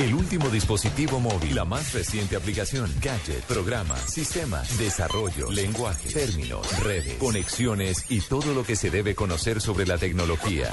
[0.00, 7.18] El último dispositivo móvil, la más reciente aplicación, gadget, programa, sistema, desarrollo, lenguaje, términos, redes,
[7.18, 10.72] conexiones y todo lo que se debe conocer sobre la tecnología.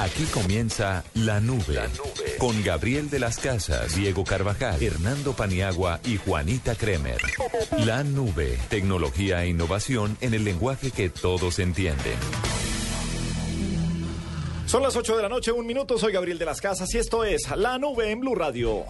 [0.00, 2.36] Aquí comienza La Nube, la nube.
[2.38, 7.20] con Gabriel de las Casas, Diego Carvajal, Hernando Paniagua y Juanita Kremer.
[7.78, 12.18] La Nube, tecnología e innovación en el lenguaje que todos entienden.
[14.66, 15.98] Son las 8 de la noche, un minuto.
[15.98, 18.84] Soy Gabriel de las Casas y esto es La Nube en Blue Radio.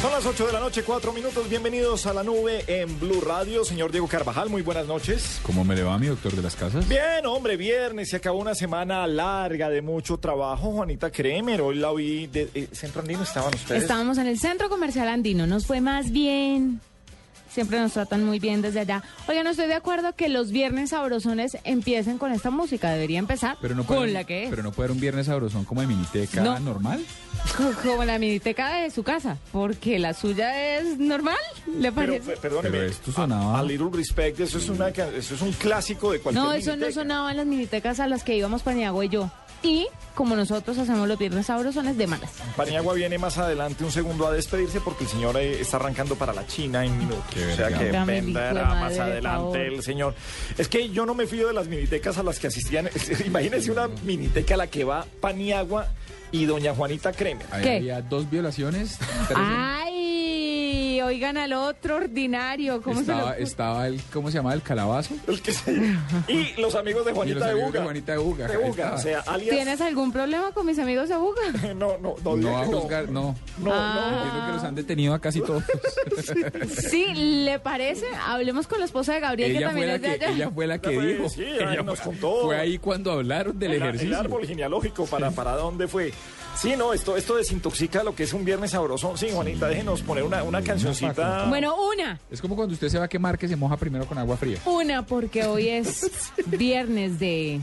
[0.00, 1.46] Son las 8 de la noche, 4 minutos.
[1.50, 3.66] Bienvenidos a la nube en Blue Radio.
[3.66, 5.40] Señor Diego Carvajal, muy buenas noches.
[5.42, 6.88] ¿Cómo me le va mi doctor de las casas?
[6.88, 8.08] Bien, hombre, viernes.
[8.08, 10.72] Se acabó una semana larga de mucho trabajo.
[10.72, 13.24] Juanita Kremer, hoy la vi de eh, Centro Andino.
[13.24, 13.82] ¿Estaban ustedes?
[13.82, 15.46] Estábamos en el Centro Comercial Andino.
[15.46, 16.80] Nos fue más bien.
[17.50, 19.02] Siempre nos tratan muy bien desde allá.
[19.28, 22.90] Oiga, no estoy de acuerdo que los viernes sabrosones empiecen con esta música.
[22.92, 24.50] Debería empezar Pero no con puede, la que es.
[24.50, 26.58] Pero no puede haber un viernes sabrosón como de miniteca No.
[26.60, 27.04] normal.
[27.82, 29.36] Como la miniteca de su casa.
[29.52, 32.32] Porque la suya es normal, ¿le Pero, parece?
[32.32, 35.40] pe- perdóneme, Pero esto sonaba- A, a Little Respect, eso es, una, ca- eso es
[35.40, 38.62] un clásico de cualquier no, eso no sonaba en las minitecas a las que íbamos
[38.62, 39.30] Paniagua y yo.
[39.62, 42.30] Y como nosotros hacemos los viernes sabrosones de malas.
[42.56, 46.32] Paniagua viene más adelante un segundo a despedirse porque el señor eh, está arrancando para
[46.32, 47.24] la China en minutos.
[47.32, 47.78] Qué o sea verga.
[47.78, 50.14] que Dame madre, más adelante el señor.
[50.58, 52.88] Es que yo no me fío de las minitecas a las que asistían.
[53.24, 55.86] Imagínense una miniteca a la que va Paniagua
[56.32, 57.46] y doña Juanita Kremer.
[57.50, 57.76] Ahí ¿Qué?
[57.76, 58.98] había dos violaciones.
[59.28, 60.29] tres- ¡Ay!
[61.02, 62.82] Oigan al otro ordinario.
[62.82, 64.52] ¿Cómo se lo Estaba, estaba el, ¿cómo se llama?
[64.54, 65.14] El calabazo.
[65.26, 65.72] El que se-
[66.28, 67.78] Y los amigos de Y Juanita los de amigos Buga.
[67.80, 68.46] de Juanita de Buga.
[68.48, 68.94] De Buga, estaba.
[68.94, 69.50] o sea, alias...
[69.56, 71.40] ¿Tienes algún problema con mis amigos de Buga?
[71.74, 72.36] No, no, no.
[72.36, 73.34] No a que juzgar, no.
[73.58, 74.22] No, Ah.
[74.24, 75.62] Entiendo que los han detenido a casi todos.
[76.68, 78.06] Sí, ¿le parece?
[78.26, 80.34] Hablemos con la esposa de Gabriel, que ella, fue también la es de que, allá.
[80.36, 81.28] ella fue la que fue, dijo.
[81.28, 82.42] sí, Ella ahí nos fue, contó.
[82.44, 84.08] fue ahí cuando hablaron del El- ejercicio.
[84.08, 86.12] El árbol genealógico, para, para dónde fue.
[86.60, 89.16] Sí, no, esto, esto desintoxica lo que es un viernes sabroso.
[89.16, 91.46] Sí, Juanita, déjenos poner una, una cancioncita.
[91.48, 92.20] Bueno, una.
[92.30, 94.58] Es como cuando usted se va a quemar que se moja primero con agua fría.
[94.66, 96.10] Una, porque hoy es
[96.46, 97.60] viernes de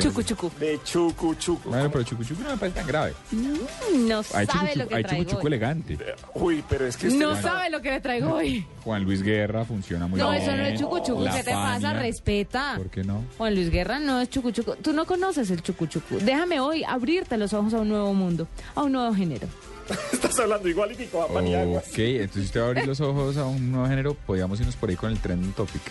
[0.00, 0.50] chucu chucu.
[0.58, 1.68] De chucu chucu.
[1.70, 3.14] Bueno, pero chucu chucu no me parece tan grave.
[3.32, 5.46] No Hay chucu sabe lo que hay chucu traigo chucu hoy.
[5.46, 5.98] elegante.
[6.34, 8.66] Uy, pero es que No sabe lo que le traigo hoy.
[8.84, 10.42] Juan Luis Guerra funciona muy No, bien.
[10.42, 11.22] eso no es chucu chucu.
[11.22, 11.92] La ¿Qué te pasa?
[11.92, 12.74] Respeta.
[12.76, 13.22] ¿Por qué no?
[13.38, 14.76] Juan Luis Guerra no es chucu chucu.
[14.76, 16.18] Tú no conoces el chucu chucu.
[16.20, 19.46] Déjame hoy abrirte los ojos a un nuevo mundo, a un nuevo género.
[20.12, 21.78] Estás hablando igual y Nico Paniagua.
[21.78, 24.74] Ok, entonces si usted va a abrir los ojos a un nuevo género, podríamos irnos
[24.74, 25.82] por ahí con el trending topic.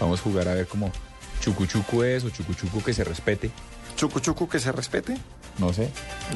[0.00, 0.90] Vamos a jugar a ver cómo
[1.44, 3.50] chucu chucu es o chucu chucu que se respete.
[3.96, 5.14] Chucu chucu que se respete.
[5.58, 5.90] No sé.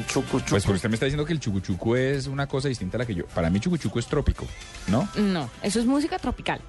[0.07, 0.49] Chucu chucu.
[0.51, 2.99] Pues porque usted me está diciendo que el chucu chucu es una cosa distinta a
[2.99, 3.25] la que yo.
[3.25, 4.45] Para mí chucu chucu es trópico,
[4.87, 5.09] ¿no?
[5.15, 6.61] No, eso es música tropical.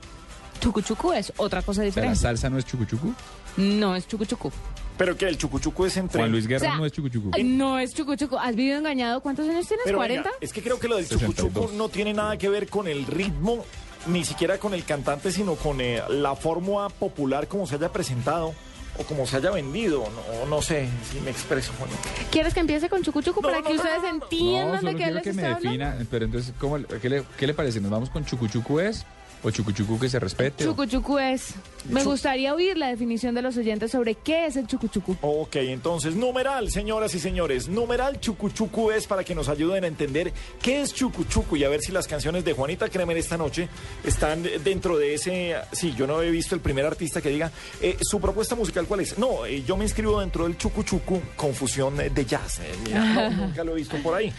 [0.59, 2.17] Chucu chucu es otra cosa sea, la diferente.
[2.17, 3.15] salsa no es chucu chucu.
[3.59, 4.51] No es chucu chucu.
[4.97, 6.21] Pero que el chucu chucu es entre.
[6.21, 7.31] Juan Luis Guerra O sea, no es chucu chucu.
[7.35, 8.37] Ay, No es chucu chucu.
[8.39, 9.21] ¿Has vivido engañado?
[9.21, 9.85] ¿Cuántos años tienes?
[9.85, 10.09] Pero ¿40?
[10.09, 11.53] venga, es que creo que lo del chucu 62.
[11.67, 13.65] chucu no tiene nada que ver con el ritmo,
[14.07, 18.55] ni siquiera con el cantante, sino con eh, la fórmula popular como se haya presentado
[18.99, 20.05] o como se haya vendido.
[20.41, 21.91] No, no sé si me expreso, Juan.
[22.31, 24.25] ¿Quieres que empiece con chucu chucu No, para no, que no, ustedes no, no, no.
[24.25, 25.69] entiendan de qué quiero les que me hablando?
[25.69, 25.97] defina.
[26.11, 27.81] Pero entonces, ¿cómo, qué, le, qué le parece?
[27.81, 29.05] ¿Nos vamos con chucu chucu es
[29.43, 30.65] o chucu chucu que se respete?
[30.65, 31.55] o- Chucu chucu es.
[31.89, 35.17] Me gustaría oír la definición de los oyentes sobre qué es el chucu chucu.
[35.23, 37.69] Ok, entonces, numeral, señoras y señores.
[37.69, 41.65] Numeral chucu chucu es para que nos ayuden a entender qué es chucu chucu y
[41.65, 43.69] a ver si las canciones de Juanita Kremer esta noche
[44.05, 45.55] están dentro de ese.
[45.73, 47.51] Sí, yo no he visto el primer artista que diga
[47.81, 49.19] eh, su propuesta musical cuál es.
[49.19, 52.59] No, eh, yo me inscribo dentro del chucu chucu, confusión de jazz.
[52.61, 54.31] eh, mira, no, nunca lo he visto por ahí.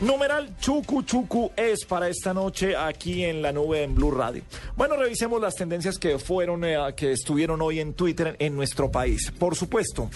[0.00, 4.42] Numeral Chucu Chucu es para esta noche aquí en la nube en Blue Radio.
[4.76, 9.32] Bueno, revisemos las tendencias que fueron, eh, que estuvieron hoy en Twitter en nuestro país.
[9.38, 10.10] Por supuesto,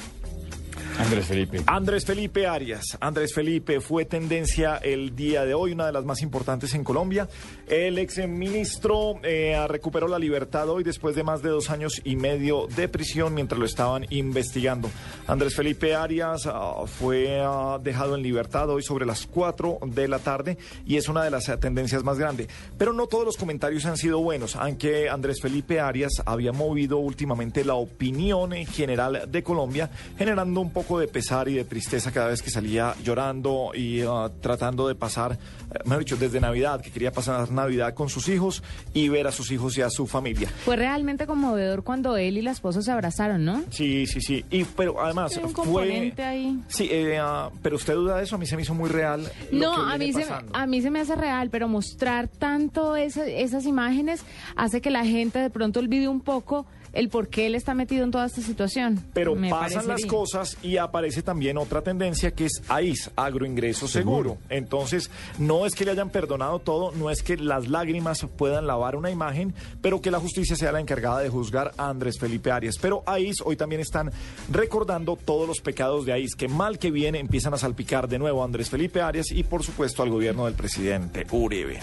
[0.98, 1.62] Andrés Felipe.
[1.66, 2.96] Andrés Felipe Arias.
[3.00, 7.28] Andrés Felipe fue tendencia el día de hoy, una de las más importantes en Colombia.
[7.66, 12.16] El ex ministro eh, recuperó la libertad hoy después de más de dos años y
[12.16, 14.90] medio de prisión mientras lo estaban investigando.
[15.26, 20.18] Andrés Felipe Arias ah, fue ah, dejado en libertad hoy sobre las 4 de la
[20.18, 22.48] tarde y es una de las eh, tendencias más grandes.
[22.76, 27.64] Pero no todos los comentarios han sido buenos, aunque Andrés Felipe Arias había movido últimamente
[27.64, 32.28] la opinión en general de Colombia, generando un poco de pesar y de tristeza cada
[32.28, 36.90] vez que salía llorando y ah, tratando de pasar, eh, mejor dicho, desde Navidad, que
[36.92, 38.62] quería pasar Navidad con sus hijos
[38.94, 40.48] y ver a sus hijos y a su familia.
[40.64, 43.62] Fue realmente conmovedor cuando él y la esposa se abrazaron, ¿no?
[43.70, 44.44] Sí, sí, sí.
[44.50, 46.58] Y pero además Hay un fue componente ahí.
[46.68, 49.28] Sí, eh, ah, pero usted duda de eso, a mí se me hizo muy real.
[49.50, 52.94] lo No, que a mí, se, a mí se me hace real, pero mostrar tanto
[52.94, 54.22] esa- esas imágenes
[54.54, 56.66] hace que la gente de pronto olvide un poco
[56.98, 59.04] el por qué él está metido en toda esta situación.
[59.12, 64.38] Pero Me pasan las cosas y aparece también otra tendencia que es AIS, agroingreso seguro.
[64.48, 65.08] Entonces,
[65.38, 69.12] no es que le hayan perdonado todo, no es que las lágrimas puedan lavar una
[69.12, 72.74] imagen, pero que la justicia sea la encargada de juzgar a Andrés Felipe Arias.
[72.80, 74.10] Pero AIS hoy también están
[74.50, 78.42] recordando todos los pecados de AIS, que mal que bien empiezan a salpicar de nuevo
[78.42, 81.78] a Andrés Felipe Arias y por supuesto al gobierno del presidente Uribe.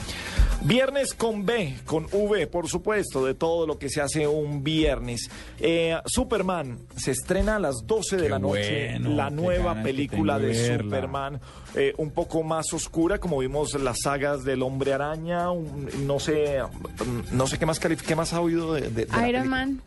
[0.63, 5.04] Viernes con B, con V, por supuesto, de todo lo que se hace un viernes.
[5.59, 10.39] Eh, Superman se estrena a las 12 de Qué la noche, bueno, la nueva película
[10.39, 10.83] de verla.
[10.83, 11.39] Superman,
[11.75, 16.59] eh, un poco más oscura, como vimos las sagas del Hombre Araña, un- no sé,
[16.63, 19.47] mm, no sé qué más qué más ha oído de, de- de la Iron?
[19.47, 19.81] Man,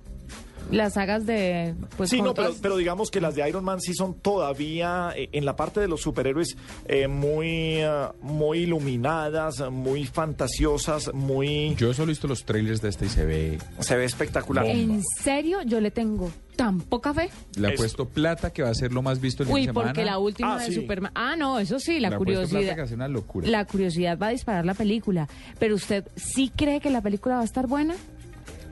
[0.71, 1.75] las sagas de...
[1.97, 5.29] Pues, sí, no, pero, pero digamos que las de Iron Man sí son todavía eh,
[5.33, 6.57] en la parte de los superhéroes
[6.87, 11.75] eh, muy, ah, muy iluminadas, muy fantasiosas, muy...
[11.77, 13.59] Yo solo he visto los trailers de este y se ve.
[13.81, 14.65] se ve espectacular.
[14.67, 15.59] ¿En serio?
[15.63, 17.31] Yo le tengo tan poca fe.
[17.57, 19.61] Le ha Es- puesto plata que va a ser lo más visto el fin Uy,
[19.63, 19.89] de semana.
[19.89, 20.75] porque la última Ah, de sí.
[20.75, 21.13] Superman...
[21.15, 22.75] Ah, no, eso sí, la Le plata curiosidad...
[22.75, 23.49] que hace una locura.
[23.49, 25.29] La curiosidad va a disparar la película.
[25.59, 27.95] Pero usted sí cree que la película va a estar buena?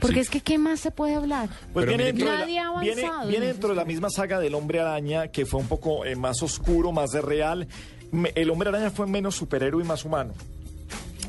[0.00, 0.20] Porque Sí.
[0.20, 1.48] es que ¿qué más se puede hablar?
[1.72, 4.38] Pues Pero viene, mire dentro, de la, avanzado viene en dentro de la misma saga
[4.40, 7.66] del Hombre Araña, que fue un poco eh, más oscuro, más de real.
[8.12, 10.32] Me- el Hombre Araña fue menos superhéroe y más humano.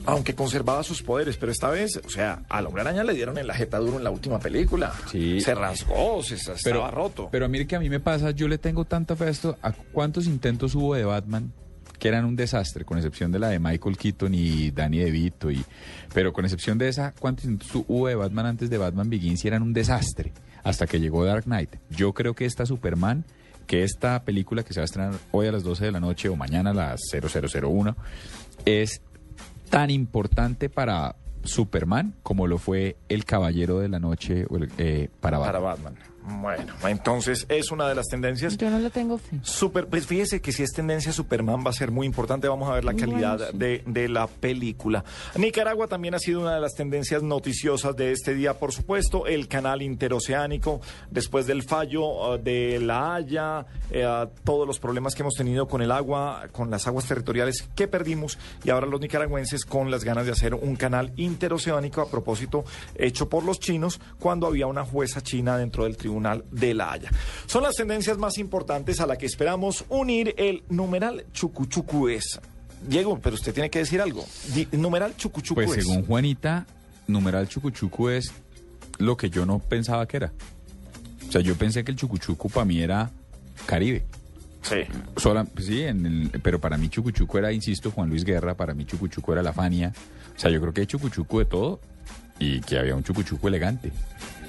[0.06, 3.46] Aunque conservaba sus poderes, pero esta vez, o sea, al Hombre Araña le dieron en
[3.48, 4.94] la jeta duro en la última película.
[5.12, 5.42] Sí.
[5.42, 7.28] Se rasgó, se, se pero, estaba roto.
[7.30, 9.58] Pero mire que a mí me pasa, yo le tengo tanta fe a esto.
[9.62, 11.52] ¿A cuántos intentos hubo de Batman?
[12.00, 15.64] Que eran un desastre, con excepción de la de Michael Keaton y Danny DeVito, y,
[16.14, 17.46] pero con excepción de esa, ¿cuántos
[17.88, 19.44] hubo de Batman antes de Batman Begins?
[19.44, 21.76] Y eran un desastre, hasta que llegó Dark Knight.
[21.90, 23.26] Yo creo que esta Superman,
[23.66, 26.30] que esta película que se va a estrenar hoy a las 12 de la noche
[26.30, 27.96] o mañana a las 0001,
[28.66, 29.02] es
[29.70, 34.46] tan importante para Superman como lo fue El Caballero de la Noche
[34.78, 35.54] eh, para Batman.
[35.54, 35.96] Para Batman.
[36.30, 38.58] Bueno, entonces es una de las tendencias.
[38.58, 39.40] Yo no lo tengo fe.
[39.44, 42.50] Super, pues fíjese que si es tendencia Superman va a ser muy importante.
[42.50, 43.58] Vamos a ver la Muy calidad bueno, sí.
[43.58, 45.06] de, de la película.
[45.38, 49.26] Nicaragua también ha sido una de las tendencias noticiosas de este día, por supuesto.
[49.26, 55.22] El canal interoceánico, después del fallo uh, de La Haya, eh, todos los problemas que
[55.22, 59.64] hemos tenido con el agua, con las aguas territoriales que perdimos, y ahora los nicaragüenses
[59.64, 62.66] con las ganas de hacer un canal interoceánico a propósito
[62.96, 66.17] hecho por los chinos cuando había una jueza china dentro del tribunal
[66.52, 67.10] de La Haya.
[67.46, 72.40] Son las tendencias más importantes a la que esperamos unir el numeral chucuchucu es.
[72.88, 74.26] Diego, pero usted tiene que decir algo.
[74.54, 75.86] Di- numeral chucuchucu Pues es.
[75.86, 76.66] según Juanita,
[77.08, 78.32] numeral chucuchucu es
[79.00, 80.32] lo que yo no pensaba que era.
[81.28, 83.10] O sea, yo pensé que el chucuchucu para mí era
[83.66, 84.06] Caribe.
[84.62, 84.78] Sí.
[85.16, 88.74] Sola, pues sí, en el- pero para mí chucuchucu era, insisto, Juan Luis Guerra, para
[88.74, 89.94] mí chucuchucu era la Fania.
[90.36, 91.80] O sea, yo creo que hay chucuchucu de todo
[92.40, 93.92] y que había un chucuchucu elegante.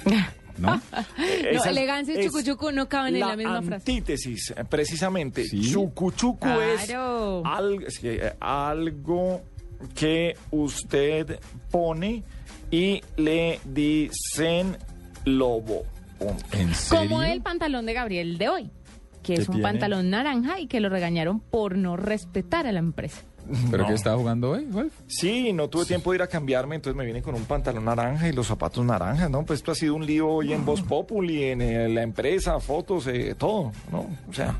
[0.59, 0.81] ¿No?
[1.17, 3.91] No, Esa elegancia y chucuchucu no caben en la misma frase.
[3.91, 5.43] antítesis, eh, precisamente.
[5.45, 5.71] Sí.
[5.71, 7.39] Chucuchucu Claro.
[7.43, 9.41] es al- sí, eh, algo
[9.95, 11.39] que usted
[11.71, 12.23] pone
[12.71, 14.77] y le dicen
[15.25, 15.83] lobo.
[16.17, 16.43] Punto.
[16.51, 17.09] ¿En serio?
[17.09, 18.63] Como el pantalón de Gabriel de hoy,
[19.23, 19.69] que ¿Qué es un tiene?
[19.69, 23.21] pantalón naranja y que lo regañaron por no respetar a la empresa.
[23.71, 23.89] ¿Pero No.
[23.89, 24.93] qué estaba jugando hoy, Wolf?
[25.07, 28.27] Sí, no tuve tiempo de ir a cambiarme, entonces me vine con un pantalón naranja
[28.29, 29.43] y los zapatos naranjas, ¿no?
[29.45, 33.07] Pues esto ha sido un lío hoy en Voz Populi, en eh, la empresa, fotos,
[33.07, 34.07] eh, todo, ¿no?
[34.29, 34.55] O sea,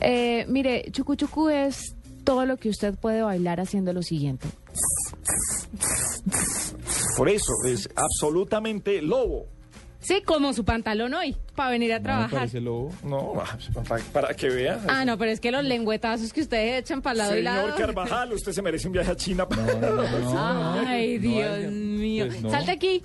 [0.00, 4.48] Eh, mire, chucuchucu es todo lo que usted puede bailar haciendo lo siguiente.
[7.16, 9.46] por eso es absolutamente lobo.
[10.02, 12.30] Sí, como su pantalón hoy, para venir a No trabajar.
[12.40, 12.92] parece lobo.
[13.04, 13.56] No, ah,
[13.88, 14.80] para, para que vea.
[14.88, 17.62] Ah, no, pero es que los lengüetazos que ustedes echan para lado y lado.
[17.72, 19.46] Señor Carvajal, usted se merece un viaje a China.
[20.86, 22.26] Ay, No, Dios no, mío.
[22.26, 22.50] pues no.
[22.50, 23.02] Salte aquí.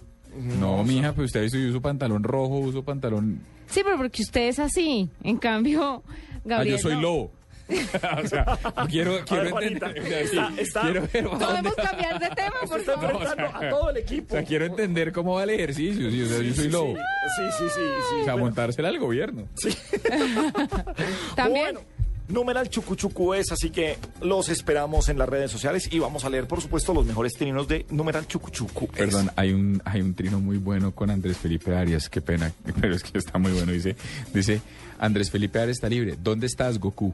[0.60, 3.42] No, mija, pues usted yo uso pantalón rojo, uso pantalón...
[3.68, 5.10] Sí, pero porque usted es así.
[5.24, 6.04] En cambio,
[6.46, 6.76] Gabriel.
[6.76, 7.02] ah, yo soy no.
[7.02, 7.32] lobo.
[8.24, 8.58] o sea,
[8.90, 10.14] quiero, quiero ver, Juanita, entender...
[10.24, 13.12] está- está- quiero ver Podemos cambiar de tema, por favor.
[13.12, 14.34] enfrentando a todo el O equipo.
[14.36, 16.10] sea, quiero entender cómo va el ejercicio.
[16.10, 16.94] sí, o sea, yo soy lobo.
[16.96, 18.16] Sí, sí, sí, sí.
[18.22, 19.48] O sea, Bueno, montársela al gobierno.
[21.36, 21.64] También.
[21.76, 21.82] Bueno,
[22.30, 26.46] numeral chucuchucu es, así que los esperamos en las redes sociales y vamos a leer,
[26.48, 28.88] por supuesto, los mejores trinos de numeral chucuchucu.
[28.88, 32.96] Perdón, hay un, hay un trino muy bueno con Andrés Felipe Arias, qué pena, pero
[32.96, 33.72] es que está muy bueno.
[33.72, 33.96] Dice,
[34.34, 34.62] dice
[35.00, 36.16] Andrés Felipe Arias está libre.
[36.22, 37.14] ¿Dónde estás, Goku?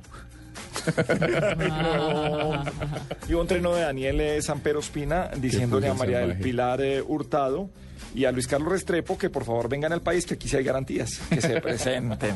[3.28, 6.38] Y un trino de Daniel eh, Sampero Espina diciéndole a María del.
[6.38, 7.70] Pilar eh, Hurtado
[8.14, 10.64] y a Luis Carlos Restrepo que por favor vengan al país, que aquí sí hay
[10.64, 12.36] garantías, que se presenten,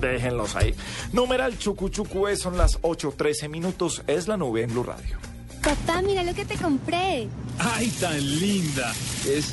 [0.00, 0.74] déjenlos ahí.
[1.12, 5.16] Numeral chucuchucu es, son las 8.13 minutos, es la nube en Blue Radio.
[5.62, 7.26] Papá, mira lo que te compré.
[7.58, 8.92] ¡Ay, tan linda!
[9.28, 9.52] Es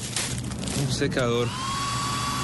[0.86, 1.48] un secador.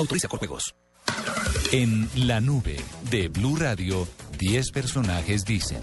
[0.00, 0.74] Autoriza con juegos.
[1.72, 2.76] En la nube
[3.10, 5.82] de Blue Radio, 10 personajes dicen.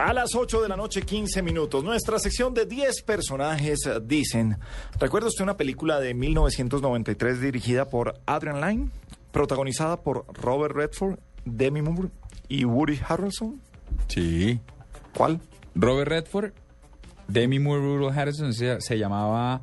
[0.00, 1.82] A las 8 de la noche, 15 minutos.
[1.82, 4.58] Nuestra sección de 10 personajes dicen.
[5.00, 8.90] ¿Recuerda usted una película de 1993 dirigida por Adrian Lyne?
[9.32, 12.10] Protagonizada por Robert Redford, Demi Moore
[12.46, 13.60] y Woody Harrelson.
[14.06, 14.60] Sí.
[15.16, 15.40] ¿Cuál?
[15.74, 16.52] Robert Redford,
[17.26, 19.62] Demi Moore, Harrison se, se llamaba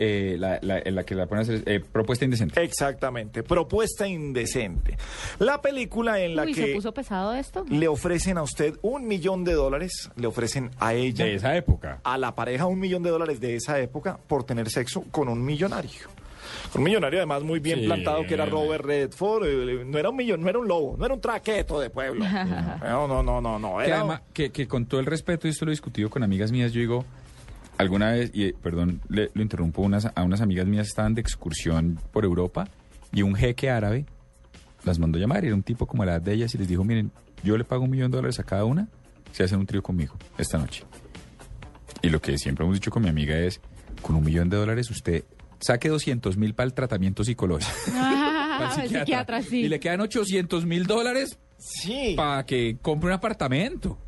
[0.00, 2.60] eh, la, la- en la que la ponen a hacer eh, propuesta indecente.
[2.62, 4.96] Exactamente, propuesta indecente.
[5.38, 7.64] La película en la Uy, ¿se que puso pesado esto?
[7.68, 12.00] le ofrecen a usted un millón de dólares, le ofrecen a ella, De esa época.
[12.02, 15.44] a la pareja un millón de dólares de esa época por tener sexo con un
[15.44, 15.90] millonario.
[16.74, 17.86] Un millonario además muy bien Sí.
[17.86, 21.04] plantado que era Robert Redford, eh, no era un millón, no era un lobo, no
[21.04, 22.24] era un traqueto de pueblo.
[22.82, 23.78] No, no, no, no, no.
[23.78, 26.22] Que, Era, además- que, que con todo el respeto, y esto lo he discutido con
[26.22, 27.04] amigas mías, yo digo,
[27.80, 31.20] alguna vez, y eh, perdón, le- lo interrumpo, unas, a unas amigas mías estaban de
[31.20, 32.68] excursión por Europa
[33.12, 34.06] y un jeque árabe
[34.84, 37.10] las mandó llamar, era un tipo como la edad de ellas y les dijo, miren,
[37.42, 38.88] yo le pago un millón de dólares a cada una,
[39.32, 40.84] se hacen un trío conmigo esta noche.
[42.02, 43.60] Y lo que siempre hemos dicho con mi amiga es,
[44.02, 45.24] con un millón de dólares usted
[45.58, 47.70] saque 200 mil para el tratamiento psicológico.
[48.62, 49.60] Ah, pa'l el psiquiatra, sí.
[49.62, 52.12] Y le quedan 800 mil dólares sí.
[52.16, 53.98] para que compre un apartamento.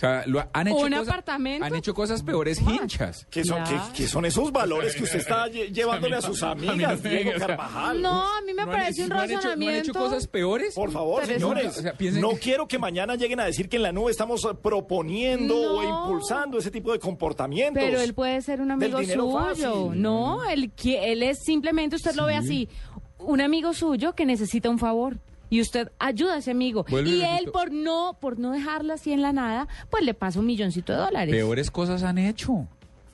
[0.00, 1.66] O sea, lo han hecho ¿Un cosas, apartamento?
[1.66, 3.26] Han hecho cosas peores hinchas.
[3.28, 6.54] ¿Qué son, qué- qué son esos valores que usted está lle- llevándole a sus a
[6.54, 8.00] mí no amigas, Diego Carvajal?
[8.00, 9.90] No, a mí me ¿No han parece un no han hecho- ¿No han razonamiento.
[9.90, 10.74] hecho cosas peores?
[10.74, 13.76] Por favor, señores, O sea, piensen no que- quiero que mañana lleguen a decir que
[13.76, 17.82] en la nube estamos eh, proponiendo o impulsando ese tipo de comportamientos.
[17.84, 19.32] Pero él puede ser un amigo suyo.
[19.32, 20.00] fácil.
[20.00, 22.70] No, él, él es simplemente, usted lo ve así,
[23.18, 25.18] un amigo suyo que necesita un favor.
[25.50, 26.86] Y usted ayuda a ese amigo.
[26.88, 30.38] Y y él, por no, por no dejarla así en la nada, pues le pasa
[30.38, 31.34] un milloncito de dólares.
[31.34, 32.66] Peores cosas han hecho.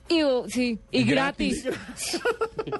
[0.09, 1.67] Y, uh, sí, y, Y gratis.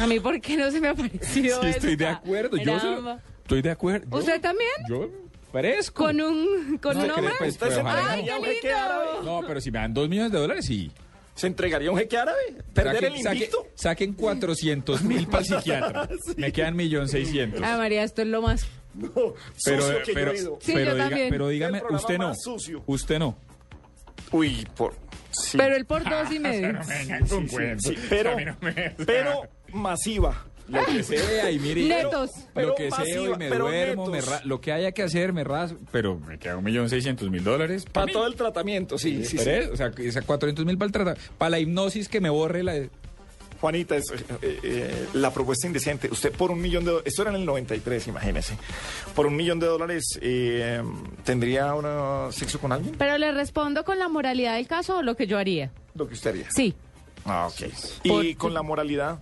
[0.00, 2.56] a mí, ¿por qué no se me ha parecido Sí, estoy de acuerdo.
[2.56, 4.18] Yo lo- estoy de acuerdo.
[4.18, 4.70] ¿Usted también?
[4.88, 5.08] Yo
[5.52, 6.04] parezco.
[6.04, 7.28] ¿Con un, con No, un hombre?
[7.30, 8.38] después- ¿Usted se Pero ojalá entregaría no.
[8.40, 9.04] un jeque Ay, qué árabe?
[9.16, 9.40] lindo.
[9.40, 10.90] No, pero si me dan dos millones de dólares, sí.
[11.40, 12.38] ¿Se entregaría un jeque árabe?
[12.74, 13.66] ¿Perder Saquen- el invicto?
[13.74, 16.08] saquen 400 mil para el psiquiatra.
[16.36, 17.62] Me quedan millón seiscientos.
[17.64, 18.66] Ah, María, esto es lo más...
[18.92, 19.10] No,
[19.64, 20.58] Pero, sucio que pero, yo he ido.
[20.60, 22.32] Sí, pero, yo diga- pero El dígame, usted no.
[22.86, 23.38] Usted no.
[24.32, 24.94] Uy, por...
[25.30, 25.56] Sí.
[25.56, 26.78] Pero él por dos y medio.
[27.78, 28.36] Sí, pero,
[29.06, 29.42] pero
[29.72, 30.44] masiva.
[30.70, 31.82] Lo que sea y mire.
[31.84, 32.30] Netos.
[32.54, 35.32] Pero lo que sea y me pero duermo, me ra- lo que haya que hacer,
[35.32, 35.78] me rasgo.
[35.92, 37.84] Pero me queda un millón seiscientos mil dólares.
[37.90, 39.50] Para todo el tratamiento, sí, sí, sí.
[39.72, 41.32] O sea, que- o sea, 400 mil para el tratamiento.
[41.38, 42.74] Para la hipnosis que me borre la...
[43.60, 44.04] Juanita, es,
[44.40, 46.08] eh, eh, la propuesta indecente.
[46.10, 48.56] Usted por un millón de dólares, esto era en el 93, imagínese.
[49.14, 50.82] Por un millón de dólares, eh,
[51.24, 52.94] ¿tendría una sexo con alguien?
[52.96, 55.70] Pero le respondo con la moralidad del caso o lo que yo haría.
[55.94, 56.46] Lo que usted haría.
[56.50, 56.74] Sí.
[57.26, 57.70] Ah, ok.
[58.04, 59.18] Y Por- con la moralidad.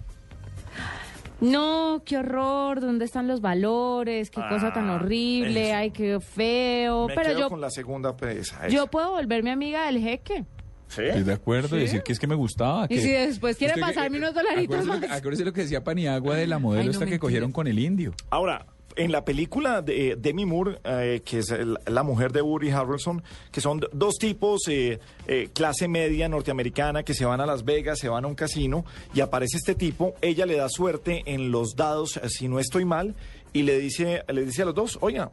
[1.41, 4.31] No, qué horror, ¿dónde están los valores?
[4.31, 5.77] Qué cosa tan Ah, horrible, eso.
[5.77, 7.07] ay, qué feo.
[7.09, 8.67] Me Pero quedo yo, con la segunda presa.
[8.67, 8.69] esa.
[8.69, 10.45] yo puedo volverme amiga del jeque.
[10.89, 11.03] ¿Sí?
[11.03, 11.77] Estoy de acuerdo, ¿Sí?
[11.77, 12.87] decir que es que me gustaba.
[12.89, 15.19] Y si después quiere que- pasarme unos dolaritos acuérdese lo que- más.
[15.19, 17.21] Acuérdese lo que decía Paniagua de la modelo Ay, no, esta que mentira.
[17.21, 18.15] cogieron con el indio.
[18.31, 18.67] Ahora,
[18.99, 21.55] en la película de eh, Demi Moore, eh, que es
[21.87, 27.15] la mujer de Woody Harrelson, que son dos tipos, eh, eh, clase media norteamericana, que
[27.15, 28.85] se van a Las Vegas, se van a un casino,
[29.15, 33.15] y aparece este tipo, ella le da suerte en los dados, si no estoy mal,
[33.53, 35.31] y le dice, le dice a los dos, oiga,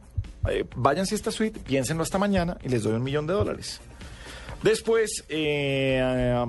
[0.76, 3.80] váyanse a esta suite, piénsenlo hasta mañana, y les doy un millón de dólares.
[4.62, 6.44] Después, eh,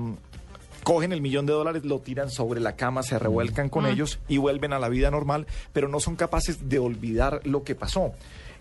[0.88, 3.90] cogen el millón de dólares, lo tiran sobre la cama, se revuelcan con Ah.
[3.90, 7.76] ellos y vuelven a la vida normal, pero no son capaces de olvidar lo que
[7.76, 8.14] pasó.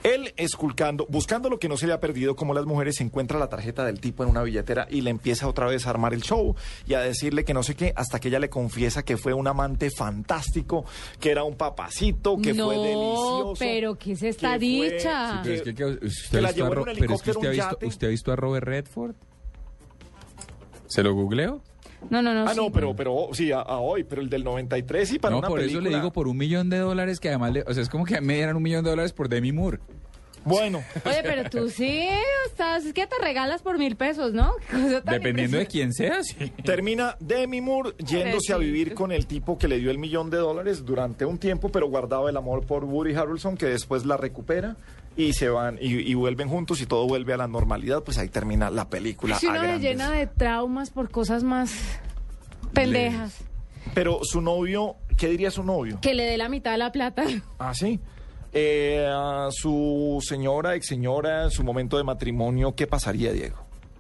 [0.03, 3.49] Él esculcando, buscando lo que no se le ha perdido, como las mujeres, encuentra la
[3.49, 6.57] tarjeta del tipo en una billetera y le empieza otra vez a armar el show
[6.89, 9.47] y a decirle que no sé qué, hasta que ella le confiesa que fue un
[9.47, 10.85] amante fantástico,
[11.21, 13.55] que era un papacito, que no, fue delicioso.
[13.57, 15.43] pero ¿qué es esta que fue- dicha?
[16.13, 19.15] usted ha visto a Robert Redford.
[20.89, 21.63] ¿Se lo googleo?
[22.11, 22.45] No, no, no.
[22.47, 22.57] Ah, sí.
[22.57, 25.49] no, pero, pero sí, a, a hoy, pero el del 93 sí para no, una
[25.49, 27.89] por eso le digo por un millón de dólares que además, le- o sea, es
[27.89, 29.79] como que me dieran un millón de dólares por Demi Moore.
[30.45, 32.07] Bueno, Oye, pero tú sí,
[32.47, 34.53] estás, es que te regalas por mil pesos, ¿no?
[35.05, 36.53] Dependiendo de quién sea, sí.
[36.65, 40.37] Termina Demi Moore yéndose a vivir con el tipo que le dio el millón de
[40.37, 44.77] dólares durante un tiempo, pero guardaba el amor por Woody Harrelson, que después la recupera
[45.17, 48.03] y se van y, y vuelven juntos y todo vuelve a la normalidad.
[48.03, 49.39] Pues ahí termina la película.
[49.39, 49.83] Si uno le grandes.
[49.91, 51.73] llena de traumas por cosas más
[52.73, 53.39] pendejas.
[53.95, 55.99] Pero su novio, ¿qué diría su novio?
[56.01, 57.25] Que le dé la mitad de la plata.
[57.59, 57.99] Ah, sí.
[58.53, 63.57] Eh, a su señora, ex señora, en su momento de matrimonio, ¿qué pasaría, Diego?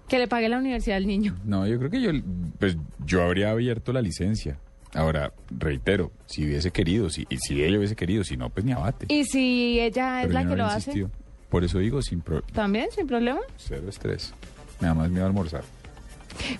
[0.08, 1.36] Que le pague la universidad al niño.
[1.44, 2.10] No, yo creo que yo,
[2.58, 4.58] pues, yo habría abierto la licencia.
[4.96, 8.72] Ahora, reitero, si hubiese querido, si, y si ella hubiese querido, si no, pues ni
[8.72, 9.06] abate.
[9.08, 11.06] Y si ella es Pero la yo no que lo hace.
[11.50, 13.40] Por eso digo, sin pro- también, sin problema.
[13.56, 14.32] cero estrés.
[14.80, 15.62] Nada más miedo a almorzar.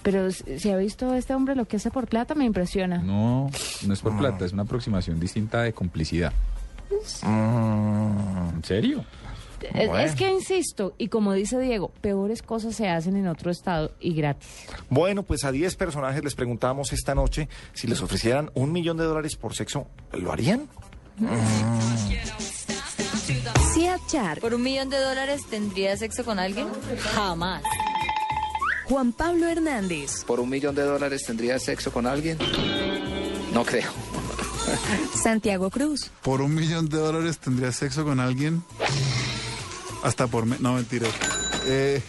[0.03, 2.99] Pero si ha visto este hombre lo que hace por plata, me impresiona.
[2.99, 3.51] No,
[3.87, 6.33] no es por plata, es una aproximación distinta de complicidad.
[7.23, 8.57] Mm.
[8.57, 9.05] ¿En serio?
[9.63, 9.99] Es, Bueno.
[9.99, 14.15] es que insisto, y como dice Diego, peores cosas se hacen en otro estado y
[14.15, 14.49] gratis.
[14.91, 19.05] Bueno, pues a 10 personajes les preguntamos esta noche si les ofrecieran un millón de
[19.05, 20.69] dólares por sexo, ¿lo harían?
[23.75, 26.69] Cia Char, ¿Por un millón de dólares tendría sexo con alguien?
[27.15, 27.63] Jamás.
[28.85, 32.39] Juan Pablo Hernández, ¿Por un millón de dólares tendría sexo con alguien?
[33.53, 33.91] No creo.
[35.15, 38.63] Santiago Cruz, ¿Por un millón de dólares tendría sexo con alguien?
[40.07, 40.47] Hasta por...
[40.47, 41.09] me- No, mentira.
[41.67, 42.01] Eh,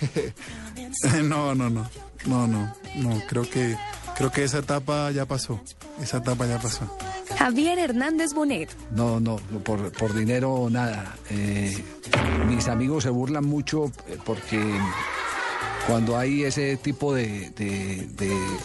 [1.24, 1.90] no, no, no.
[2.26, 2.74] No, no.
[2.96, 3.76] No, creo que...
[4.16, 5.60] Creo que esa etapa ya pasó.
[6.02, 6.86] Esa etapa ya pasó.
[7.38, 11.16] Javier Hernández Bonet, No, no, por, por dinero nada.
[11.30, 11.84] Eh,
[12.48, 14.60] mis amigos se burlan mucho eh, porque
[15.88, 17.50] cuando hay ese tipo de,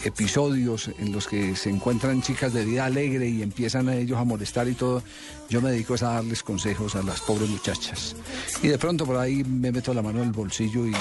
[0.03, 4.25] episodios en los que se encuentran chicas de vida alegre y empiezan a ellos a
[4.25, 5.01] molestar y todo,
[5.49, 8.17] yo me dedico a darles consejos a las pobres muchachas.
[8.61, 10.93] Y de pronto por ahí me meto la mano en el bolsillo y,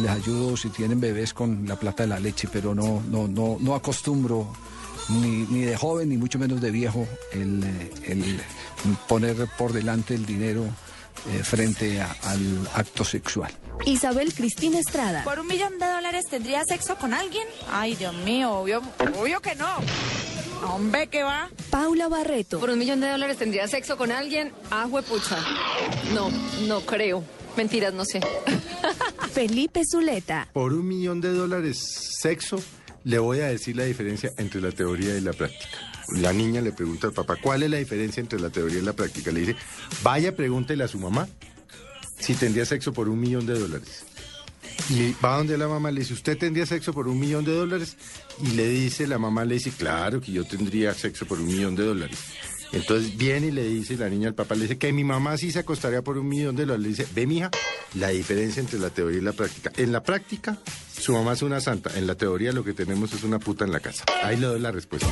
[0.00, 3.58] les ayudo si tienen bebés con la plata de la leche, pero no, no, no,
[3.60, 4.50] no acostumbro
[5.08, 7.60] ni, de joven ni mucho menos de viejo el,
[9.08, 13.52] poner por delante el dinero eh, frente al acto sexual.
[13.86, 17.46] Isabel Cristina Estrada, ¿Por un millón de dólares tendría sexo con alguien?
[17.70, 18.82] Ay, Dios mío, obvio,
[19.18, 19.68] obvio que no.
[20.68, 21.48] Hombre, ¿qué va?
[21.70, 24.52] Paula Barreto, ¿Por un millón de dólares tendría sexo con alguien?
[24.70, 25.38] Ah, huepucha.
[26.14, 26.30] No,
[26.68, 27.24] no creo.
[27.56, 28.20] Mentiras, no sé.
[29.32, 31.78] Felipe Zuleta, Por un millón de dólares
[32.20, 32.62] sexo,
[33.04, 35.78] le voy a decir la diferencia entre la teoría y la práctica.
[36.16, 38.92] La niña le pregunta al papá, ¿cuál es la diferencia entre la teoría y la
[38.92, 39.30] práctica?
[39.30, 39.56] Le dice,
[40.02, 41.26] vaya, pregúntele a su mamá
[42.20, 44.04] si tendría sexo por un millón de dólares.
[44.88, 47.96] Y va donde la mamá le dice, ¿usted tendría sexo por un millón de dólares?
[48.42, 51.76] Y le dice, la mamá le dice, claro que yo tendría sexo por un millón
[51.76, 52.18] de dólares.
[52.72, 55.50] Entonces viene y le dice la niña al papá, le dice que mi mamá sí
[55.50, 56.82] se acostaría por un millón de dólares.
[56.82, 57.50] Le dice, ve mija,
[57.94, 59.72] la diferencia entre la teoría y la práctica.
[59.76, 60.58] En la práctica,
[60.96, 61.96] su mamá es una santa.
[61.96, 64.04] En la teoría lo que tenemos es una puta en la casa.
[64.22, 65.08] Ahí le doy la respuesta.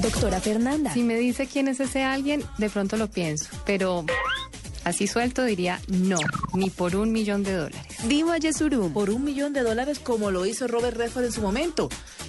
[0.00, 3.48] doctora Fernanda, Si me dice quién es ese alguien, de pronto lo pienso.
[3.66, 4.06] Pero
[4.84, 6.18] así suelto diría no,
[6.54, 7.96] ni por un millón de dólares.
[8.06, 11.88] Diva Yesurum, por un millón de dólares como lo hizo Robert Redford en su momento.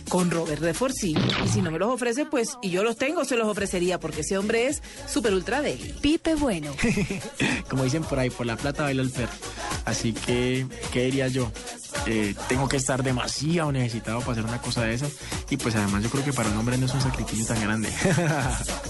[0.09, 1.15] Con Robert Redford sí.
[1.45, 4.21] Y si no me los ofrece, pues, y yo los tengo, se los ofrecería, porque
[4.21, 5.93] ese hombre es súper ultra débil.
[6.01, 6.73] Pipe Bueno,
[7.69, 9.31] Como dicen por ahí, por la plata baila el perro.
[9.85, 11.51] Así que, ¿qué diría yo?
[12.05, 15.11] Eh, tengo que estar demasiado necesitado para hacer una cosa de esas.
[15.49, 17.89] Y pues además yo creo que para un hombre no es un sacrificio tan grande.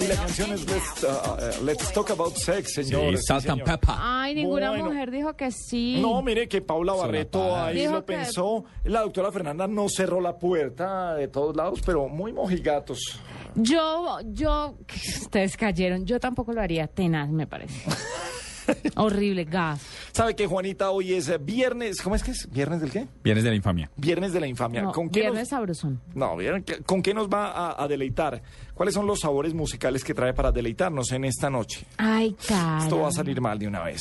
[0.00, 3.20] Y la canción es Let's, uh, uh, Let's Talk About Sex, señores.
[3.20, 3.80] Sí, Salt and señor.
[3.80, 3.94] Pepper.
[3.98, 4.84] Ay, ninguna Bueno.
[4.86, 5.98] mujer dijo que sí.
[6.00, 8.64] No, mire que Paula Barreto ahí Dijo lo que- pensó.
[8.84, 13.20] La doctora Fernanda no cerró la puerta de todos lados, pero muy mojigatos.
[13.54, 14.76] Yo, yo,
[15.22, 16.06] ustedes cayeron.
[16.06, 16.86] Yo tampoco lo haría.
[16.86, 17.74] Tenaz, me parece.
[18.96, 19.80] Horrible, gas.
[20.12, 22.00] ¿Sabe que Juanita hoy es eh, viernes?
[22.02, 22.48] ¿Cómo es que es?
[22.50, 23.06] ¿Viernes del qué?
[23.22, 23.90] Vienes de la infamia.
[23.96, 24.82] Viernes de la infamia.
[24.82, 25.48] No, ¿Con qué viernes nos...
[25.48, 26.00] sabrosón.
[26.14, 28.42] No, ¿vieron qué- ¿con qué nos va a, a deleitar?
[28.74, 31.84] ¿Cuáles son los sabores musicales que trae para deleitarnos en esta noche?
[31.98, 32.82] Ay, cara.
[32.82, 34.00] Esto va a salir mal de una vez.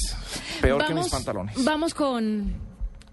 [0.61, 1.63] Peor que mis pantalones.
[1.63, 2.53] Vamos con,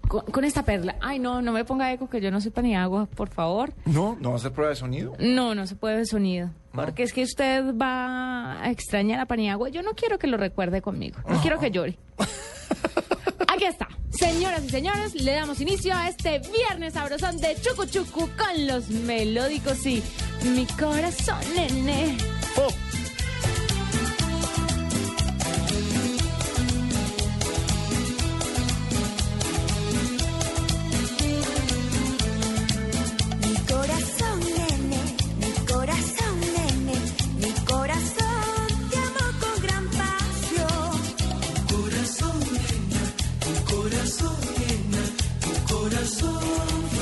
[0.07, 0.95] con, con esta perla.
[1.01, 3.73] Ay, no, no me ponga eco que yo no soy agua, por favor.
[3.85, 5.13] No, no va a hacer prueba de sonido.
[5.19, 6.49] No, no se puede ver sonido.
[6.71, 9.69] Porque es que usted va a extrañar a Paniagua.
[9.69, 11.17] Yo no quiero que lo recuerde conmigo.
[11.27, 11.97] No quiero que llore.
[13.47, 13.87] Aquí está.
[14.09, 18.89] Señoras y señores, le damos inicio a este viernes sabrosón de Chucu Chucu con los
[18.89, 20.01] melódicos y
[20.55, 22.17] mi corazón, nene.
[22.55, 22.86] Mi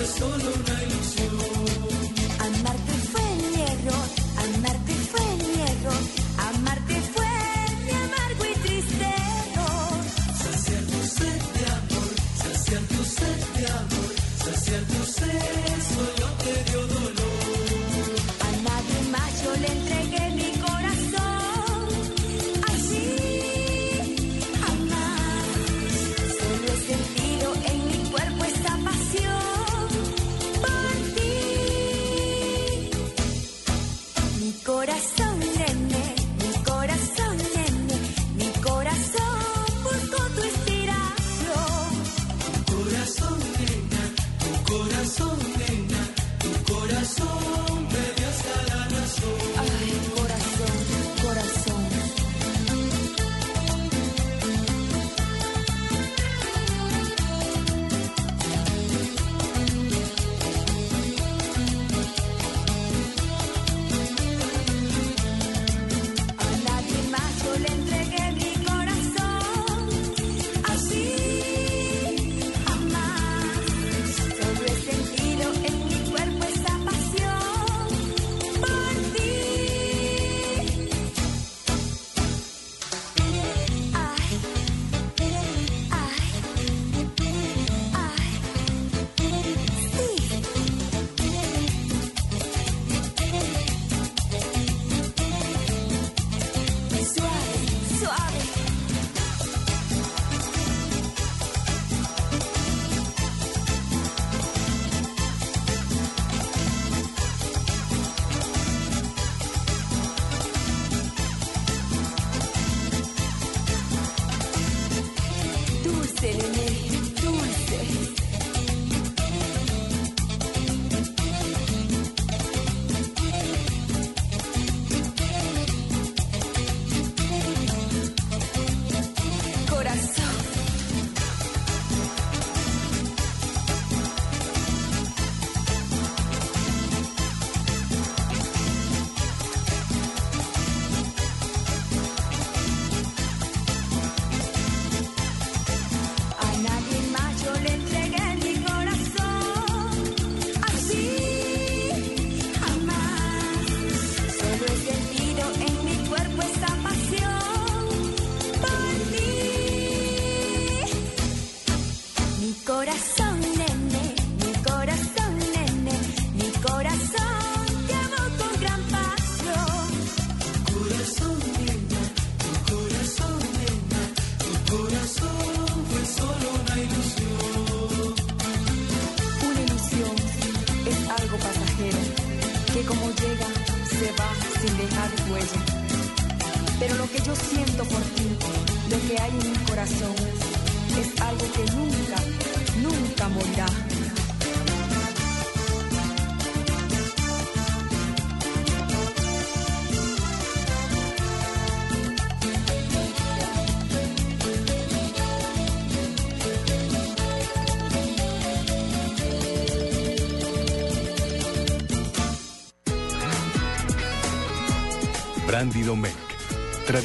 [0.05, 2.04] solo una ilusión.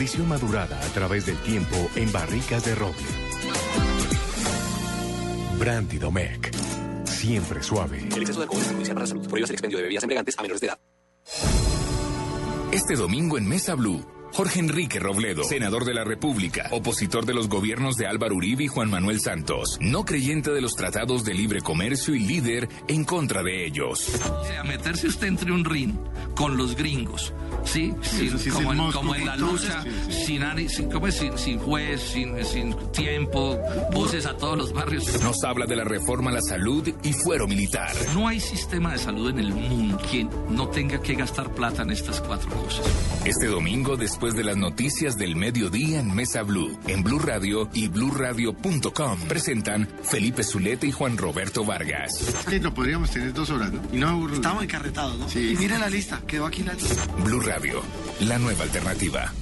[0.00, 2.96] Tradición madurada a través del tiempo en barricas de roble.
[5.58, 6.50] Brandy Domecq.
[7.04, 7.98] Siempre suave.
[7.98, 9.28] El exceso de alcohol es perjudicial para la salud.
[9.28, 10.78] Prohíbas el expendio de bebidas embriagantes a menores de edad.
[12.72, 14.02] Este domingo en Mesa Blue.
[14.32, 18.68] Jorge Enrique Robledo, senador de la República, opositor de los gobiernos de Álvaro Uribe y
[18.68, 23.42] Juan Manuel Santos, no creyente de los tratados de libre comercio y líder en contra
[23.42, 24.08] de ellos.
[24.08, 25.94] O sea, meterse usted entre un ring
[26.36, 27.94] con los gringos, ¿sí?
[28.02, 30.24] Sin- sí como, en, Moscú como en la lucha, sí, sí.
[30.26, 31.14] Sin, ani- sin- ¿cómo es?
[31.16, 33.58] Sin, sin juez, sin, sin tiempo,
[33.92, 35.20] buses a todos los barrios.
[35.22, 37.92] Nos habla de la reforma a la salud y fuero militar.
[38.14, 41.90] No hay sistema de salud en el mundo que no tenga que gastar plata en
[41.90, 42.84] estas cuatro cosas.
[43.24, 47.88] Este domingo, después de las noticias del mediodía en Mesa Blue, en Blue Radio y
[47.88, 52.12] BlueRadio.com, presentan Felipe Zuleta y Juan Roberto Vargas.
[52.60, 53.80] No podríamos tener dos horas, ¿no?
[53.92, 54.34] Y no aburro.
[54.34, 55.28] Estamos encarretados, ¿no?
[55.28, 55.52] Sí.
[55.52, 56.94] Y mira la lista, quedó aquí la lista.
[57.24, 57.59] Blue Radio,
[58.20, 59.32] la nueva alternativa.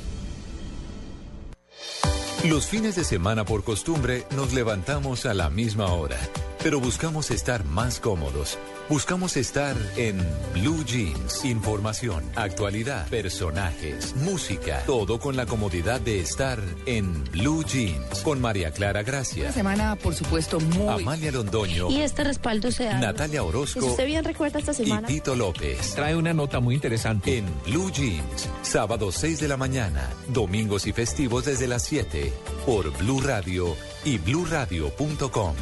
[2.45, 6.19] Los fines de semana por costumbre nos levantamos a la misma hora,
[6.63, 8.59] pero buscamos estar más cómodos.
[8.89, 10.17] Buscamos estar en
[10.55, 11.45] Blue Jeans.
[11.45, 18.21] Información, actualidad, personajes, música, todo con la comodidad de estar en Blue Jeans.
[18.23, 21.03] Con María Clara Gracia, Una semana, por supuesto, muy...
[21.03, 22.99] Amalia Londoño, Y este respaldo se da.
[22.99, 25.07] Natalia Orozco Si usted bien recuerda esta y semana...
[25.07, 25.95] Tito López.
[25.95, 27.37] Trae una nota muy interesante.
[27.37, 32.33] En Blue Jeans, sábado 6 de la mañana, domingos y festivos desde las 7,
[32.65, 35.55] por Blue Radio y bluradio.com.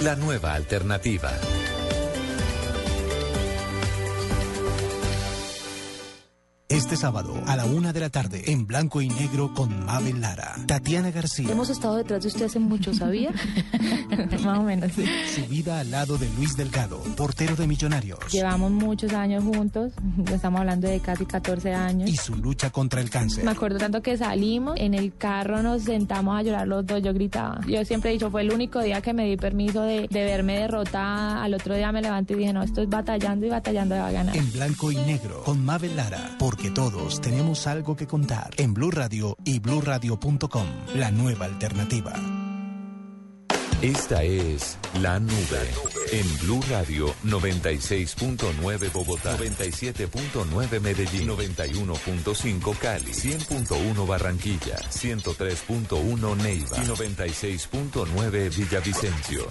[0.00, 1.30] La nueva alternativa.
[6.70, 10.54] Este sábado, a la una de la tarde, en blanco y negro con Mabel Lara,
[10.66, 11.50] Tatiana García.
[11.50, 13.32] Hemos estado detrás de usted hace mucho, ¿sabía?
[14.44, 15.04] Más o menos, sí.
[15.34, 18.20] Su vida al lado de Luis Delgado, portero de Millonarios.
[18.30, 19.92] Llevamos muchos años juntos,
[20.32, 22.08] estamos hablando de casi 14 años.
[22.08, 23.42] Y su lucha contra el cáncer.
[23.42, 27.12] Me acuerdo tanto que salimos, en el carro nos sentamos a llorar los dos, yo
[27.12, 27.60] gritaba.
[27.66, 30.56] Yo siempre he dicho, fue el único día que me di permiso de, de verme
[30.56, 31.42] derrotada.
[31.42, 34.36] Al otro día me levanté y dije, no, estoy batallando y batallando va a ganar.
[34.36, 38.50] En blanco y negro con Mabel Lara, porque todos tenemos algo que contar.
[38.58, 42.12] En Blue Radio y bluradio.com, la nueva alternativa.
[43.80, 54.76] Esta es La Nube en Blue Radio 96.9 Bogotá, 97.9 Medellín, 91.5 Cali, 100.1 Barranquilla,
[54.76, 59.46] 103.1 Neiva y 96.9 Villavicencio.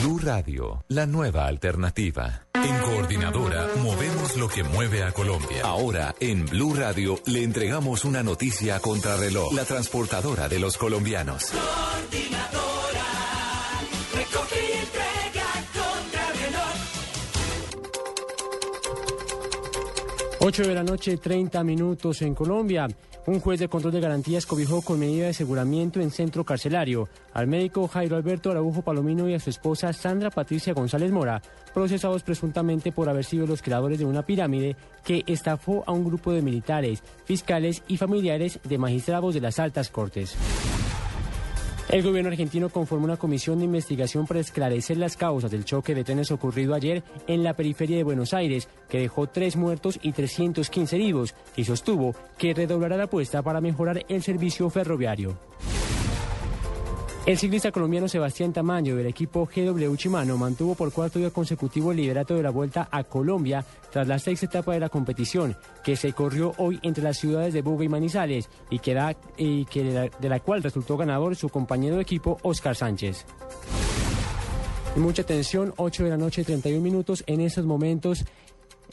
[0.00, 2.46] Blue Radio, la nueva alternativa.
[2.54, 5.62] En Coordinadora movemos lo que mueve a Colombia.
[5.64, 11.50] Ahora en Blue Radio le entregamos una noticia a contrarreloj, la transportadora de los colombianos.
[11.50, 12.61] Coordinadora,
[20.44, 22.88] 8 de la noche, 30 minutos en Colombia.
[23.26, 27.46] Un juez de control de garantías cobijó con medida de aseguramiento en centro carcelario al
[27.46, 31.40] médico Jairo Alberto Araujo Palomino y a su esposa Sandra Patricia González Mora,
[31.72, 34.74] procesados presuntamente por haber sido los creadores de una pirámide
[35.04, 39.90] que estafó a un grupo de militares, fiscales y familiares de magistrados de las altas
[39.90, 40.34] cortes.
[41.92, 46.04] El gobierno argentino conformó una comisión de investigación para esclarecer las causas del choque de
[46.04, 50.96] trenes ocurrido ayer en la periferia de Buenos Aires, que dejó tres muertos y 315
[50.96, 55.36] heridos, y sostuvo que redoblará la apuesta para mejorar el servicio ferroviario.
[57.24, 61.98] El ciclista colombiano Sebastián Tamaño del equipo GW Chimano mantuvo por cuarto día consecutivo el
[61.98, 66.12] liderato de la Vuelta a Colombia tras la sexta etapa de la competición, que se
[66.14, 70.28] corrió hoy entre las ciudades de Buga y Manizales y que, da- y que de,
[70.28, 73.24] la, cual resultó ganador su compañero de equipo Oscar Sánchez.
[74.96, 77.22] Mucha atención, 8 de la noche, 31 minutos.
[77.28, 78.24] En estos momentos,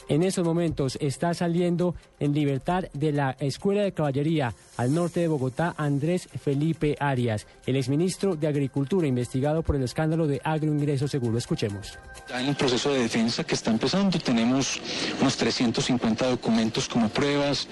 [0.07, 5.27] en estos momentos está saliendo en libertad de la Escuela de Caballería al norte de
[5.27, 11.38] Bogotá Andrés Felipe Arias, el exministro de Agricultura investigado por el escándalo de agroingreso seguro.
[11.38, 11.97] Escuchemos.
[12.29, 14.79] En el proceso de defensa que está empezando tenemos
[15.21, 17.67] unos 350 documentos como pruebas,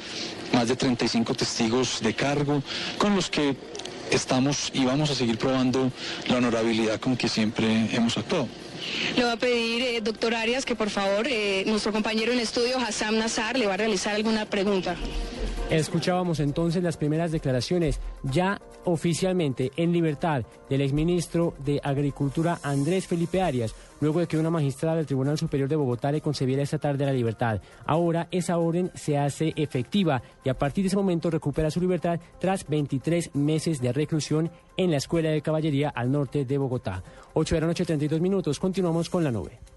[0.53, 2.61] más de 35 testigos de cargo,
[2.97, 3.55] con los que
[4.11, 5.91] estamos y vamos a seguir probando
[6.27, 8.47] la honorabilidad con que siempre hemos actuado.
[9.15, 12.77] Le va a pedir, eh, doctor Arias, que por favor eh, nuestro compañero en estudio,
[12.79, 14.95] Hassam Nazar, le va a realizar alguna pregunta.
[15.69, 23.41] Escuchábamos entonces las primeras declaraciones ya oficialmente en libertad del exministro de Agricultura Andrés Felipe
[23.41, 27.05] Arias, luego de que una magistrada del Tribunal Superior de Bogotá le concediera esta tarde
[27.05, 27.61] la libertad.
[27.85, 32.19] Ahora esa orden se hace efectiva y a partir de ese momento recupera su libertad
[32.39, 37.03] tras 23 meses de reclusión en la Escuela de Caballería al norte de Bogotá.
[37.33, 38.59] 8 de la noche, 32 minutos.
[38.59, 39.76] Continuamos con la nube.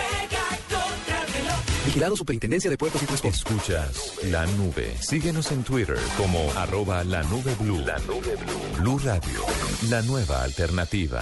[1.91, 3.39] Vigilado Superintendencia de Puertos y Transportes.
[3.41, 4.95] Escuchas la nube.
[5.01, 7.79] Síguenos en Twitter como arroba la nube blue.
[7.85, 8.81] La nube blue.
[8.81, 9.41] Blue Radio,
[9.89, 11.19] la nueva alternativa.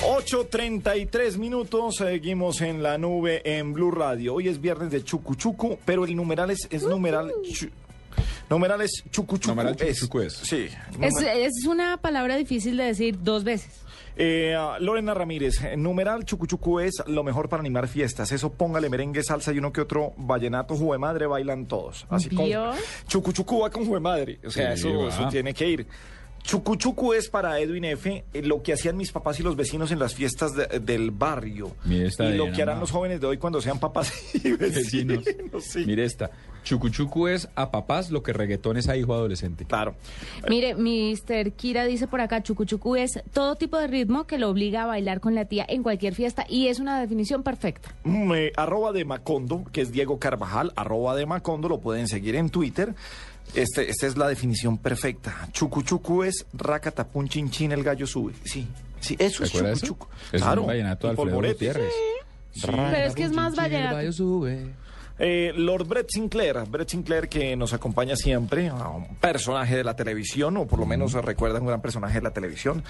[0.00, 4.32] 8.33 minutos, seguimos en la nube en Blue Radio.
[4.36, 7.30] Hoy es viernes de Chucu Chucu, pero el numeral es, es numeral...
[7.52, 7.70] chu-
[8.48, 9.48] numeral es Chucu Chucu.
[9.50, 10.32] Numeral es- chucuchucu es.
[10.32, 10.68] Sí.
[11.02, 13.82] Es una palabra difícil de decir dos veces.
[14.18, 18.32] Eh, ah, Lorena Ramírez, numeral chucuchucu es lo mejor para animar fiestas.
[18.32, 22.06] Eso póngale merengue, salsa y uno que otro vallenato, jugue madre, bailan todos.
[22.08, 22.48] Así como
[23.06, 24.38] chucuchucu va con jugue madre.
[24.46, 25.08] O sea, Sí, eso, va.
[25.08, 25.86] eso tiene que ir.
[26.42, 28.24] Chucuchucu es para Edwin F.
[28.32, 31.72] eh, lo que hacían mis papás y los vecinos en las fiestas de- del barrio.
[31.84, 34.52] Mire esta y de lo que harán los jóvenes de hoy cuando sean papás y
[34.56, 35.24] vecinos.
[35.24, 35.64] Vecinos.
[35.64, 35.84] sí.
[35.84, 36.30] Mire esta.
[36.66, 39.64] Chucuchucu es a papás lo que reggaetón es a hijo adolescente.
[39.66, 39.94] Claro.
[40.48, 41.52] Mire, Mr.
[41.52, 45.20] Kira dice por acá, chucuchucu es todo tipo de ritmo que lo obliga a bailar
[45.20, 47.94] con la tía en cualquier fiesta y es una definición perfecta.
[48.02, 52.34] Mm, eh, arroba de Macondo, que es Diego Carvajal, arroba de Macondo, lo pueden seguir
[52.34, 52.96] en Twitter.
[53.54, 55.48] Este, esta es la definición perfecta.
[55.52, 58.32] Chucu chucu es racatapun chin chin, el gallo sube.
[58.42, 58.66] Sí,
[58.98, 59.86] sí, eso es ¿Se acuerda chucu eso?
[59.86, 60.08] chucu.
[60.32, 61.36] Es Claro, un vallenato Alfredo.
[61.36, 61.92] Gutiérrez.
[62.60, 63.96] Pero es que es más vallenato.
[65.18, 69.96] Eh, Lord Brett Sinclair, Brett Sinclair que nos acompaña siempre, a un personaje de la
[69.96, 72.84] televisión, o por lo menos recuerda un gran personaje de la televisión.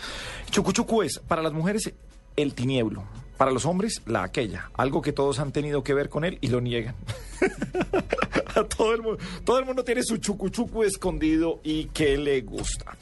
[0.51, 1.93] Chucu chucu es, para las mujeres,
[2.37, 3.05] el tinieblo.
[3.37, 4.70] Para los hombres, la aquella.
[4.75, 6.94] Algo que todos han tenido que ver con él y lo niegan.
[8.54, 12.40] A todo el mundo, todo el mundo tiene su chucu chucu escondido y que le
[12.40, 12.96] gusta.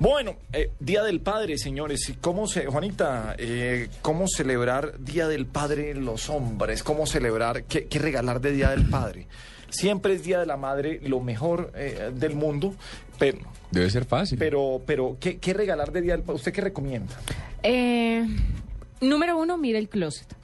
[0.00, 2.08] Bueno, eh, Día del Padre, señores.
[2.08, 6.82] ¿y ¿Cómo se, Juanita, eh, cómo celebrar Día del Padre los hombres?
[6.82, 9.28] ¿Cómo celebrar, qué, qué regalar de Día del Padre?
[9.70, 12.74] Siempre es Día de la Madre lo mejor eh, del mundo,
[13.18, 13.38] pero,
[13.70, 14.38] Debe ser fácil.
[14.38, 16.36] pero, pero ¿qué, qué regalar de Día del Padre?
[16.36, 17.14] ¿Usted qué recomienda?
[17.62, 18.24] Eh,
[19.00, 20.36] número uno, mire el closet,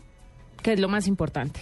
[0.62, 1.60] que es lo más importante.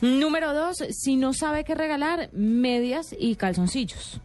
[0.00, 4.20] Número dos, si no sabe qué regalar, medias y calzoncillos.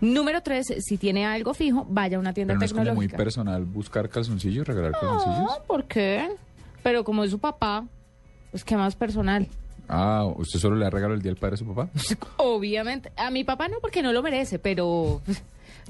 [0.00, 3.06] Número tres, si tiene algo fijo, vaya a una tienda Pero no es como muy
[3.06, 3.16] tecnológica.
[3.16, 5.38] personal buscar calzoncillos, regalar calzoncillos.
[5.38, 6.28] No, ¿por qué?
[6.84, 7.84] Pero como es su papá,
[8.52, 9.48] pues qué más personal.
[9.88, 11.88] Ah, ¿usted solo le ha regalado el día del padre a su papá?
[12.36, 13.10] Obviamente.
[13.16, 15.20] A mi papá no, porque no lo merece, pero...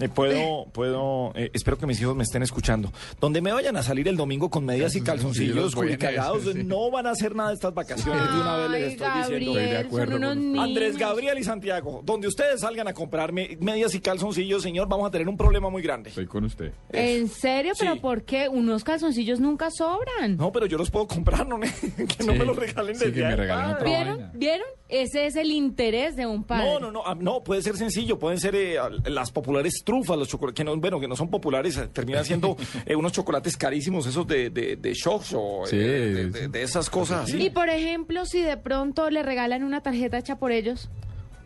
[0.01, 2.92] Eh, puedo, puedo, eh, espero que mis hijos me estén escuchando.
[3.20, 6.42] Donde me vayan a salir el domingo con medias y calzoncillos los voy en cagados,
[6.42, 6.62] eso, sí.
[6.64, 8.22] no van a hacer nada estas vacaciones.
[8.32, 9.22] de una vez les estoy diciendo.
[9.28, 10.64] Gabriel, Estoy de acuerdo son unos con- niños.
[10.64, 15.11] Andrés Gabriel y Santiago, donde ustedes salgan a comprarme medias y calzoncillos, señor, vamos a
[15.11, 16.11] tener un problema muy grande.
[16.11, 16.72] Estoy con usted.
[16.90, 17.72] ¿En serio?
[17.78, 18.01] ¿Pero Sí.
[18.01, 18.49] por qué?
[18.49, 20.36] Unos calzoncillos nunca sobran.
[20.36, 21.68] No, pero yo los puedo comprar, no me-
[22.18, 24.16] que no me los regalen Sí, del que me regalen otra ¿Vieron?
[24.18, 24.32] vaina.
[24.34, 24.66] ¿Vieron?
[24.89, 26.64] Ese es el interés de un padre.
[26.64, 30.28] No, no, no, ah, no, puede ser sencillo, pueden ser eh, las populares trufas, los
[30.28, 34.07] chocolates, que no, bueno, que no son populares, eh, terminan siendo eh, unos chocolates carísimos,
[34.07, 36.47] esos de, de, de shocks o eh, de, de- sí.
[36.51, 40.53] de esas cosas Y por ejemplo, si de pronto le regalan una tarjeta hecha por
[40.53, 40.89] ellos.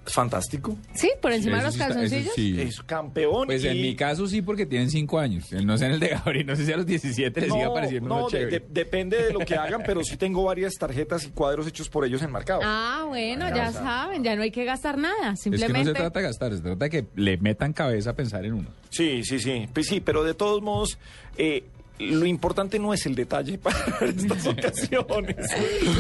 [0.05, 0.77] Fantástico.
[0.95, 2.35] Sí, por encima de los sí está- eso calzoncillos.
[2.35, 2.61] sí.
[2.61, 3.47] Es campeón.
[3.47, 5.51] Pues en mi caso sí, porque tienen cinco años.
[5.53, 8.09] No sé en el de Gabriel, no sé si a los 17 les siga pareciendo
[8.09, 8.59] no, uno de- chévere.
[8.61, 12.05] de- depende de lo que hagan, pero sí tengo varias tarjetas y cuadros hechos por
[12.05, 12.65] ellos enmarcados.
[12.67, 13.83] Ah, bueno, Ah, ya o sea.
[13.83, 15.33] saben, ya no hay que gastar nada.
[15.35, 15.91] Es que no Simplemente.
[15.91, 18.69] se trata de gastar, se trata de que le metan cabeza a pensar en uno.
[18.91, 19.69] Sí, sí, sí.
[19.73, 20.99] Pues sí, pero de todos modos,
[21.37, 21.65] eh,
[22.11, 25.37] lo importante no es el detalle para estas ocasiones.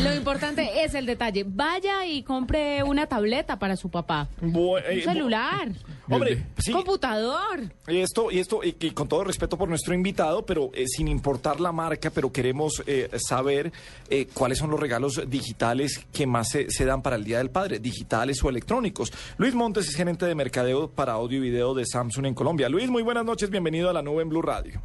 [0.02, 1.44] Lo importante es el detalle.
[1.46, 4.28] Vaya y compre una tableta para su papá.
[4.40, 5.68] Bu- Un eh, celular.
[6.10, 6.72] Hombre, sí.
[6.72, 7.60] Computador.
[7.88, 11.08] Y esto, y esto, y, y con todo respeto por nuestro invitado, pero eh, sin
[11.08, 13.72] importar la marca, pero queremos eh, saber
[14.10, 17.50] eh, cuáles son los regalos digitales que más se, se dan para el Día del
[17.50, 19.12] Padre, digitales o electrónicos.
[19.38, 22.68] Luis Montes es gerente de mercadeo para audio y video de Samsung en Colombia.
[22.68, 24.82] Luis, muy buenas noches, bienvenido a la nube en Blue Radio.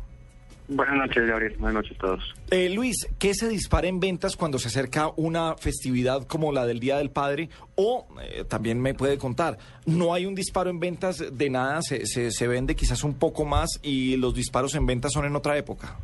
[0.70, 1.56] Buenas noches, Gabriel.
[1.58, 2.36] Buenas noches a todos.
[2.52, 6.80] Eh, Luis, ¿qué se dispara en ventas cuando se acerca una festividad como la del
[6.80, 7.50] Día del Padre?
[7.76, 11.82] O eh, también me puede contar, ¿no hay un disparo en ventas de nada?
[11.82, 15.36] Se, se, se vende quizás un poco más y los disparos en ventas son en
[15.38, 15.96] otra época?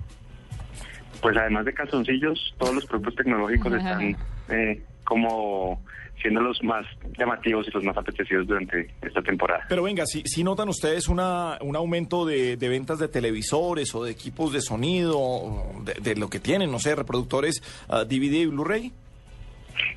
[1.22, 4.16] Pues además de calzoncillos, todos los productos tecnológicos están
[4.49, 5.82] eh, como
[6.22, 6.86] siendo los más
[7.18, 9.66] llamativos y los más apetecidos durante esta temporada.
[9.68, 14.06] Pero venga, si, si notan ustedes una, un aumento de, de ventas de televisores o
[14.06, 18.45] de equipos de sonido, de, de lo que tienen, no sé, reproductores ah, DVD y
[18.45, 18.91] Blu-ray.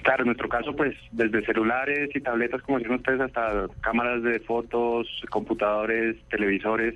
[0.03, 4.41] Claro, en nuestro caso, pues desde celulares y tabletas, como dicen ustedes, hasta cámaras de
[4.41, 6.95] fotos, computadores, televisores,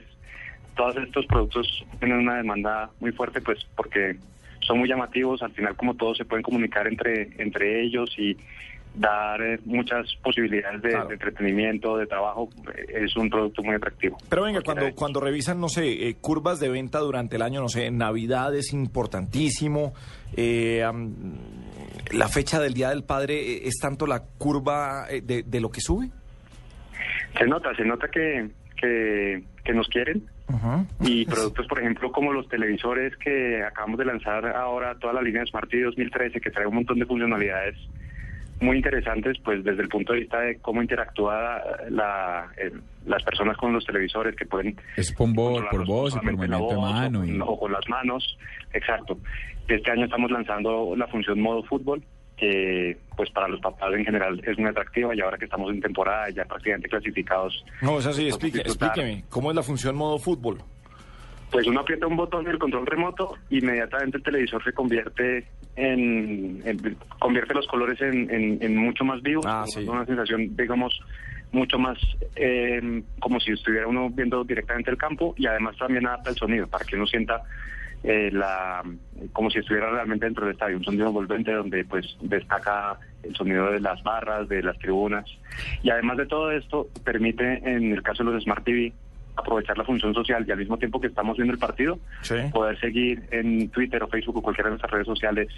[0.77, 4.17] todos estos productos tienen una demanda muy fuerte, pues porque
[4.61, 8.37] son muy llamativos, al final como todos se pueden comunicar entre, entre ellos y
[8.95, 14.19] dar eh, muchas posibilidades de, de entretenimiento, de trabajo, eh, es un producto muy atractivo.
[14.29, 17.69] Pero venga, cuando, cuando revisan, no sé, eh, curvas de venta durante el año, no
[17.69, 19.95] sé, Navidad es importantísimo,
[20.37, 20.85] eh,
[22.13, 26.11] la fecha del Día del Padre es tanto la curva de, de lo que sube.
[27.39, 30.25] Se nota, se nota que, que, que nos quieren
[31.01, 35.45] y productos, por ejemplo, como los televisores que acabamos de lanzar ahora, toda la línea
[35.47, 37.77] Smart TV 2013, que trae un montón de funcionalidades
[38.61, 42.71] muy interesantes, pues desde el punto de vista de cómo interactúa la, eh,
[43.07, 46.69] las personas con los televisores que pueden Es por voz, por voz y por movimiento
[46.69, 47.21] de mano.
[47.21, 48.39] o, y- con, o con las manos,
[48.75, 49.19] exacto.
[49.67, 52.03] Este año estamos lanzando la función modo fútbol,
[52.41, 55.80] que pues para los papás en general es muy atractiva y ahora que estamos en
[55.80, 57.64] temporada ya prácticamente clasificados.
[57.82, 58.88] No, es así, explique, disfrutar.
[58.88, 60.59] explíqueme, ¿cómo es la función modo fútbol?
[61.53, 66.97] Pues uno aprieta un botón del control remoto, inmediatamente el televisor se convierte en, en-
[67.18, 70.99] convierte los colores en, en- en mucho más vivos, con una sensación, digamos,
[71.53, 71.99] mucho más
[72.36, 76.66] eh, como si estuviera uno viendo directamente el campo y además también adapta el sonido
[76.68, 77.43] para que uno sienta
[78.03, 78.83] eh, la
[79.33, 83.71] como si estuviera realmente dentro del estadio, un sonido envolvente donde pues destaca el sonido
[83.71, 85.27] de las barras, de las tribunas.
[85.83, 88.93] Y además de todo esto permite en el caso de los Smart TV
[89.37, 91.99] aprovechar la función social y al mismo tiempo que estamos viendo el partido,
[92.53, 95.49] poder seguir en Twitter o Facebook o cualquiera de nuestras redes sociales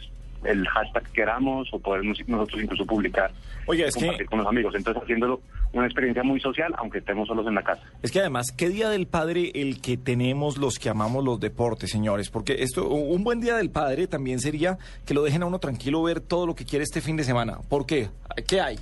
[0.44, 3.30] el hashtag que queramos o poder nos- nosotros incluso publicar
[3.66, 4.74] Oiga, es que- con los amigos.
[4.74, 5.40] Entonces haciéndolo
[5.72, 7.82] una experiencia muy social, aunque estemos solos en la casa.
[8.02, 11.90] Es que además, ¿qué día del padre el que tenemos los que amamos los deportes,
[11.90, 12.28] señores?
[12.30, 16.02] Porque esto, un buen día del padre también sería que lo dejen a uno tranquilo
[16.02, 17.58] ver todo lo que quiere este fin de semana.
[17.68, 18.08] ¿Por qué?
[18.46, 18.78] ¿Qué hay?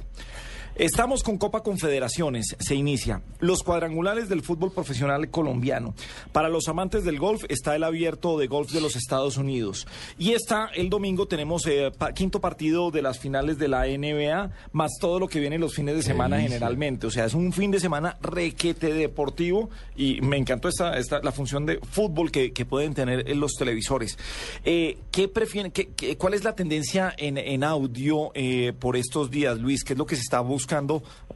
[0.76, 3.22] Estamos con Copa Confederaciones, se inicia.
[3.38, 5.94] Los cuadrangulares del fútbol profesional colombiano.
[6.32, 9.86] Para los amantes del golf está el abierto de golf de los Estados Unidos.
[10.18, 14.52] Y está el domingo, tenemos eh, pa- quinto partido de las finales de la NBA,
[14.72, 16.54] más todo lo que viene los fines de semana delicia.
[16.58, 17.06] generalmente.
[17.06, 21.32] O sea, es un fin de semana requete deportivo y me encantó esta, esta la
[21.32, 24.16] función de fútbol que, que pueden tener en los televisores.
[24.64, 25.72] Eh, ¿Qué prefieren?
[25.72, 29.84] qué- qué- ¿Cuál es la tendencia en, en audio eh, por estos días, Luis?
[29.84, 30.59] ¿Qué es lo que se está buscando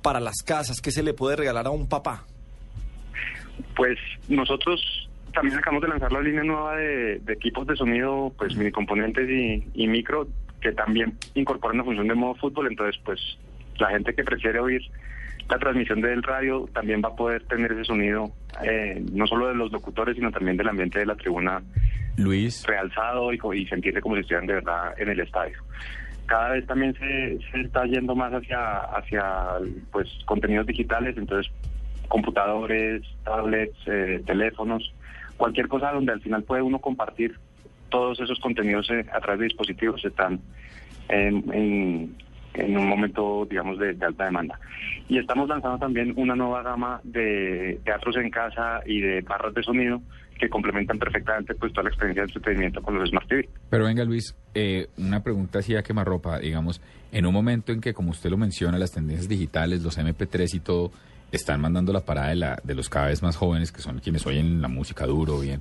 [0.02, 0.80] para las casas?
[0.80, 2.24] ¿Qué se le puede regalar a un papá?
[3.76, 3.98] Pues
[4.28, 8.70] nosotros también acabamos de lanzar la línea nueva de, de equipos de sonido, pues mini
[8.70, 10.28] componentes y, y micro,
[10.60, 12.68] que también incorporan la función de modo fútbol.
[12.68, 13.20] Entonces, pues
[13.78, 14.82] la gente que prefiere oír
[15.48, 19.54] la transmisión del radio también va a poder tener ese sonido, eh, no solo de
[19.54, 21.62] los locutores, sino también del ambiente de la tribuna
[22.16, 22.64] Luis.
[22.66, 25.58] realzado y, y sentirse como si estuvieran de verdad en el estadio.
[26.26, 29.24] Cada vez también se, se está yendo más hacia, hacia
[29.92, 31.52] pues contenidos digitales, entonces
[32.08, 34.92] computadores, tablets, eh, teléfonos,
[35.36, 37.34] cualquier cosa donde al final puede uno compartir
[37.88, 40.40] todos esos contenidos eh, a través de dispositivos están
[41.08, 42.16] en, en-
[42.76, 44.58] un momento, digamos, de alta demanda.
[45.08, 49.62] Y estamos lanzando también una nueva gama de teatros en casa y de barras de
[49.64, 50.00] sonido
[50.38, 53.48] que complementan perfectamente pues toda la experiencia de entretenimiento con los Smart TV.
[53.70, 56.80] Pero venga, Luis, eh, una pregunta así a quemarropa, digamos,
[57.12, 60.60] en un momento en que, como usted lo menciona, las tendencias digitales, los MP3 y
[60.60, 60.90] todo,
[61.32, 64.26] están mandando la parada de, la, de los cada vez más jóvenes, que son quienes
[64.26, 65.60] oyen la música duro, bien,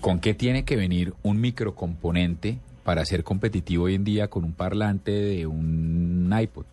[0.00, 4.52] ¿con qué tiene que venir un microcomponente para ser competitivo hoy en día con un
[4.52, 6.64] parlante de un iPod?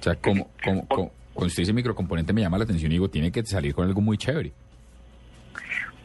[0.00, 3.08] O sea, como, como, como- cuando usted dice microcomponente me llama la atención y digo,
[3.08, 4.52] tiene que salir con algo muy chévere.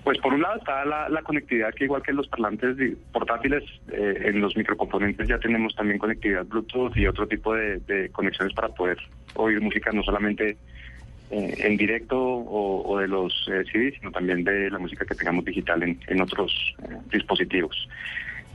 [0.08, 2.78] Pues por un lado está la, conectividad que igual que los parlantes
[3.12, 8.54] portátiles, eh, en los microcomponentes ya tenemos también conectividad Bluetooth y otro tipo de, conexiones
[8.54, 8.98] para poder
[9.36, 10.56] oír música no solamente
[11.30, 15.44] eh, en directo o, de los eh, CDs, sino también de la música que tengamos
[15.44, 16.54] digital en, en otros
[16.84, 17.90] eh, dispositivos.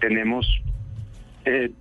[0.00, 0.46] Tenemos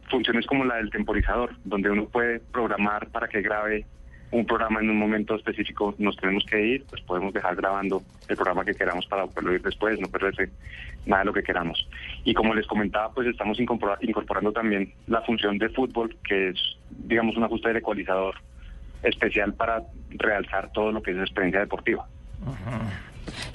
[0.10, 3.86] funciones como la del temporizador, donde uno puede programar para que grabe
[4.32, 8.36] un programa en un momento específico nos tenemos que ir, pues podemos dejar grabando el
[8.36, 10.50] programa que queramos para poderlo ir después, no perderse
[11.06, 11.88] nada de lo que queramos.
[12.24, 16.58] Y como les comentaba, pues estamos incorpora- incorporando también la función de fútbol, que es,
[16.90, 18.36] digamos, un ajuste del ecualizador
[19.04, 22.08] especial para realzar todo lo que es experiencia deportiva.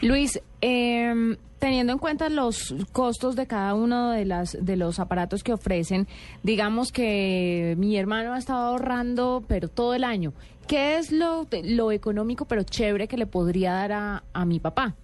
[0.02, 5.42] Luis, eh, teniendo en cuenta los costos de cada uno de las de los aparatos
[5.42, 6.06] que ofrecen,
[6.42, 10.32] digamos que mi hermano ha estado ahorrando, pero todo el año.
[10.68, 14.94] ¿Qué es lo, lo económico pero chévere que le podría dar a, a mi papá?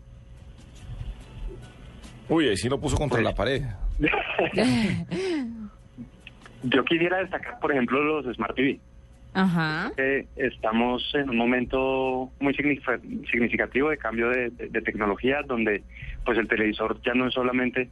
[2.28, 3.62] Uy, ahí sí lo puso contra la pared.
[6.64, 8.78] Yo quisiera destacar, por ejemplo, los Smart TV.
[9.34, 9.90] Ajá.
[10.36, 13.00] estamos en un momento muy significa-
[13.30, 15.82] significativo de cambio de, de- de tecnología, donde
[16.24, 17.88] pues el televisor ya no es solamente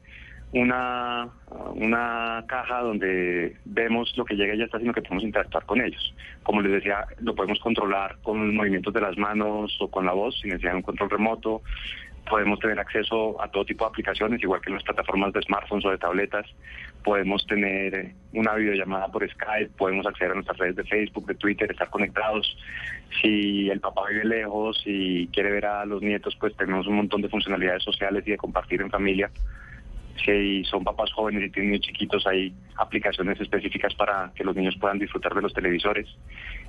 [0.53, 1.29] una,
[1.75, 5.81] una caja donde vemos lo que llega y ya está, sino que podemos interactuar con
[5.81, 6.15] ellos.
[6.43, 10.13] Como les decía, lo podemos controlar con los movimientos de las manos o con la
[10.13, 11.63] voz, sin necesidad de un control remoto.
[12.29, 15.85] Podemos tener acceso a todo tipo de aplicaciones, igual que en las plataformas de smartphones
[15.85, 16.47] o de tabletas.
[17.03, 21.71] Podemos tener una videollamada por Skype, podemos acceder a nuestras redes de Facebook, de Twitter,
[21.71, 22.57] estar conectados.
[23.23, 27.23] Si el papá vive lejos y quiere ver a los nietos, pues tenemos un montón
[27.23, 29.31] de funcionalidades sociales y de compartir en familia.
[30.25, 34.77] Si son papás jóvenes y tienen niños chiquitos, hay aplicaciones específicas para que los niños
[34.81, 36.07] puedan disfrutar de los televisores.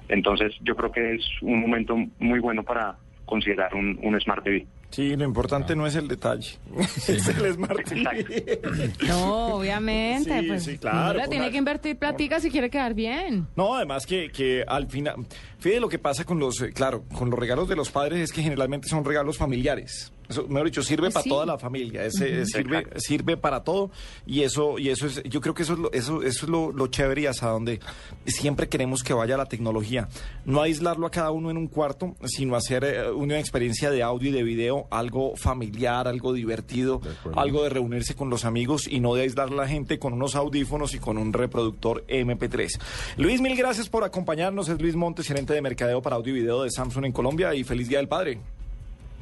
[0.10, 2.96] Entonces, yo creo que es un momento muy bueno para
[3.26, 4.66] considerar un, un Smart TV.
[4.90, 6.58] Sí, lo importante no es el detalle,
[7.08, 8.60] es el Smart TV.
[9.08, 10.42] No, obviamente.
[10.42, 13.48] Sí, pues, sí, claro, por tiene la- que invertir platica si quiere quedar bien.
[13.56, 15.16] No, además que, que al final,
[15.60, 18.34] fíjate lo que pasa con los, eh, claro, con los regalos de los padres es
[18.34, 20.12] que generalmente son regalos familiares.
[20.32, 21.30] Eso, mejor dicho, sirve para Sí.
[21.30, 23.92] toda la familia, sirve, sirve para todo
[24.26, 26.72] y eso, y eso es, yo creo que eso es lo, eso, eso es lo,
[26.72, 27.80] lo chévere y hasta donde
[28.26, 30.08] siempre queremos que vaya la tecnología.
[30.46, 34.30] No aislarlo a cada uno en un cuarto, sino hacer eh, una experiencia de audio
[34.30, 37.02] y de video, algo familiar, algo divertido,
[37.36, 40.36] algo de reunirse con los amigos y no de aislar a la gente con unos
[40.36, 42.80] audífonos y con un reproductor MP3.
[43.18, 44.70] Luis, mil gracias por acompañarnos.
[44.70, 47.64] Es Luis Montes, gerente de mercadeo para audio y video de Samsung en Colombia y
[47.64, 48.40] feliz Día del Padre.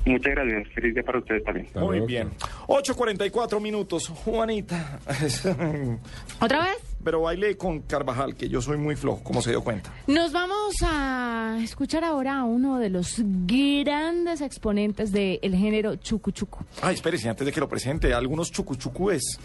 [0.05, 0.67] Muchas gracias.
[0.73, 1.67] Feliz día para ustedes también.
[1.75, 2.29] Muy bien.
[2.67, 4.07] 8.44 minutos.
[4.07, 4.99] Juanita.
[6.41, 6.77] ¿Otra vez?
[7.03, 9.93] Pero baile con Carvajal, que yo soy muy flojo, como se dio cuenta.
[10.07, 16.65] Nos vamos a escuchar ahora a uno de los grandes exponentes del género chucu chucu.
[16.81, 19.39] Ay, espérese, antes de que lo presente, algunos chucuchucúes.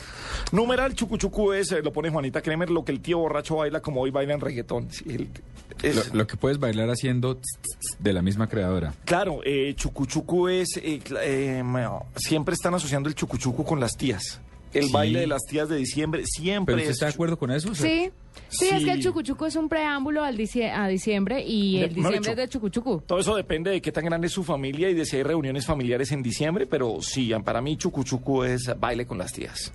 [0.50, 4.10] Numeral chucuchucúes, eh, lo pone Juanita Kremer, lo que el tío borracho baila como hoy
[4.10, 4.90] baila en reggaetón.
[4.90, 5.28] Sí, el-
[5.88, 8.94] es- Lo, lo que puedes bailar haciendo tss, tss, de la misma creadora.
[9.04, 11.62] Claro, eh, chucuchucu es, eh, eh,
[12.16, 14.40] siempre están asociando el chucuchucu con las tías.
[14.74, 14.92] El Sí.
[14.92, 17.70] baile de las tías de diciembre siempre ¿Pero usted es está de acuerdo con eso?
[17.70, 18.10] O sea, Sí.
[18.48, 19.04] Sí, es que el Sí.
[19.04, 22.48] chucuchuco es un preámbulo al dicie- a diciembre y De- el diciembre dicho, es de
[22.48, 23.00] chucuchucu.
[23.06, 25.66] Todo eso depende de qué tan grande es su familia y de si hay reuniones
[25.66, 29.72] familiares en diciembre, pero sí, para mí chucuchucu es baile con las tías.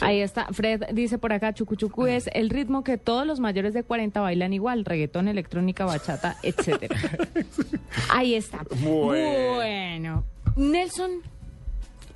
[0.00, 0.46] Ahí está.
[0.52, 4.52] Fred dice por acá, chucuchucu es el ritmo que todos los mayores de 40 bailan
[4.54, 6.96] igual, reggaetón, electrónica, bachata, etcétera.
[8.10, 8.64] Ahí está.
[8.80, 9.54] Bueno.
[9.54, 10.24] Bueno,
[10.56, 11.10] Nelson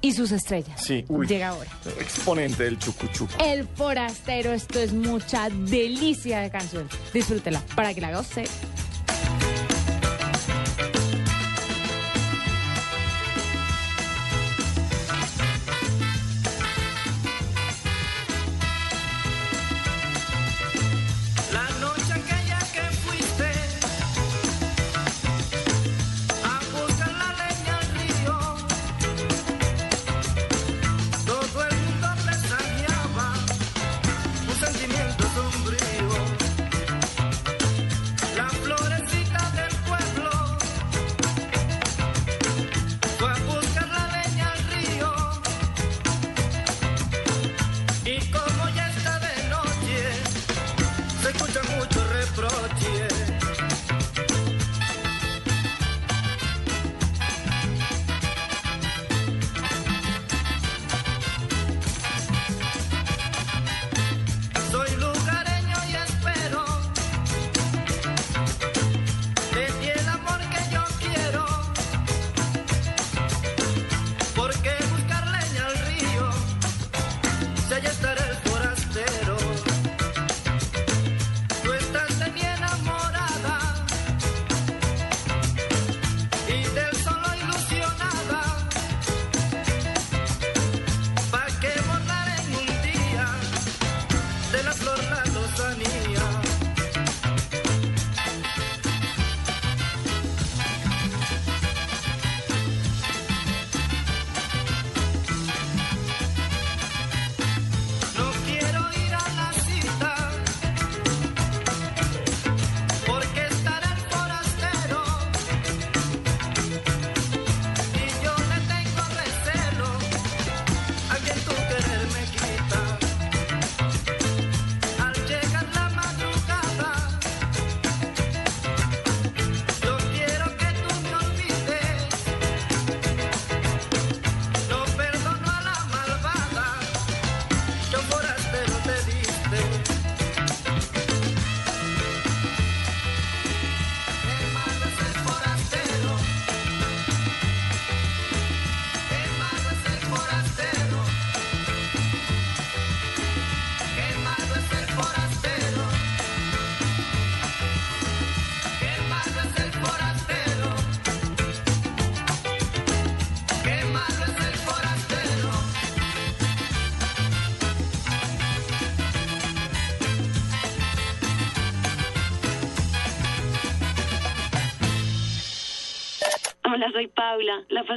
[0.01, 0.81] y sus estrellas.
[0.83, 1.27] Sí, uy.
[1.27, 1.71] Llega ahora.
[2.01, 3.33] Exponente del chucuchucu.
[3.45, 6.89] El forastero, esto es mucha delicia de canción.
[7.13, 8.45] Disfrútela para que la goce.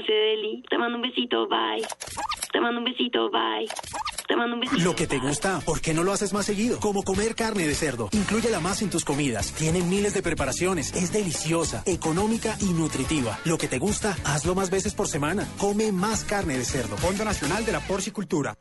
[0.07, 0.63] Eli.
[0.69, 1.85] Te mando un besito, bye.
[2.51, 3.67] Te mando un besito, bye.
[4.27, 4.83] Te mando un besito.
[4.83, 6.79] Lo que te gusta, ¿por qué no lo haces más seguido?
[6.79, 8.09] Como comer carne de cerdo.
[8.11, 9.53] Inclúyela más en tus comidas.
[9.53, 10.93] Tiene miles de preparaciones.
[10.95, 13.39] Es deliciosa, económica y nutritiva.
[13.45, 15.47] Lo que te gusta, hazlo más veces por semana.
[15.57, 16.97] Come más carne de cerdo.
[16.97, 18.55] Fondo Nacional de la Porcicultura.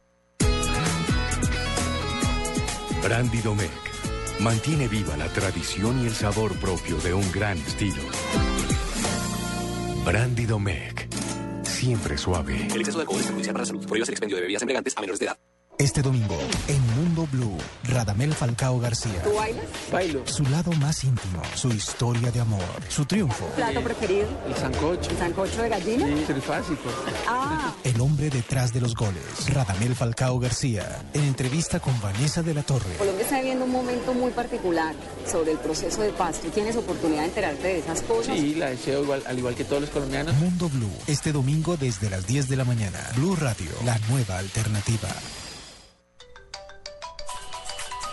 [3.02, 3.88] Brandy Domecq
[4.40, 8.02] mantiene viva la tradición y el sabor propio de un gran estilo.
[10.04, 11.07] Brandy Domecq,
[11.78, 12.66] siempre suave.
[12.74, 13.86] El exceso de alcohol es perjudicial para la salud.
[13.86, 15.38] Prohíbas el expendio de bebidas embriagantes a menores de edad.
[15.78, 19.22] Este domingo, en Mundo Blue, Radamel Falcao García.
[19.22, 19.64] ¿Tú bailas?
[19.92, 20.26] Bailo.
[20.26, 23.44] Su lado más íntimo, su historia de amor, su triunfo.
[23.54, 24.26] ¿Plato preferido?
[24.48, 25.08] El sancocho.
[25.08, 26.04] ¿El sancocho de gallina?
[26.08, 26.90] Sí, trifásico.
[27.28, 29.22] Ah, El hombre detrás de los goles,
[29.54, 32.96] Radamel Falcao García, en entrevista con Vanessa de la Torre.
[32.98, 34.96] Colombia está viviendo un momento muy particular
[35.30, 36.40] sobre el proceso de paz.
[36.40, 38.36] ¿Tú tienes oportunidad de enterarte de esas cosas?
[38.36, 40.34] Sí, la deseo igual, al igual que todos los colombianos.
[40.38, 42.98] Mundo Blue, este domingo desde las 10 de la mañana.
[43.14, 45.08] Blue Radio, la nueva alternativa.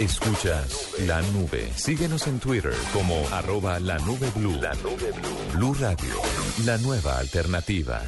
[0.00, 1.68] Escuchas la nube.
[1.76, 4.58] Síguenos en Twitter como arroba la nube blue.
[4.60, 5.58] La nube blue.
[5.58, 6.14] Blue Radio,
[6.64, 8.02] la nueva alternativa.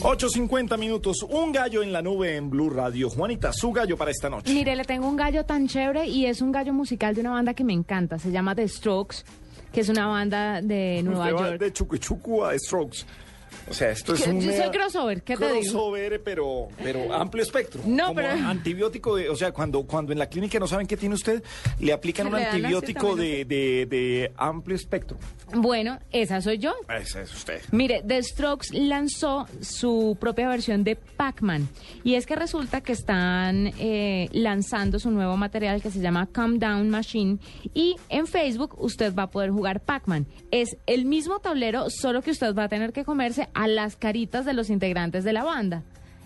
[0.00, 3.10] 8.50 minutos, un gallo en la nube en Blue Radio.
[3.10, 4.52] Juanita, su gallo para esta noche.
[4.52, 7.54] Mire, le tengo un gallo tan chévere y es un gallo musical de una banda
[7.54, 8.18] que me encanta.
[8.18, 9.24] Se llama The Strokes,
[9.72, 11.60] que es una banda de Nueva Usted va York.
[11.60, 13.04] de Chucuchucu a Strokes.
[13.70, 14.40] O sea, esto es un...
[14.40, 15.60] yo soy crossover, ¿qué te digo?
[15.60, 17.80] crossover, pero, pero amplio espectro.
[17.84, 20.96] No, Como pero- antibiótico, de- o sea, cuando, cuando en la clínica no saben qué
[20.96, 21.42] tiene usted,
[21.80, 25.18] le aplican un antibiótico de, de, de amplio espectro.
[25.54, 26.74] Bueno, esa soy yo.
[26.88, 27.60] Ese es usted.
[27.72, 31.68] Mire, The Strokes lanzó su propia versión de Pac-Man.
[32.04, 36.58] Y es que resulta que están eh, lanzando su nuevo material que se llama Calm
[36.58, 37.38] Down Machine.
[37.74, 40.26] Y en Facebook usted va a poder jugar Pac-Man.
[40.50, 44.44] Es el mismo tablero, solo que usted va a tener que comerse a las caritas
[44.44, 45.82] de los integrantes de la banda.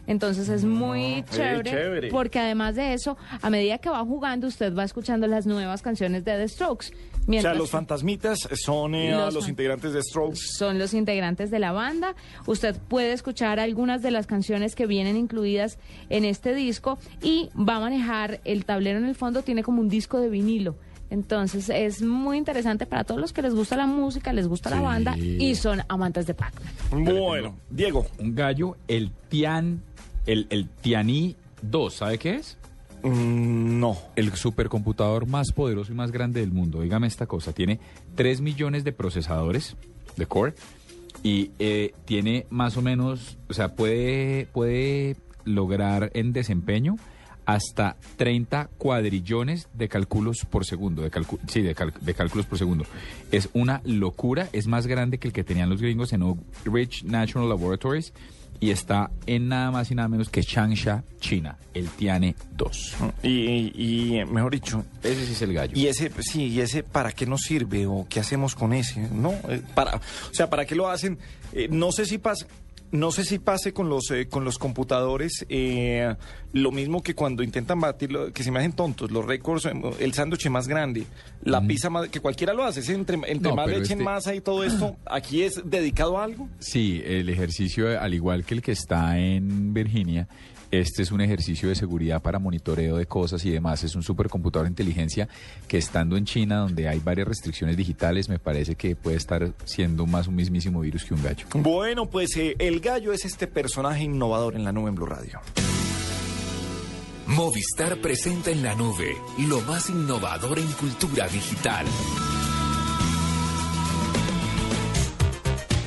[0.07, 2.09] Entonces es muy eh, chévere, chévere.
[2.09, 6.25] porque además de eso, a medida que va jugando, usted va escuchando las nuevas canciones
[6.25, 6.89] de The Strokes.
[6.91, 10.41] o Mientras sea, los fantasmitas son eh, Los los integrantes de Strokes.
[10.59, 12.17] son los integrantes de la banda.
[12.47, 15.79] Usted puede escuchar algunas de las canciones que vienen incluidas
[16.11, 19.89] en este disco y va a manejar el tablero en el fondo, tiene como un
[19.89, 20.75] disco de vinilo.
[21.13, 24.81] Entonces es muy interesante para todos los que les gusta la música, les gusta la
[24.81, 27.05] banda y son amantes de Pac-Man.
[27.05, 28.07] Bueno, Diego.
[28.19, 29.83] Un gallo, el Tian,
[30.25, 32.57] el, el Tianí 2, ¿sabe qué es?
[33.03, 33.99] Mm, no.
[34.17, 36.81] El supercomputador más poderoso y más grande del mundo.
[36.81, 37.79] Dígame esta cosa, tiene
[38.15, 39.77] 3 millones de procesadores
[40.17, 40.55] de core
[41.23, 46.97] y eh, tiene más o menos, o sea, puede, puede lograr en desempeño
[47.55, 51.11] hasta 30 cuadrillones de cálculos por segundo, de
[51.49, 51.75] sí, de,
[52.15, 52.85] cálculos por segundo.
[53.31, 57.05] Es una locura, es más grande que el que tenían los gringos en Oak Ridge
[57.05, 58.13] National Laboratories
[58.61, 62.95] y está en nada más y nada menos que Changsha, China, el Tiane 2.
[63.25, 65.73] Y, y- y, mejor dicho, Ese sí es el gallo.
[65.77, 69.01] y ese, sí, y ese, ¿para qué nos sirve o qué hacemos con ese?
[69.13, 70.01] No, Eh, para, o
[70.33, 71.19] sea, ¿para qué lo hacen?
[71.53, 72.47] Eh, no sé si pasa.
[72.93, 76.15] No sé si pase con los eh, con los computadores eh,
[76.53, 79.73] lo mismo que cuando intentan batir, lo- que se me hacen tontos, los récords, eh,
[79.99, 81.05] el sándwich más grande,
[81.43, 84.05] la pizza más, que cualquiera lo hace, es entre, entre No, más le echen este-
[84.05, 86.49] masa y todo esto, aquí es dedicado a algo.
[86.59, 90.29] Sí, el ejercicio, al igual que el que está en Virginia,
[90.71, 93.85] este es un ejercicio de seguridad para monitoreo de cosas y demás.
[93.85, 95.29] Es un supercomputador de inteligencia
[95.69, 100.07] que estando en China, donde hay varias restricciones digitales, me parece que puede estar siendo
[100.07, 101.45] más un mismísimo virus que un gallo.
[101.57, 105.41] Bueno, pues eh, el gallo es este personaje innovador en la nube en Blue Radio.
[107.29, 111.87] Movistar presenta en la nube lo más innovador en cultura digital.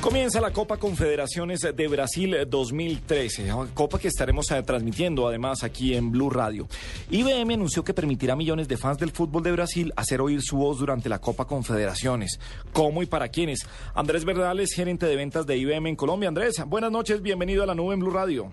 [0.06, 6.12] Comienza la Copa Confederaciones de Brasil 2013, Copa que estaremos eh, transmitiendo además aquí en
[6.12, 6.68] Blue Radio.
[7.10, 10.58] IBM anunció que permitirá a millones de fans del fútbol de Brasil hacer oír su
[10.58, 12.38] voz durante la Copa Confederaciones.
[12.72, 13.66] ¿Cómo y para quiénes?
[13.96, 16.28] Andrés Verdales, gerente de ventas de IBM en Colombia.
[16.28, 18.52] Andrés, buenas noches, bienvenido a la nube en Blue Radio.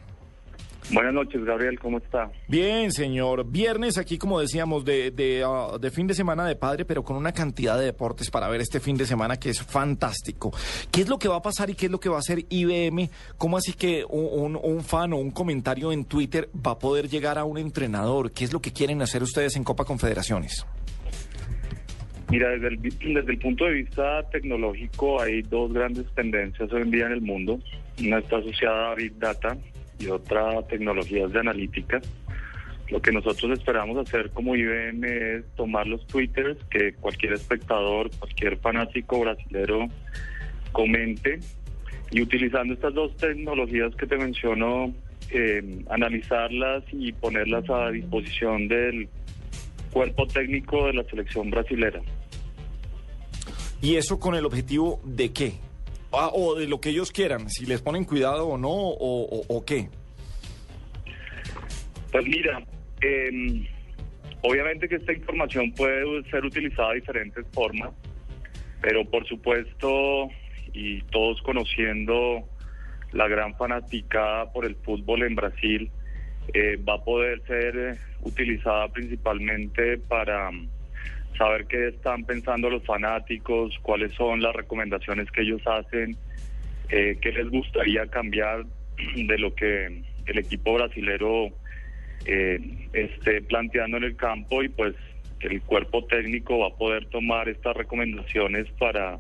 [0.92, 2.30] Buenas noches, Gabriel, ¿cómo está?
[2.48, 3.46] Bien, señor.
[3.50, 7.16] Viernes aquí, como decíamos, de, de, ah, de fin de semana de padre, pero con
[7.16, 10.52] una cantidad de deportes para ver este fin de semana que es fantástico.
[10.92, 12.46] ¿Qué es lo que va a pasar y qué es lo que va a hacer
[12.50, 13.10] IBM?
[13.38, 17.08] ¿Cómo así que un, un- un fan o un comentario en Twitter va a poder
[17.08, 18.32] llegar a un entrenador?
[18.32, 20.66] ¿Qué es lo que quieren hacer ustedes en Copa Confederaciones?
[22.30, 22.78] Mira, desde el,
[23.16, 27.22] desde el punto de vista tecnológico hay dos grandes tendencias hoy en día en el
[27.22, 27.60] mundo.
[28.04, 29.56] Una está asociada a Big Data
[30.00, 32.02] y otra tecnologías de analítica.
[32.90, 38.58] Lo que nosotros esperamos hacer como IBM es tomar los twitters que cualquier espectador, cualquier
[38.58, 39.88] fanático brasilero
[40.72, 41.40] comente
[42.12, 44.94] y utilizando estas dos tecnologías que te menciono,
[45.32, 49.08] eh, analizarlas y ponerlas a disposición del
[49.92, 52.02] cuerpo técnico de la selección brasilera.
[53.82, 55.54] ¿Y eso con el objetivo de qué?
[56.16, 59.90] Ah, o de lo que ellos quieran, si les ponen cuidado o no, o, qué.
[62.12, 62.64] Pues mira,
[63.02, 63.68] eh,
[64.44, 67.90] obviamente que esta información puede ser utilizada de diferentes formas,
[68.80, 70.30] pero por supuesto,
[70.72, 72.48] y todos conociendo
[73.12, 75.90] la gran fanaticada por el fútbol en Brasil,
[76.54, 80.52] eh, va a poder ser utilizada principalmente para
[81.38, 86.16] saber qué están pensando los fanáticos, cuáles son las recomendaciones que ellos hacen,
[86.90, 88.66] eh, qué les gustaría cambiar
[89.16, 91.50] de lo que el equipo brasilero
[92.26, 92.60] eh,
[92.94, 94.96] esté planteando en el campo y pues
[95.42, 99.20] el cuerpo técnico va a poder tomar estas recomendaciones para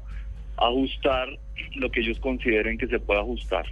[0.58, 1.28] ajustar
[1.76, 3.66] lo que ellos consideren que se pueda ajustar.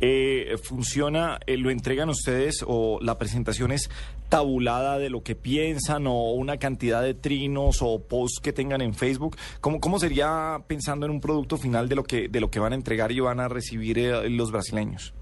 [0.00, 3.90] Eh, ¿Funciona, eh, lo entregan ustedes o la presentación es
[4.28, 8.94] tabulada de lo que piensan o una cantidad de trinos o posts que tengan en
[8.94, 9.36] Facebook?
[9.60, 12.72] ¿Cómo, cómo sería pensando en un producto final de lo que, de lo que van
[12.72, 15.14] a entregar y van a recibir eh, los brasileños?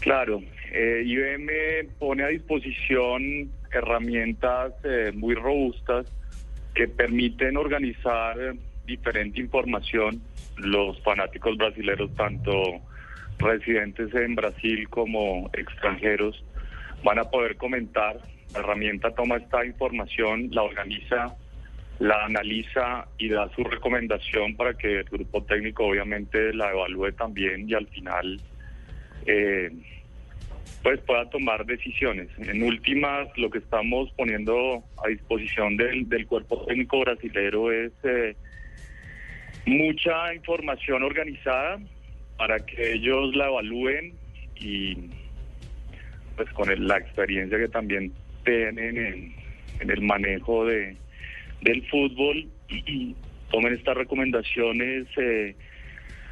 [0.00, 0.40] Claro,
[0.72, 6.06] eh, IBM pone a disposición herramientas eh, muy robustas
[6.74, 8.54] que permiten organizar
[8.86, 10.20] diferente información.
[10.62, 12.80] Los fanáticos brasileños, tanto
[13.38, 16.44] residentes en Brasil como extranjeros,
[17.02, 18.18] van a poder comentar.
[18.52, 21.36] La herramienta toma esta información, la organiza,
[22.00, 27.68] la analiza y da su recomendación para que el grupo técnico obviamente la evalúe también
[27.68, 28.40] y al final
[29.26, 29.70] eh,
[30.82, 32.28] pues pueda tomar decisiones.
[32.38, 38.34] En últimas, lo que estamos poniendo a disposición del, del cuerpo técnico brasilero es eh,
[39.70, 41.78] mucha información organizada
[42.36, 44.14] para que ellos la evalúen
[44.56, 44.96] y
[46.36, 48.12] pues con el- la experiencia que también
[48.44, 49.34] tienen en,
[49.80, 50.96] en el manejo de
[51.62, 53.14] del fútbol y
[53.50, 55.54] tomen estas recomendaciones eh,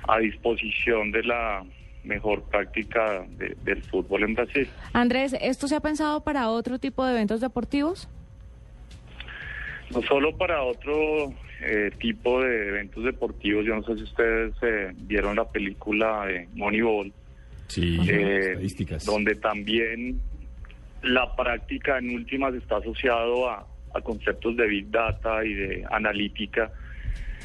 [0.09, 1.65] a disposición de la
[2.05, 4.67] mejor práctica de- del fútbol en Brasil.
[4.95, 8.09] Andrés, ¿esto se ha pensado para otro tipo de eventos deportivos?
[9.91, 14.93] No solo para otro eh, tipo de eventos deportivos, yo no sé si ustedes eh,
[14.97, 17.13] vieron la película de Moneyball,
[17.67, 19.05] Sí, eh, estadísticas.
[19.05, 20.21] donde también
[21.03, 26.71] la práctica en últimas está asociado a, a conceptos de big data y de analítica,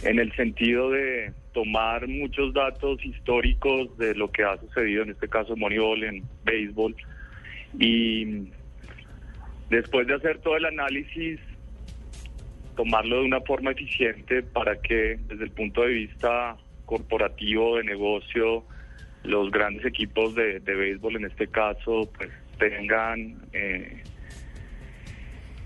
[0.04, 5.28] en el sentido de tomar muchos datos históricos de lo que ha sucedido, en este
[5.28, 6.96] caso Moneyball, en béisbol,
[7.80, 8.48] y
[9.70, 11.40] después de hacer todo el análisis,
[12.76, 18.64] tomarlo de una forma eficiente para que desde el punto de vista corporativo, de negocio,
[19.24, 24.04] los grandes equipos de, béisbol en este caso, pues tengan eh,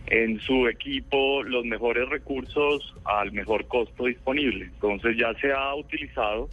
[0.08, 4.66] en su equipo los mejores recursos al mejor costo disponible.
[4.66, 6.50] Entonces ya se ha utilizado,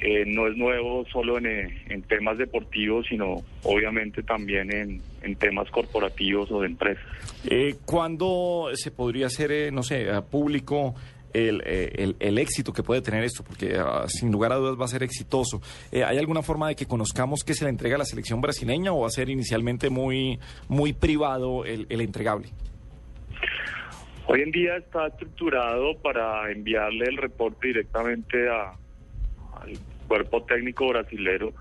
[0.00, 5.36] eh, no es nuevo solo en, eh, en temas deportivos, sino obviamente también en, en
[5.36, 7.04] temas corporativos o de empresas.
[7.50, 10.94] Eh, ¿Cuándo se podría hacer, eh, no sé, público
[11.34, 13.42] el, el, el éxito que puede tener esto?
[13.44, 15.60] Porque ah, sin lugar a dudas va a ser exitoso.
[15.92, 18.92] Eh, ¿Hay alguna forma de que conozcamos qué se le entrega a la selección brasileña
[18.92, 20.38] o va a ser inicialmente muy,
[20.68, 22.48] muy privado el, el entregable?
[24.30, 28.74] Hoy en día está estructurado para enviarle el reporte directamente a-
[29.62, 29.72] al
[30.06, 31.52] cuerpo técnico brasilero,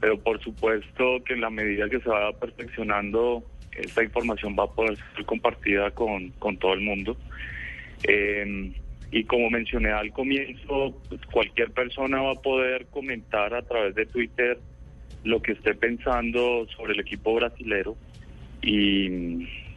[0.00, 4.72] pero por supuesto que en la medida que se vaya perfeccionando, esta información va a
[4.74, 7.16] poder ser compartida con, con todo el mundo.
[8.04, 8.72] Eh,
[9.10, 14.06] y como mencioné al comienzo, pues, cualquier persona va a poder comentar a través de
[14.06, 14.58] Twitter
[15.24, 17.96] lo que esté pensando sobre el equipo brasilero
[18.62, 19.08] y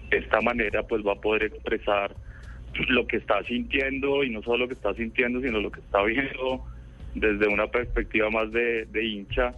[0.10, 2.16] de esta manera pues va a poder expresar
[2.88, 6.04] lo que está sintiendo y no solo lo que está sintiendo sino lo que está
[6.04, 6.66] viendo
[7.16, 9.54] desde una perspectiva más de, de hincha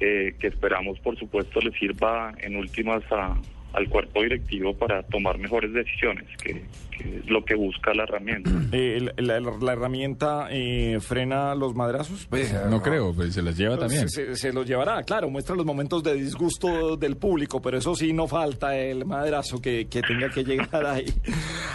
[0.00, 3.36] eh, que esperamos, por supuesto, le sirva en últimas a,
[3.74, 6.62] al cuerpo directivo para tomar mejores decisiones, que,
[6.96, 8.50] que es lo que busca la herramienta.
[8.76, 12.26] Eh, la, la- la herramienta eh, frena los madrazos?
[12.28, 14.08] Pues, no creo, pues se las lleva también.
[14.08, 18.12] Se, se los llevará, claro, muestra los momentos de disgusto del público, pero eso sí,
[18.12, 21.04] no falta el madrazo que, que tenga que llegar ahí.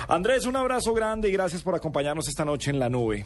[0.09, 3.23] Andrés, un abrazo grande y gracias por acompañarnos esta noche en la nube.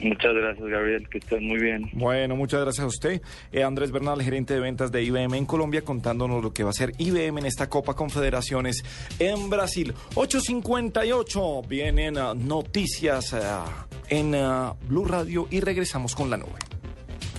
[0.00, 1.88] Muchas gracias, Gabriel, que estén muy bien.
[1.94, 3.22] Bueno, muchas gracias a usted.
[3.50, 6.70] Eh, Andrés Bernal, gerente de ventas de IBM en Colombia, contándonos lo que va a
[6.70, 8.84] hacer IBM en esta Copa Confederaciones
[9.18, 9.94] en Brasil.
[10.14, 16.58] 8.58, vienen ah, noticias ah, en ah, Blue Radio y regresamos con la nube.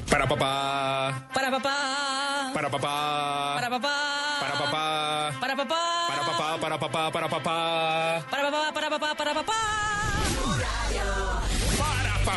[0.09, 1.29] Para papá.
[1.33, 2.51] Para papá.
[2.53, 3.55] Para papá.
[3.55, 4.37] Para papá.
[4.39, 5.37] Para papá.
[5.39, 5.77] Para papá.
[6.07, 8.25] Para papá, para papá, para papá.
[8.31, 9.86] Para papá, para papá, para papá.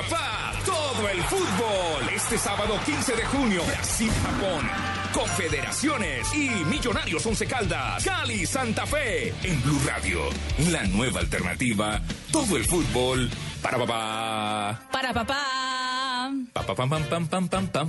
[0.01, 2.09] Papá, todo el fútbol.
[2.15, 4.67] Este sábado 15 de junio, Brasil-Japón.
[5.13, 9.29] Confederaciones y Millonarios Once Caldas, Cali, Santa Fe.
[9.43, 10.21] En Blue Radio,
[10.71, 12.01] la nueva alternativa.
[12.33, 13.29] Todo el fútbol.
[13.61, 14.81] Para papá.
[14.91, 16.33] Para papá.
[16.55, 17.89] Pa, pa, pam, pam, pam, pam, pam, pam.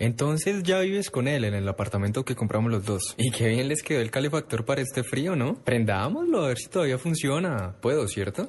[0.00, 3.14] Entonces ya vives con él en el apartamento que compramos los dos.
[3.18, 5.62] Y qué bien les quedó el calefactor para este frío, ¿no?
[5.62, 7.76] Prendámoslo a ver si todavía funciona.
[7.82, 8.48] Puedo, ¿cierto?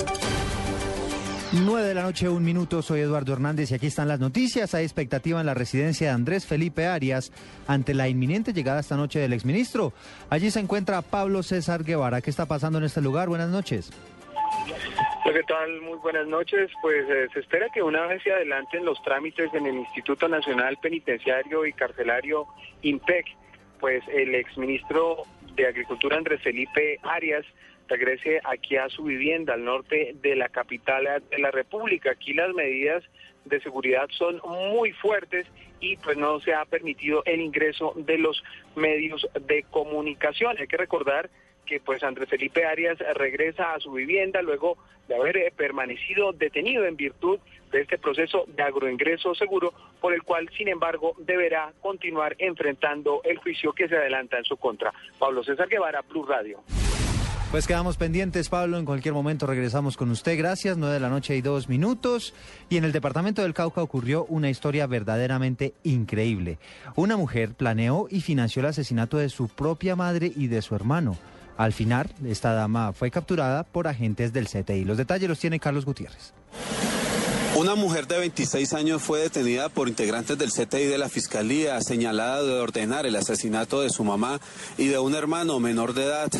[1.53, 2.81] 9 de la noche, un minuto.
[2.81, 4.73] Soy Eduardo Hernández y aquí están las noticias.
[4.73, 7.33] Hay expectativa en la residencia de Andrés Felipe Arias
[7.67, 9.91] ante la inminente llegada esta noche del exministro.
[10.29, 12.21] Allí se encuentra Pablo César Guevara.
[12.21, 13.27] ¿Qué está pasando en este lugar?
[13.27, 13.91] Buenas noches.
[15.25, 15.81] ¿Qué tal?
[15.81, 16.71] Muy buenas noches.
[16.81, 20.77] Pues eh, se espera que una vez se adelanten los trámites en el Instituto Nacional
[20.81, 22.47] Penitenciario y Carcelario
[22.81, 23.25] IMPEC,
[23.81, 25.23] pues el exministro
[25.55, 27.45] de Agricultura Andrés Felipe Arias
[27.91, 32.11] regrese aquí a su vivienda al norte de la capital de la República.
[32.11, 33.03] Aquí las medidas
[33.43, 35.45] de seguridad son muy fuertes
[35.81, 38.41] y pues no se ha permitido el ingreso de los
[38.75, 40.55] medios de comunicación.
[40.57, 41.29] Hay que recordar
[41.65, 44.77] que pues Andrés Felipe Arias regresa a su vivienda luego
[45.09, 47.39] de haber eh, permanecido detenido en virtud
[47.71, 53.37] de este proceso de agroingreso seguro, por el cual, sin embargo, deberá continuar enfrentando el
[53.37, 54.93] juicio que se adelanta en su contra.
[55.19, 56.61] Pablo César Guevara, Plus Radio.
[57.51, 58.77] Pues quedamos pendientes, Pablo.
[58.77, 60.37] En cualquier momento regresamos con usted.
[60.37, 60.77] Gracias.
[60.77, 62.33] 9 de la noche y dos minutos.
[62.69, 66.59] Y en el departamento del Cauca ocurrió una historia verdaderamente increíble.
[66.95, 71.17] Una mujer planeó y financió el asesinato de su propia madre y de su hermano.
[71.57, 74.85] Al final, esta dama fue capturada por agentes del CTI.
[74.85, 76.33] Los detalles los tiene Carlos Gutiérrez.
[77.57, 82.41] Una mujer de 26 años fue detenida por integrantes del CTI de la Fiscalía, señalada
[82.43, 84.39] de ordenar el asesinato de su mamá
[84.77, 86.31] y de un hermano menor de edad.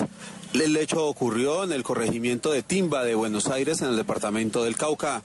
[0.53, 4.75] El hecho ocurrió en el corregimiento de Timba de Buenos Aires, en el departamento del
[4.75, 5.23] Cauca.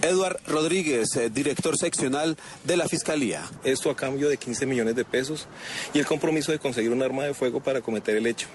[0.00, 3.42] Eduard Rodríguez, eh, director seccional de la Fiscalía.
[3.64, 5.46] Esto a cambio de 15 millones de pesos
[5.92, 8.48] y el compromiso de conseguir un arma de fuego para cometer el hecho.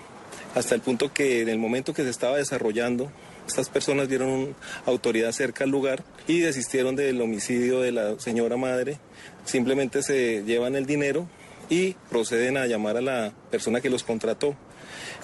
[0.55, 3.11] Hasta el punto que en el momento que se estaba desarrollando,
[3.47, 4.55] estas personas dieron
[4.87, 8.97] autoridad cerca al lugar y desistieron del homicidio de la señora madre.
[9.45, 11.27] Simplemente se llevan el dinero
[11.69, 14.55] y proceden a llamar a la persona que los contrató.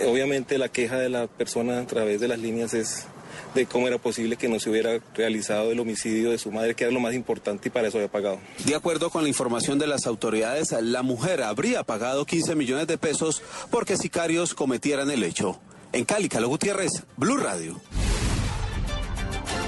[0.05, 3.05] Obviamente la queja de la persona a través de las líneas es
[3.53, 6.83] de cómo era posible que no se hubiera realizado el homicidio de su madre, que
[6.85, 8.39] era lo más importante y para eso había pagado.
[8.65, 12.97] De acuerdo con la información de las autoridades, la mujer habría pagado 15 millones de
[12.97, 15.59] pesos porque sicarios cometieran el hecho.
[15.91, 17.79] En Cali, Calo Gutiérrez, Blue Radio.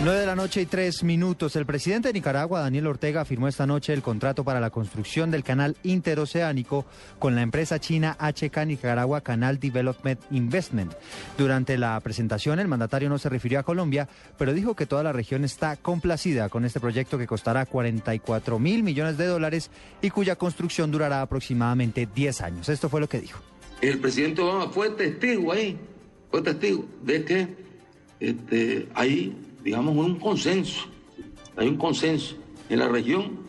[0.04, 1.56] 9 de la noche y tres minutos.
[1.56, 5.44] El presidente de Nicaragua, Daniel Ortega, firmó esta noche el contrato para la construcción del
[5.44, 6.86] canal interoceánico
[7.18, 10.94] con la empresa china HK Nicaragua Canal Development Investment.
[11.38, 14.08] Durante la presentación, el mandatario no se refirió a Colombia,
[14.38, 18.84] pero dijo que toda la región está complacida con este proyecto que costará 44 mil
[18.84, 19.72] millones de dólares
[20.02, 22.70] y cuya construcción durará aproximadamente 10 años.
[22.70, 23.40] Esto fue lo que dijo.
[23.82, 25.78] El presidente Obama fue testigo ahí,
[26.30, 27.48] fue testigo de que
[28.20, 30.86] este, hay digamos, un consenso,
[31.58, 32.36] hay un consenso
[32.70, 33.40] en la región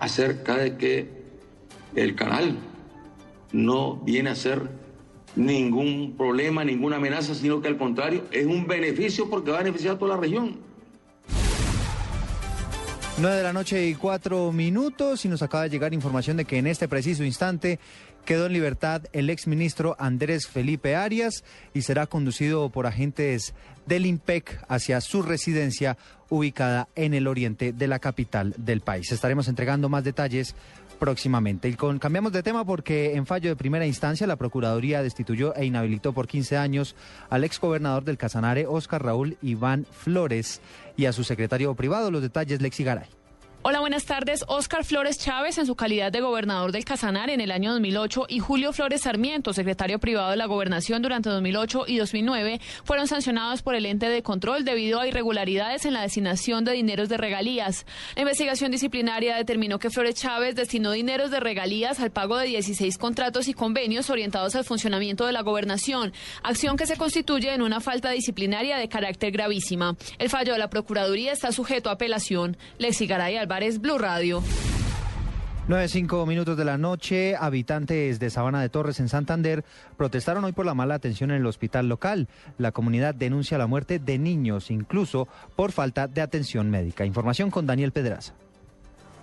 [0.00, 1.08] acerca de que
[1.94, 2.58] el canal
[3.52, 4.68] no viene a ser
[5.36, 9.94] ningún problema, ninguna amenaza, sino que al contrario es un beneficio porque va a beneficiar
[9.94, 10.58] a toda la región.
[13.18, 16.58] 9 de la noche y cuatro minutos y nos acaba de llegar información de que
[16.58, 17.78] en este preciso instante
[18.24, 21.44] quedó en libertad el exministro Andrés Felipe Arias
[21.74, 23.54] y será conducido por agentes
[23.86, 25.96] del IMPEC hacia su residencia
[26.28, 29.12] ubicada en el oriente de la capital del país.
[29.12, 30.54] Estaremos entregando más detalles
[30.98, 31.68] próximamente.
[31.68, 35.64] Y con, cambiamos de tema porque en fallo de primera instancia la Procuraduría destituyó e
[35.64, 36.94] inhabilitó por 15 años
[37.28, 40.60] al exgobernador del Casanare, Oscar Raúl Iván Flores,
[40.96, 42.12] y a su secretario privado.
[42.12, 43.21] Los detalles, Lexi Garay.
[43.64, 44.44] Hola, buenas tardes.
[44.48, 48.40] Oscar Flores Chávez, en su calidad de gobernador del Casanar en el año 2008, y
[48.40, 53.76] Julio Flores Sarmiento, secretario privado de la Gobernación durante 2008 y 2009, fueron sancionados por
[53.76, 57.86] el ente de control debido a irregularidades en la designación de dineros de regalías.
[58.16, 62.98] La investigación disciplinaria determinó que Flores Chávez destinó dineros de regalías al pago de 16
[62.98, 67.78] contratos y convenios orientados al funcionamiento de la gobernación, acción que se constituye en una
[67.78, 69.94] falta disciplinaria de carácter gravísima.
[70.18, 72.56] El fallo de la Procuraduría está sujeto a apelación.
[72.78, 74.42] Lexi Garay es Blue Radio.
[75.68, 79.64] 9, cinco minutos de la noche, habitantes de Sabana de Torres en Santander
[79.96, 82.28] protestaron hoy por la mala atención en el hospital local.
[82.56, 87.04] La comunidad denuncia la muerte de niños, incluso por falta de atención médica.
[87.04, 88.32] Información con Daniel Pedraza.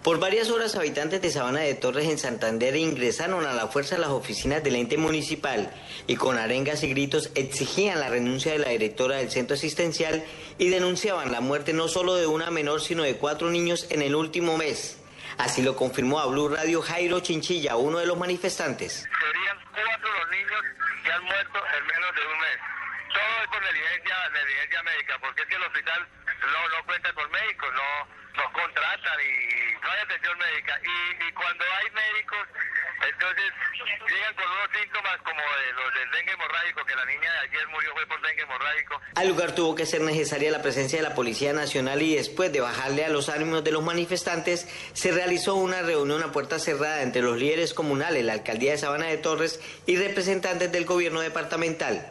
[0.03, 3.99] Por varias horas, habitantes de Sabana de Torres en Santander ingresaron a la fuerza a
[3.99, 5.73] las oficinas del ente municipal
[6.07, 10.23] y con arengas y gritos exigían la renuncia de la directora del centro asistencial
[10.57, 14.15] y denunciaban la muerte no solo de una menor, sino de cuatro niños en el
[14.15, 14.97] último mes.
[15.37, 19.03] Así lo confirmó a Blue Radio Jairo Chinchilla, uno de los manifestantes.
[19.03, 20.61] Serían cuatro los niños
[21.03, 22.59] que han muerto en menos de un mes.
[23.11, 26.07] Todo es por negligencia, negligencia médica, porque es que el hospital
[26.39, 29.33] no, no cuenta con médicos, no nos contratan y
[29.83, 30.79] no hay atención médica.
[30.79, 32.45] Y, cuando hay médicos,
[33.07, 33.47] entonces
[34.07, 37.67] llegan con unos síntomas como de los del dengue hemorrágico, que la niña de ayer
[37.67, 39.01] murió fue por dengue hemorrágico.
[39.15, 42.61] Al lugar tuvo que ser necesaria la presencia de la Policía Nacional y después de
[42.61, 47.21] bajarle a los ánimos de los manifestantes, se realizó una reunión a puerta cerrada entre
[47.21, 52.09] los líderes comunales, la alcaldía de Sabana de Torres y representantes del gobierno departamental.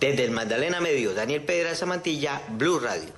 [0.00, 3.17] Desde el Magdalena Medio, Daniel Pedraza Mantilla, Blue Radio.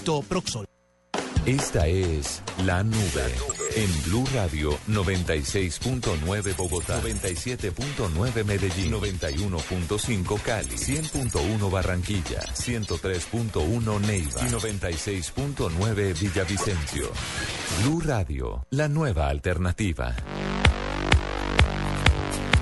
[0.03, 0.65] Proxol.
[1.45, 3.35] Esta es La Nube
[3.75, 16.19] en Blue Radio 96.9 Bogotá, 97.9 Medellín, 91.5 Cali, 100.1 Barranquilla, 103.1 Neiva y 96.9
[16.19, 17.11] Villavicencio.
[17.83, 20.15] Blue Radio, la nueva alternativa.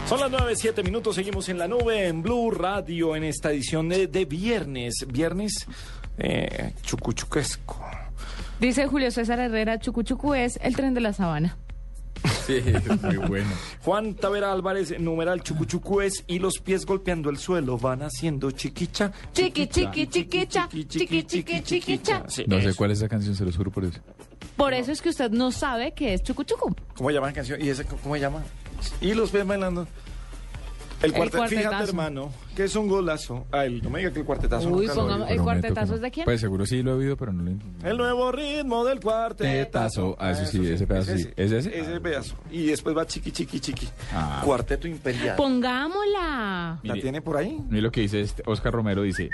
[0.07, 3.89] Son las 9, 7 minutos, seguimos en la nube, en Blue Radio, en esta edición
[3.89, 5.67] de, de viernes, viernes
[6.19, 7.79] eh, chucuchuquesco.
[8.59, 11.57] Dice Julio César Herrera, chucuchucu es el tren de la sabana.
[12.45, 12.61] Sí,
[13.01, 13.49] muy bueno.
[13.83, 19.11] Juan Tavera Álvarez, numeral chucuchucu es y los pies golpeando el suelo van haciendo chiquicha.
[19.33, 22.23] Chiqui, chiqui, chiquicha, chiqui, chiqui, chiquicha.
[22.47, 23.99] no sé cuál es esa canción, se los juro por eso.
[24.57, 26.75] Por eso es que usted no sabe qué es chucuchucu.
[26.95, 27.61] ¿Cómo llama la canción?
[27.61, 28.43] ¿Y ese cómo se llama?
[28.99, 29.87] Y los pies bailando.
[31.01, 31.47] El, cuartetazo.
[31.47, 33.45] Fíjate, hermano, que es un golazo.
[33.51, 34.69] Ay, no me diga que el cuartetazo.
[34.69, 34.87] Uy,
[35.29, 36.25] ¿el cuartetazo es de quién?
[36.25, 37.51] Pues seguro sí lo he oído, pero no lo
[37.89, 40.15] El nuevo ritmo del cuartetazo.
[40.19, 41.29] Ah, eso sí, ese pedazo sí.
[41.35, 41.79] ¿Es ese?
[41.79, 42.35] Ese pedazo.
[42.51, 43.87] Y después va chiqui, chiqui, chiqui.
[44.13, 44.41] Ah.
[44.43, 45.35] Cuarteto imperial.
[45.35, 46.79] Pongámosla.
[46.83, 47.59] ¿La tiene por ahí?
[47.69, 49.29] Mira lo que dice este Oscar Romero, dice,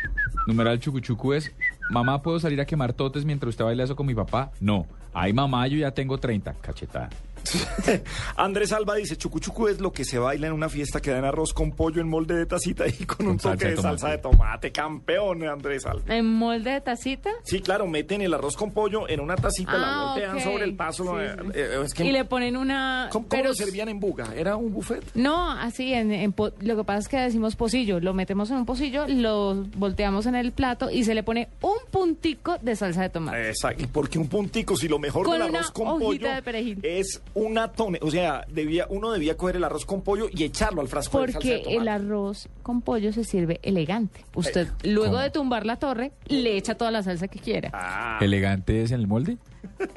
[0.48, 1.52] numeral chucuchucu es
[1.90, 4.52] mamá, ¿puedo salir a quemar totes mientras usted baila eso con mi papá?
[4.60, 4.86] No.
[5.14, 6.54] Ay, mamá, yo ya tengo 30.
[6.62, 7.10] Cachetada.
[8.38, 11.54] Andrés Alba dice, chucuchucu es lo que se baila en una fiesta que dan arroz
[11.54, 14.72] con pollo en molde de tacita y con, un toque de de salsa de tomate.
[14.72, 16.16] Campeón, Andrés Alba.
[16.16, 17.30] ¿En molde de tacita?
[17.44, 20.42] Sí, claro, meten el arroz con pollo en una tacita, la Ah, voltean ok.
[20.44, 21.04] sobre el paso.
[21.04, 21.52] Sí, eh, sí.
[21.56, 23.10] eh, es que- Y le ponen una...
[23.12, 24.34] ¿Cómo, cómo pero lo servían en buga?
[24.36, 25.04] ¿Era un buffet?
[25.16, 28.58] No, así, en, en po- lo que pasa es que decimos pocillo, lo metemos en
[28.58, 33.02] un pocillo, lo volteamos en el plato y se le pone un puntico de salsa
[33.04, 33.50] de tomate.
[33.50, 33.84] Exacto.
[33.84, 34.76] ¿Y por qué un puntico?
[34.76, 38.00] Si lo mejor Con del arroz con pollo de es una tone.
[38.02, 41.34] O sea, debía, uno debía coger el arroz con pollo y echarlo al frasco de
[41.34, 41.82] salsa de Porque tomate.
[41.82, 44.26] el arroz con pollo se sirve elegante.
[44.34, 45.20] Usted, luego ¿cómo?
[45.24, 47.70] de tumbar la torre, le echa toda la salsa que quiera.
[47.74, 48.18] Ah.
[48.22, 49.38] ¿Elegante es en el molde?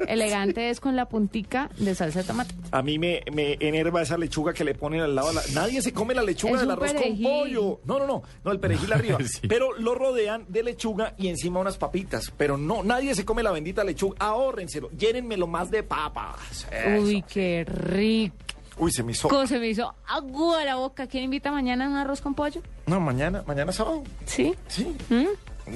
[0.07, 2.53] Elegante es con la puntica de salsa de tomate.
[2.71, 5.29] A mí me, me enerva esa lechuga que le ponen al lado.
[5.29, 7.23] de la- Nadie se come la lechuga Es del arroz perejil.
[7.23, 7.79] con pollo.
[7.85, 8.23] No, no, no.
[8.43, 9.17] No, el perejil arriba.
[9.27, 9.47] Sí.
[9.47, 12.31] Pero lo rodean de lechuga y encima unas papitas.
[12.37, 14.15] Pero no, nadie se come la bendita lechuga.
[14.19, 14.89] Ahórrenselo.
[14.91, 16.67] Llénenmelo más de papas.
[16.71, 17.01] Eso.
[17.03, 18.35] Uy, qué rico.
[18.77, 19.27] Uy, se me hizo.
[19.45, 21.05] Se me hizo agua la boca.
[21.07, 22.61] ¿Quién invita mañana a un arroz con pollo?
[22.87, 24.03] No, mañana, mañana sábado.
[24.25, 24.55] ¿Sí?
[24.67, 24.95] Sí.
[25.09, 25.25] ¿Mm?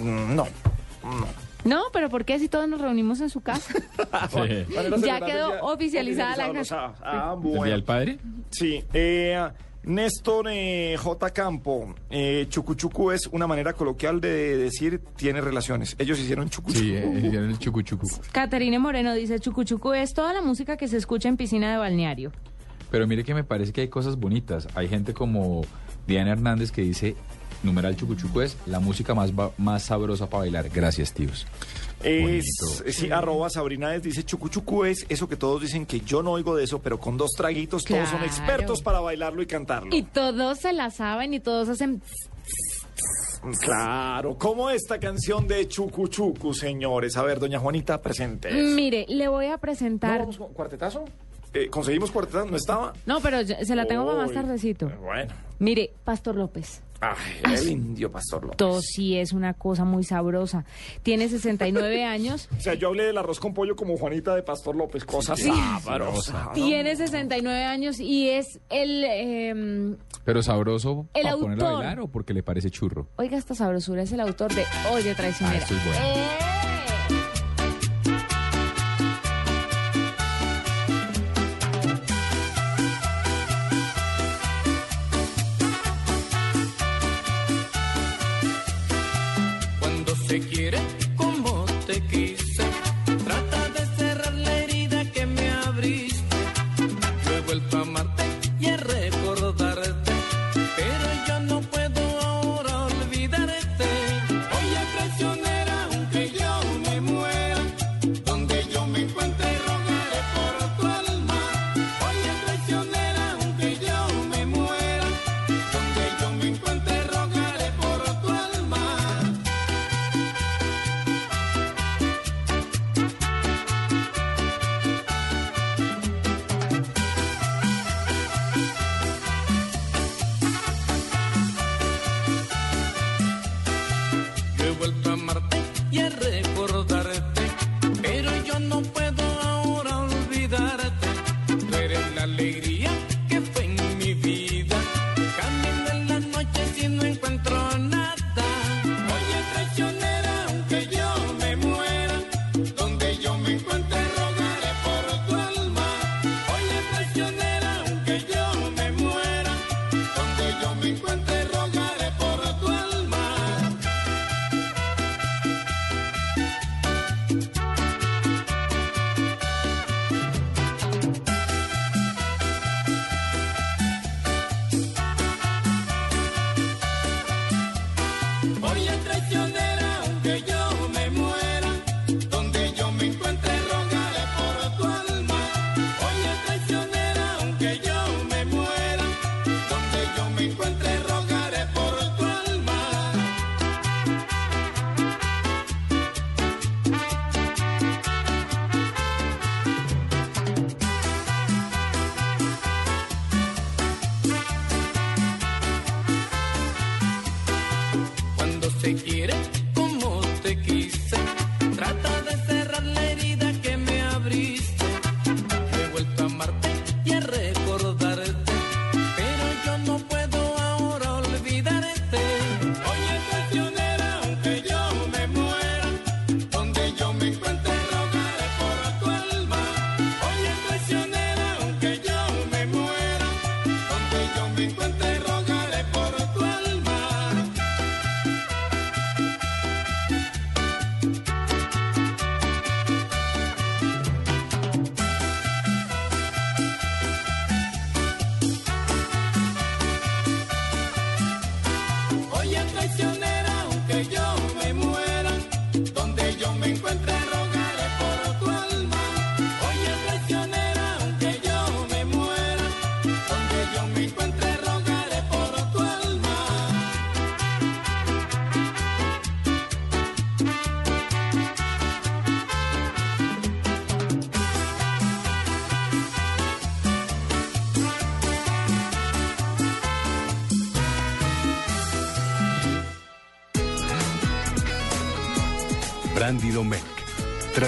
[0.01, 0.47] Mm, No.
[1.63, 3.73] No, pero ¿por qué si todos nos reunimos en su casa?
[5.03, 6.99] Ya quedó el oficializada la sábados.
[7.03, 7.63] Ah, ¿El bueno.
[7.63, 8.19] día del padre?
[8.51, 8.83] Sí.
[8.93, 9.39] Eh,
[9.83, 11.29] Néstor eh, J.
[11.31, 15.95] Campo, eh, chucuchucu es una manera coloquial de decir tiene relaciones.
[15.99, 16.79] Ellos hicieron chucuchucu.
[16.79, 18.07] Sí, eh, hicieron el chucuchucu.
[18.31, 22.31] Caterine Moreno dice, chucuchucu es toda la música que se escucha en piscina de balneario.
[22.91, 24.67] Pero mire que me parece que hay cosas bonitas.
[24.75, 25.63] Hay gente como
[26.07, 27.15] Diana Hernández que dice,
[27.63, 30.69] numeral chucuchucu es la música más, más sabrosa para bailar.
[30.69, 31.47] Gracias, tíos.
[32.03, 32.45] Es,
[32.89, 36.53] sí, arroba Sabrina es, dice chucuchucu es eso que todos dicen que yo no oigo
[36.55, 39.95] de eso, pero con dos traguitos todos son expertos para bailarlo y cantarlo.
[39.95, 42.01] Y todos se la saben y todos hacen...
[43.59, 47.17] Claro, como esta canción de chucuchucu, señores.
[47.17, 48.51] A ver, doña Juanita, presente.
[48.51, 50.19] Mire, le voy a ¿No presentar...
[50.19, 51.03] vamos con cuartetazo?
[51.53, 52.45] Eh, ¿Conseguimos cuartetazo?
[52.45, 52.93] ¿No estaba?
[53.05, 54.89] No, pero yo- se la tengo para más tardecito.
[55.01, 55.33] Bueno.
[55.59, 56.81] Mire, Pastor López.
[57.43, 58.57] Ay, el indio Pastor López.
[58.57, 60.65] Todo sí es una cosa muy sabrosa.
[61.03, 62.49] Tiene 69 años.
[62.57, 65.51] O sea, yo hablé del arroz con pollo como Juanita de Pastor López, cosa Sí.
[65.83, 66.45] sabrosa.
[66.45, 66.51] ¿no?
[66.53, 69.03] Tiene 69 años y es el...
[69.03, 71.83] em, Pero sabroso El para ponerlo a autor.
[71.83, 73.07] bailar o porque le parece churro.
[73.17, 74.63] oiga, esta sabrosura es el autor de
[74.93, 75.59] Oye Traicionera.
[75.59, 75.99] Ah, esto es bueno.
[76.05, 76.72] ¡Eh!
[90.33, 90.79] Se quiere
[91.15, 92.42] como te quise,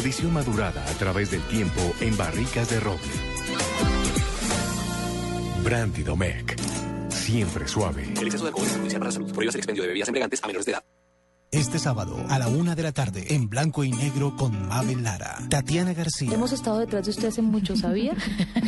[0.06, 3.00] Tradición madurada a través del tiempo en barricas de roble.
[5.64, 6.56] Brandy Domecq.
[7.10, 8.04] Siempre suave.
[8.04, 9.34] El exceso de alcohol es perjudicial para la salud.
[9.34, 10.85] Prohíbas el expendio de bebidas embriagantes a menores de edad.
[11.76, 15.40] Este sábado, a la una de la tarde, en blanco y negro con Mabel Lara,
[15.50, 16.32] Tatiana García.
[16.34, 18.14] Hemos estado detrás de usted hace mucho, ¿sabía?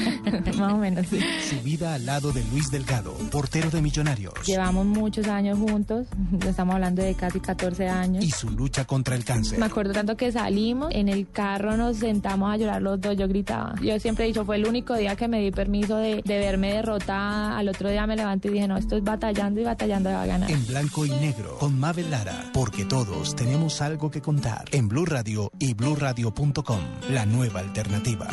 [0.58, 1.22] Más o menos, sí.
[1.50, 4.34] Su vida al lado de Luis Delgado, portero de Millonarios.
[4.46, 6.06] Llevamos muchos años juntos,
[6.46, 8.26] estamos hablando de casi 14 años.
[8.26, 9.58] Y su lucha contra el cáncer.
[9.58, 13.30] Me acuerdo tanto que salimos, en el carro nos sentamos a llorar los dos, yo
[13.30, 13.74] gritaba.
[13.82, 16.74] Yo siempre he dicho, fue el único día que me di permiso de, de verme
[16.74, 17.58] derrotada.
[17.58, 20.26] Al otro día me levanté y dije, no, esto es batallando y batallando va a
[20.26, 20.52] ganar.
[20.52, 24.65] En blanco y negro con Mabel Lara, porque todos tenemos algo que contar.
[24.72, 26.80] En Blue Radio y bluradio.com,
[27.11, 28.28] la nueva alternativa.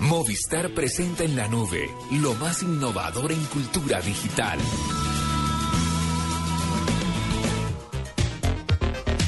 [0.00, 4.58] Movistar presenta en la nube lo más innovador en cultura digital.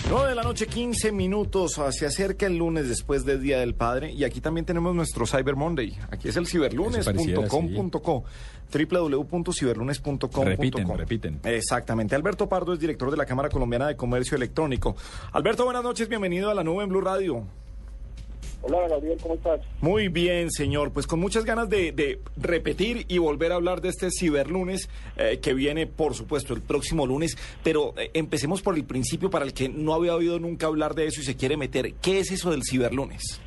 [0.09, 1.79] 9 de la noche, 15 minutos.
[1.81, 4.13] ah, Se acerca el lunes después del Día del Padre.
[4.13, 5.99] Y aquí también tenemos nuestro Cyber Monday.
[6.11, 8.25] Aquí es el ciberlunes.com.co.
[8.73, 10.45] www.ciberlunes.com.co.
[10.45, 11.41] Repiten, repiten.
[11.45, 12.15] Exactamente.
[12.15, 14.95] Alberto Pardo es director de la Cámara Colombiana de Comercio Electrónico.
[15.33, 16.09] Alberto, buenas noches.
[16.09, 17.45] Bienvenido a la nube en Blue Radio.
[18.69, 19.61] Hola Gabriel, ¿cómo estás?
[19.81, 20.93] Muy bien, señor.
[20.93, 25.39] Pues con muchas ganas de, de repetir y volver a hablar de este ciberlunes eh,
[25.41, 27.37] que viene, por supuesto, el próximo lunes.
[27.63, 31.07] Pero eh, empecemos por el principio para el que no había oído nunca hablar de
[31.07, 31.95] eso y se quiere meter.
[32.03, 33.41] ¿Qué es eso del ciberlunes?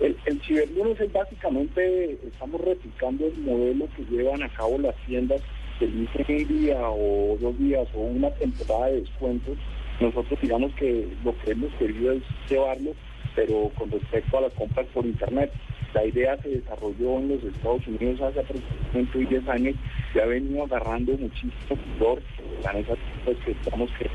[0.00, 5.42] El, el ciberlunes es básicamente, estamos replicando el modelo que llevan a cabo las tiendas
[5.78, 9.58] que un día o dos días o una temporada de descuentos.
[10.00, 12.92] Nosotros digamos que lo que hemos querido es llevarlo,
[13.36, 15.52] pero con respecto a las compras por Internet.
[15.94, 19.74] La idea se desarrolló en los Estados Unidos hace aproximadamente 10 años
[20.14, 22.22] y ha venido agarrando muchísimo valor.
[22.62, 24.10] Tan es así, pues, que estamos que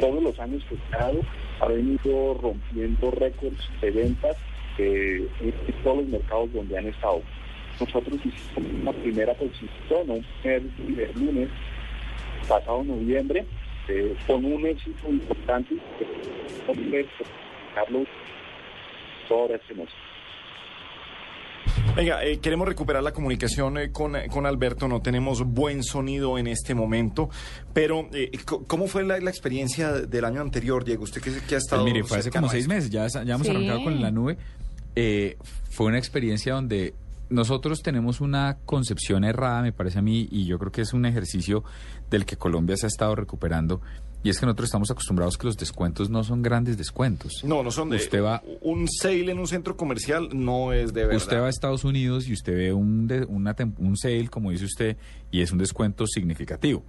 [0.00, 1.20] todos los años que ha dado
[1.60, 4.36] ha venido rompiendo récords de ventas
[4.78, 5.52] eh, en
[5.84, 7.22] todos los mercados donde han estado.
[7.78, 11.48] Nosotros hicimos una primera posición, un primer lunes
[12.48, 13.44] pasado noviembre,
[13.88, 15.76] eh, con un éxito importante.
[17.74, 18.06] Carlos,
[19.28, 19.98] toda esta emoción.
[21.96, 24.88] Venga, eh, queremos recuperar la comunicación eh, con, eh, con Alberto.
[24.88, 27.28] No tenemos buen sonido en este momento.
[27.72, 28.30] Pero, eh,
[28.66, 31.04] ¿cómo fue la, la experiencia del año anterior, Diego?
[31.04, 31.82] Usted que, que ha estado.
[31.82, 33.50] Pues mire, fue hace como a seis meses, ya, ya hemos Sí.
[33.52, 34.38] arrancado con la nube.
[34.96, 35.36] Eh,
[35.70, 36.94] fue una experiencia donde
[37.30, 41.06] nosotros tenemos una concepción errada, me parece a mí, y yo creo que es un
[41.06, 41.62] ejercicio
[42.10, 43.80] del que Colombia se ha estado recuperando.
[44.24, 47.42] Y es que nosotros estamos acostumbrados que los descuentos no son grandes descuentos.
[47.42, 47.96] No, no son de.
[47.96, 51.16] Usted va, Un sale en un centro comercial no es de verdad.
[51.16, 54.64] usted va a Estados Unidos y usted ve un, de- una un sale, como dice
[54.64, 54.96] usted,
[55.32, 56.84] y es un descuento significativo.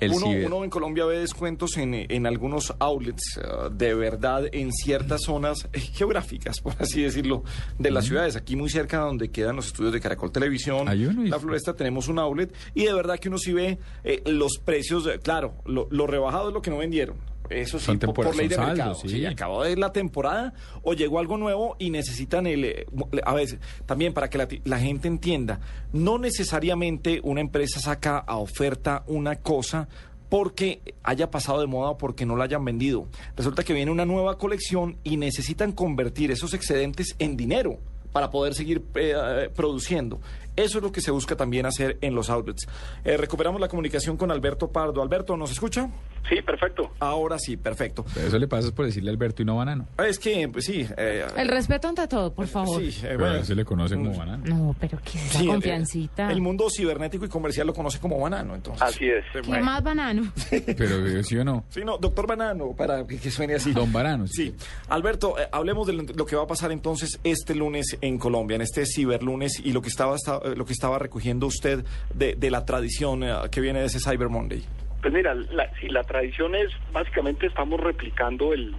[0.00, 4.72] El uno, uno en Colombia ve descuentos en, en algunos outlets, eh, de verdad, en
[4.72, 7.44] ciertas zonas geográficas, por así decirlo,
[7.78, 8.36] de las ciudades.
[8.36, 10.86] Aquí muy cerca donde quedan los estudios de Caracol Televisión,
[11.28, 15.08] La Floresta, tenemos un outlet y de verdad que uno sí ve eh, los precios,
[15.22, 17.16] claro, lo, lo rebajado es lo que no vendieron.
[17.50, 18.94] Eso sí, Son por, ley de mercado.
[18.94, 19.26] Sí, sí.
[19.26, 22.64] acabó de ir la temporada o llegó algo nuevo y necesitan el...
[22.64, 22.86] eh,
[23.24, 25.60] A veces, también para que la, gente entienda,
[25.92, 29.88] no necesariamente una empresa saca a oferta una cosa
[30.28, 33.06] porque haya pasado de moda o porque no la hayan vendido.
[33.36, 37.78] Resulta que viene una nueva colección y necesitan convertir esos excedentes en dinero
[38.12, 40.20] para poder seguir eh, eh, produciendo.
[40.56, 42.66] Eso es lo que se busca también hacer en los outlets.
[43.04, 45.02] Eh, recuperamos la comunicación con Alberto Pardo.
[45.02, 45.90] Alberto, ¿nos escucha?
[46.28, 46.92] Sí, perfecto.
[46.98, 48.04] Ahora sí, perfecto.
[48.14, 49.86] Pero eso le pasa por decirle Alberto y no banano.
[50.04, 50.86] Es que, pues sí.
[50.96, 52.80] eh, El respeto ante todo, por favor.
[52.82, 53.44] Sí, eh, Pero bueno.
[53.44, 54.44] se le conoce como banano.
[54.46, 56.30] No, pero ¿qué es Sí, la el- confiancita?
[56.32, 58.82] El, mundo cibernético y comercial lo conoce como banano, entonces.
[58.82, 59.24] Así es.
[59.32, 60.32] ¿Qué más banano?
[60.50, 61.64] Pero eh, sí o no.
[61.68, 63.72] Sí, no, doctor Banano, para que, que suene así.
[63.72, 64.26] Don Banano.
[64.26, 64.54] Sí.
[64.88, 68.62] Alberto, eh, hablemos de lo, que va a pasar entonces este lunes en Colombia, en
[68.62, 71.84] este ciberlunes, y lo que estaba, esta- eh, lo que estaba recogiendo usted
[72.14, 74.64] de, de la tradición eh, que viene de ese Cyber Monday.
[75.06, 78.74] Pues mira, la, si la tradición es, básicamente estamos replicando el,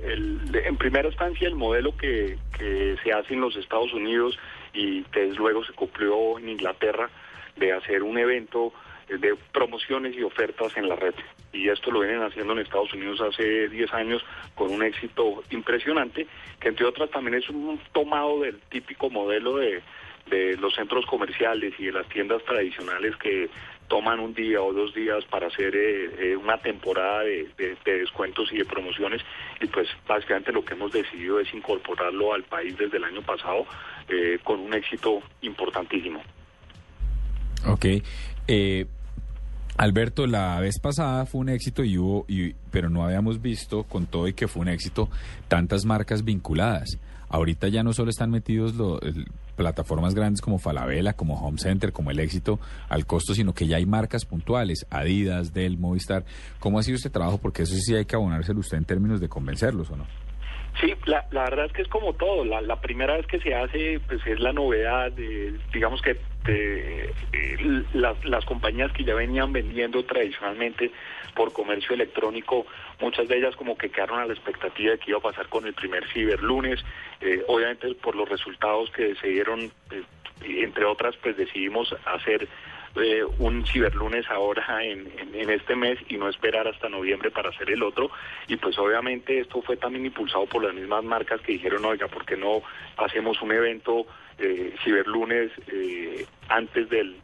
[0.54, 2.38] en primera instancia el modelo que,
[3.02, 4.38] se hace en los Estados Unidos
[4.74, 7.10] y que luego se cumplió en Inglaterra
[7.56, 8.74] de hacer un evento
[9.08, 11.16] eh, de promociones y ofertas en la red.
[11.54, 14.22] Y esto lo vienen haciendo en Estados Unidos hace 10 años
[14.54, 16.28] con un éxito impresionante,
[16.60, 19.82] que entre otras también es un tomado del típico modelo de,
[20.30, 23.50] de los centros comerciales y de las tiendas tradicionales que
[23.88, 28.00] toman un día o dos días para hacer eh, eh, una temporada de, de- de
[28.00, 29.22] descuentos y de promociones
[29.62, 33.66] y pues básicamente lo que hemos decidido es incorporarlo al país desde el año pasado
[34.10, 36.22] eh, con un éxito importantísimo.
[37.66, 37.86] Ok.
[38.48, 38.86] Eh,
[39.78, 44.08] Alberto, la vez pasada fue un éxito y hubo, y, pero no habíamos visto con
[44.08, 45.10] todo y que fue un éxito
[45.48, 46.98] tantas marcas vinculadas.
[47.30, 49.28] Ahorita ya no solo están metidos lo- el-
[49.58, 53.76] plataformas grandes como Falabella, como Home Center, como El Éxito al costo, sino que ya
[53.78, 56.24] hay marcas puntuales, Adidas, Dell, Movistar.
[56.60, 57.40] ¿Cómo ha sido este trabajo?
[57.40, 60.06] Porque eso sí hay que abonárselo usted en términos de convencerlos, ¿o no?
[60.80, 62.46] Sí, la, la verdad es que es como todo.
[62.46, 65.12] La, la primera vez que se hace, pues es la novedad.
[65.12, 66.18] de, digamos que
[66.48, 67.14] eh,
[67.94, 70.92] las, las compañías que ya venían vendiendo tradicionalmente
[71.38, 72.66] por comercio electrónico,
[73.00, 75.68] muchas de ellas como que quedaron a la expectativa de qué iba a pasar con
[75.68, 76.84] el primer ciberlunes.
[77.22, 80.04] Eh, obviamente por los resultados que se dieron, eh,
[80.42, 82.48] entre otras, pues decidimos hacer
[82.96, 87.50] eh, un ciberlunes ahora en, en, en este mes y no esperar hasta noviembre para
[87.50, 88.10] hacer el otro.
[88.48, 92.26] Y pues obviamente esto fue también impulsado por las mismas marcas que dijeron, oiga, ¿por
[92.26, 92.64] qué no
[92.98, 94.08] hacemos un evento
[94.40, 97.16] eh, ciberlunes eh, antes del,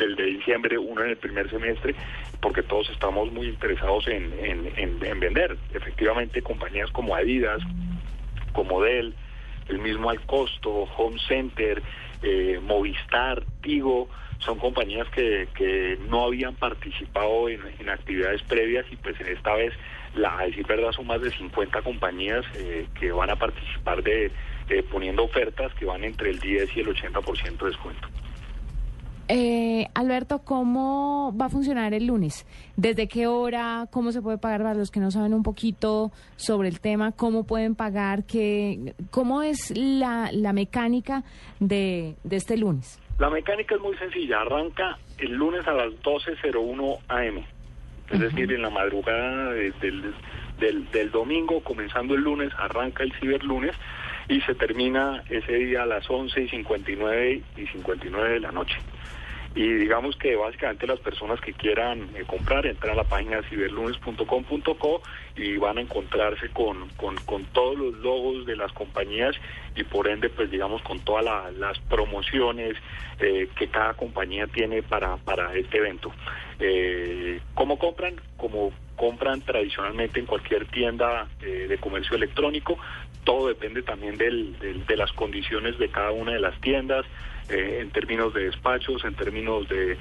[0.00, 1.94] del de diciembre, uno en el primer semestre?
[2.40, 5.56] Porque todos estamos muy interesados en, en, en, en vender.
[5.72, 7.62] Efectivamente, compañías como Adidas,
[8.52, 9.14] como Dell,
[9.68, 11.82] el mismo al costo, Home Center,
[12.22, 14.08] eh, Movistar, Tigo,
[14.40, 19.54] son compañías que, que no habían participado en, en actividades previas y pues en esta
[19.54, 19.72] vez,
[20.14, 24.30] la, a decir verdad, son más de 50 compañías eh, que van a participar de
[24.70, 28.08] eh, poniendo ofertas que van entre el 10 y el 80% de descuento.
[29.32, 32.46] Eh, Alberto, ¿cómo va a funcionar el lunes?
[32.76, 33.86] ¿Desde qué hora?
[33.92, 37.12] ¿Cómo se puede pagar para los que no saben un poquito sobre el tema?
[37.12, 38.24] ¿Cómo pueden pagar?
[38.24, 41.22] ¿Qué, ¿Cómo es la, la mecánica
[41.60, 42.98] de, de este lunes?
[43.20, 47.44] La mecánica es muy sencilla, arranca el lunes a las 12.01 am,
[48.10, 50.12] es decir, en la madrugada de- del,
[50.58, 53.76] del, del domingo, comenzando el lunes, arranca el ciberlunes
[54.28, 58.74] y se termina ese día a las 11 y 59 y 59 de la noche.
[59.54, 65.02] Y digamos que básicamente las personas que quieran eh, comprar entran a la página ciberlunes.com.co
[65.36, 69.34] y van a encontrarse con, con, todos los logos de las compañías
[69.74, 72.76] y por ende pues digamos con todas la- las promociones
[73.18, 76.12] eh, que cada compañía tiene para, para este evento.
[76.60, 78.14] Eh, ¿Cómo compran?
[78.36, 82.78] Como compran tradicionalmente en cualquier tienda de comercio electrónico.
[83.30, 84.56] Todo depende también del-
[84.88, 87.06] de las condiciones de cada una de las tiendas,
[87.48, 89.96] eh, en términos de despachos, en términos de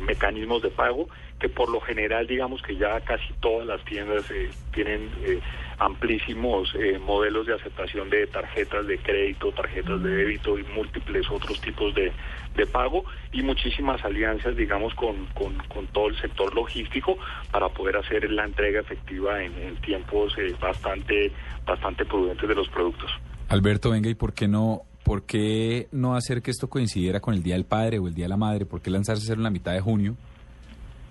[0.00, 1.10] mecanismos de pago,
[1.42, 5.40] que por lo general digamos que ya casi todas las tiendas eh, tienen eh,
[5.80, 11.60] amplísimos eh, modelos de aceptación de tarjetas de crédito, tarjetas de débito y múltiples otros
[11.60, 12.12] tipos de,
[12.54, 17.18] de pago y muchísimas alianzas, digamos, con, con, con todo el sector logístico
[17.50, 21.32] para poder hacer la entrega efectiva en, en tiempos eh, bastante,
[21.66, 23.10] bastante prudentes de los productos.
[23.48, 27.42] Alberto, venga, ¿y por qué no, por qué no hacer que esto coincidiera con el
[27.42, 28.64] Día del Padre o el Día de la Madre?
[28.64, 30.14] ¿Por qué lanzarse a hacer en la mitad de junio?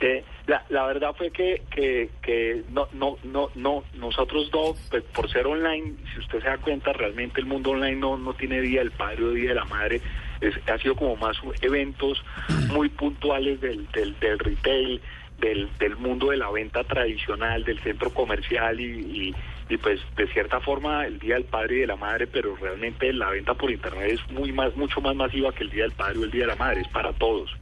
[0.02, 5.04] Eh, la, la verdad fue que, que, que no, no, no, no, nosotros no, pues,
[5.04, 8.62] por ser online, si usted se da cuenta, realmente el mundo online no, no tiene
[8.62, 10.02] Día del Padre o Día de la Madre,
[10.42, 12.24] es, ha sido como más eventos
[12.72, 15.00] muy puntuales del, del, del retail,
[15.40, 19.36] del, del mundo de la venta tradicional, del centro comercial y, y,
[19.70, 23.14] y, pues de cierta forma el Día del Padre y de la Madre, pero realmente
[23.14, 26.18] la venta por internet es muy más, mucho más masiva que el Día del Padre
[26.18, 27.56] o el Día de la Madre, es para todos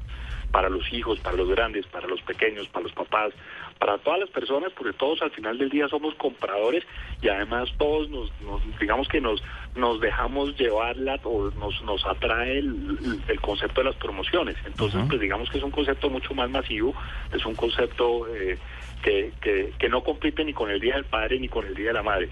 [0.51, 3.33] para los hijos, para los grandes, para los pequeños, para los papás,
[3.77, 6.83] para todas las personas, porque todos al final del día somos compradores
[7.21, 9.41] y además todos nos, nos digamos que nos
[9.75, 14.57] nos dejamos llevarla o nos nos atrae el, el concepto de las promociones.
[14.65, 16.93] Entonces, pues digamos que es un concepto mucho más masivo,
[17.33, 18.57] es un concepto eh,
[19.03, 21.87] que, que, que no compite ni con el Día del Padre ni con el Día
[21.87, 22.29] de la Madre.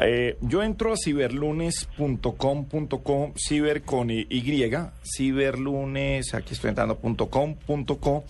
[0.00, 4.26] Eh, yo entro a ciberlunes.com.co, ciber con Y,
[5.02, 8.24] ciberlunes, aquí estoy entrando, punto com, punto co.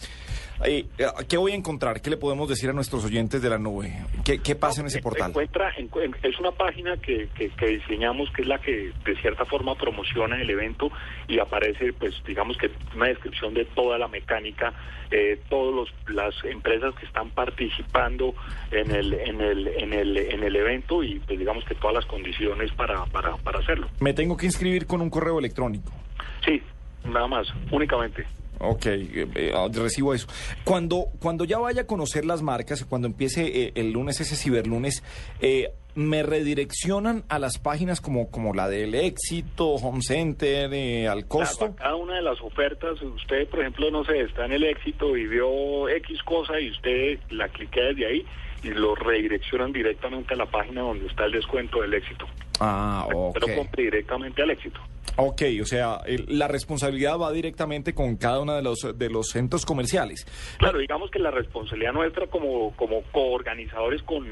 [0.64, 0.86] Eh,
[1.28, 2.00] ¿Qué voy a encontrar?
[2.00, 3.92] ¿Qué le podemos decir a nuestros oyentes de la nube?
[4.24, 5.28] ¿Qué, qué pasa en ese portal?
[5.32, 9.44] Encuentra, encu- es una página que, que, que diseñamos que es la que de cierta
[9.44, 10.90] forma promociona el evento
[11.28, 14.72] y aparece, pues digamos que una descripción de toda la mecánica,
[15.10, 18.34] eh, todas las empresas que están participando
[18.70, 22.06] en el, en el, en el, en el evento y pues digamos que todas las
[22.06, 23.88] condiciones para, para, para hacerlo.
[24.00, 25.92] Me tengo que inscribir con un correo electrónico.
[26.44, 26.62] Sí,
[27.04, 28.26] nada más, únicamente.
[28.58, 30.26] Ok, eh, eh, recibo eso.
[30.64, 35.02] Cuando, cuando ya vaya a conocer las marcas, cuando empiece eh, el lunes, ese ciberlunes,
[35.40, 41.58] eh, ¿me redireccionan a las páginas como, como la del éxito, Home Center, al costo?
[41.58, 45.16] Claro, cada una de las ofertas, usted, por ejemplo, no sé, está en el éxito
[45.16, 48.26] y vio X cosa y usted la cliquea desde ahí
[48.66, 52.26] y lo redireccionan directamente a la página donde está el descuento del éxito.
[52.60, 53.34] Ah, ok.
[53.40, 54.80] Pero compre directamente al éxito.
[55.18, 59.28] Ok, o sea, el- la responsabilidad va directamente con cada uno de los, de los
[59.28, 60.26] centros comerciales.
[60.58, 64.26] Claro, digamos que la responsabilidad nuestra como, como coorganizadores con,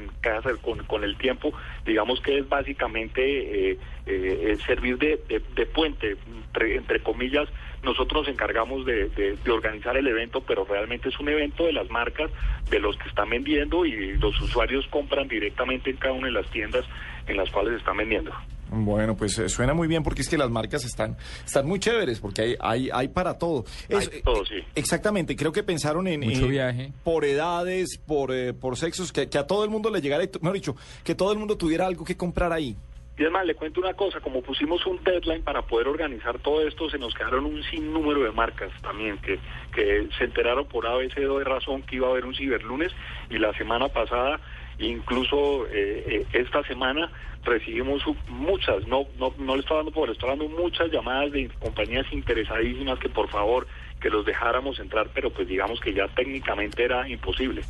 [0.61, 1.53] con, con el tiempo,
[1.85, 7.47] digamos que es básicamente eh, eh, servir de, de- de puente, entre, entre comillas,
[7.85, 11.71] nosotros nos encargamos de, de- de organizar el evento, pero realmente es un evento de
[11.73, 12.29] las marcas,
[12.69, 16.49] de los que están vendiendo y los usuarios compran directamente en cada una de las
[16.51, 16.83] tiendas
[17.27, 18.31] en las cuales están vendiendo.
[18.71, 22.19] Bueno, pues eh, suena muy bien porque es que las marcas están, están muy chéveres
[22.19, 23.63] porque hay, hay, hay para todo.
[23.87, 24.55] Es- todo, sí.
[24.73, 26.21] Exactamente, creo que pensaron en...
[26.21, 26.91] Mucho eh, viaje.
[27.03, 30.53] Por edades, por, eh, por sexos, que, que a todo el mundo le llegara, mejor
[30.55, 32.75] dicho, que todo el mundo tuviera algo que comprar ahí.
[33.17, 36.67] Y es más, le cuento una cosa, como pusimos un deadline para poder organizar todo
[36.67, 39.39] esto, se nos quedaron un sinnúmero de marcas también que,
[39.73, 42.91] que se enteraron por ABC de razón que iba a haber un ciberlunes
[43.29, 44.41] y la semana pasada,
[44.79, 47.09] incluso eh, eh, esta semana,
[47.45, 51.49] recibimos muchas, no, no, no le estoy dando por, le estoy dando muchas llamadas de
[51.59, 53.65] compañías interesadísimas que por favor
[54.01, 57.61] que los dejáramos entrar, pero pues digamos que ya técnicamente era imposible.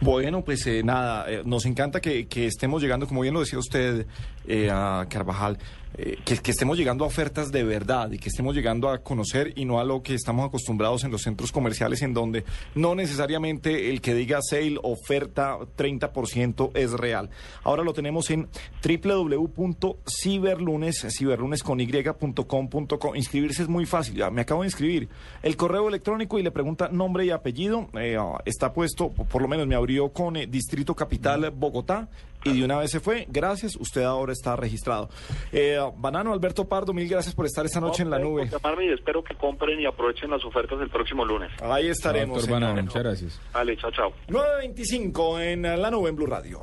[0.00, 3.58] Bueno, pues eh, nada, eh, nos encanta que, que estemos llegando, como bien lo decía
[3.58, 4.06] usted,
[4.46, 5.58] eh, a Carvajal,
[5.96, 9.52] eh, que, que estemos llegando a ofertas de verdad y que estemos llegando a conocer
[9.56, 12.44] y no a lo que estamos acostumbrados en los centros comerciales en donde
[12.74, 17.30] no necesariamente el que diga sale, oferta 30% es real.
[17.62, 18.48] Ahora lo tenemos en
[18.84, 23.14] www.ciberlunes, ciberlunes con y.com.co.
[23.14, 25.08] Inscribirse es muy fácil, ya me acabo de inscribir.
[25.42, 29.48] El correo electrónico y le pregunta nombre y apellido, eh, está puesto, por por lo
[29.48, 32.08] menos me abrió con eh, Distrito Capital Bogotá
[32.44, 33.26] y de una vez se fue.
[33.28, 35.08] Gracias, usted ahora está registrado.
[35.52, 38.48] Eh, Banano Alberto Pardo, mil gracias por estar esta noche en la No, nube.
[38.48, 41.50] llamarme y espero que compren y aprovechen las ofertas el próximo lunes.
[41.62, 42.38] Ahí estaremos.
[42.42, 43.40] Doctor Banano, muchas gracias.
[43.52, 44.12] Vale, chao, chao.
[44.28, 46.62] 9.25 en la nube en Blue Radio.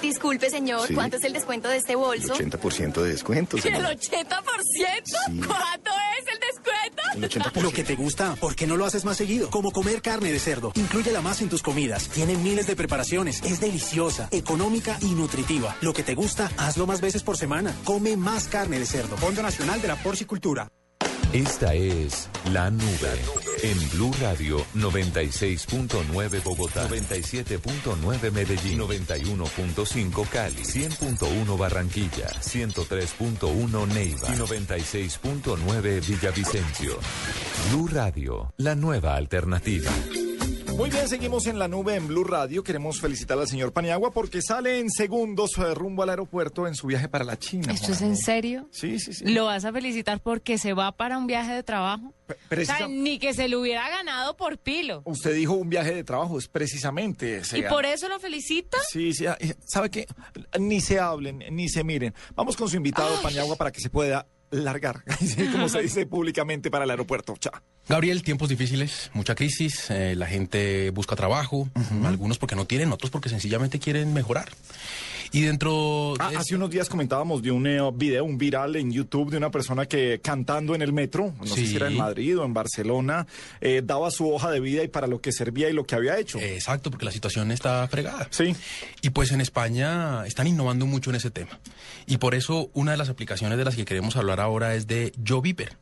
[0.00, 0.94] Disculpe, señor, Sí.
[0.94, 2.34] ¿cuánto es el descuento de este bolso?
[2.34, 3.82] 80% de descuento, ¿El señor.
[3.82, 5.46] 80%?
[5.46, 7.02] ¿Cuánto es el descuento?
[7.14, 7.62] El 80%.
[7.62, 9.50] Lo que te gusta, ¿por qué no lo haces más seguido?
[9.50, 10.72] Como comer carne de cerdo.
[10.76, 12.08] Inclúyela más en tus comidas.
[12.08, 13.42] Tiene miles de preparaciones.
[13.42, 15.76] Es deliciosa, económica y nutritiva.
[15.82, 17.76] Lo que te gusta, hazlo más veces por semana.
[17.84, 19.16] Come más carne de cerdo.
[19.18, 20.68] Fondo Nacional de la Porcicultura.
[21.32, 23.18] Esta es La Nube
[23.62, 36.06] en Blue Radio 96.9 Bogotá, 97.9 Medellín, 91.5 Cali, 100.1 Barranquilla, 103.1 Neiva y 96.9
[36.06, 36.98] Villavicencio.
[37.70, 39.90] Blue Radio, la nueva alternativa.
[40.76, 42.64] Muy bien, seguimos en la nube en Blue Radio.
[42.64, 46.86] Queremos felicitar al señor Paniagua porque sale en segundos eh, rumbo al aeropuerto en su
[46.86, 47.72] viaje para la China.
[47.72, 48.68] ¿Esto es en serio?
[48.72, 49.24] Sí, sí, sí.
[49.26, 52.14] ¿Lo vas a felicitar porque se va para un viaje de trabajo?
[52.28, 55.02] O sea, ni que se lo hubiera ganado por pilo.
[55.04, 57.58] Usted dijo un viaje de trabajo, es precisamente ese.
[57.58, 58.78] ¿Y por eso lo felicita?
[58.90, 60.06] Sí, sí, ah, eh, ¿sabe qué?
[60.58, 62.14] Ni se hablen, ni se miren.
[62.34, 65.02] Vamos con su invitado Paniagua para que se pueda largar,
[65.52, 67.34] como se dice públicamente para el aeropuerto.
[67.38, 67.60] Chao.
[67.88, 71.68] Gabriel, tiempos difíciles, mucha crisis, eh, la gente busca trabajo,
[72.04, 74.48] algunos porque no tienen, otros porque sencillamente quieren mejorar.
[75.32, 79.30] Y dentro Ah, hace unos días comentábamos de un eh, video, un viral en YouTube
[79.30, 82.44] de una persona que cantando en el metro, no sé si era en Madrid o
[82.44, 83.26] en Barcelona,
[83.60, 86.18] eh, daba su hoja de vida y para lo que servía y lo que había
[86.18, 86.38] hecho.
[86.38, 88.28] Exacto, porque la situación está fregada.
[88.30, 88.54] Sí.
[89.00, 91.58] Y pues en España están innovando mucho en ese tema.
[92.06, 95.12] Y por eso una de las aplicaciones de las que queremos hablar ahora es de
[95.26, 95.76] JoBiper.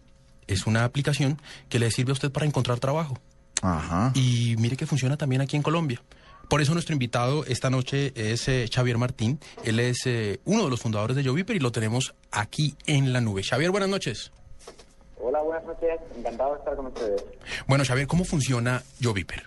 [0.47, 3.18] Es una aplicación que le sirve a usted para encontrar trabajo.
[3.62, 4.12] Ajá.
[4.14, 6.01] Y mire que funciona también aquí en Colombia.
[6.51, 9.39] Por eso nuestro invitado esta noche es eh, Xavier Martín.
[9.64, 13.20] Él es eh, uno de los fundadores de JoBiper y lo tenemos aquí en la
[13.20, 13.44] nube.
[13.44, 14.32] Xavier, buenas noches.
[15.22, 16.01] Hola, buenas noches.
[16.16, 17.24] Encantado de estar con ustedes.
[17.68, 19.44] Bueno, Xavier, ¿cómo funciona JoBiper?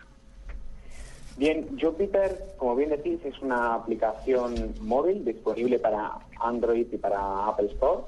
[1.35, 7.67] Bien, Jupiter, como bien decís, es una aplicación móvil disponible para Android y para Apple
[7.73, 8.03] Store,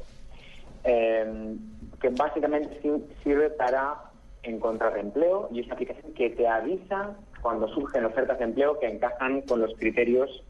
[0.86, 1.56] eh,
[2.00, 3.96] que básicamente si- sirve para
[4.44, 7.16] encontrar empleo y es una aplicación que te avisa
[7.46, 10.44] cuando surgen ofertas de empleo que encajan con los criterios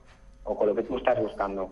[0.46, 1.72] o con lo que tú estás buscando.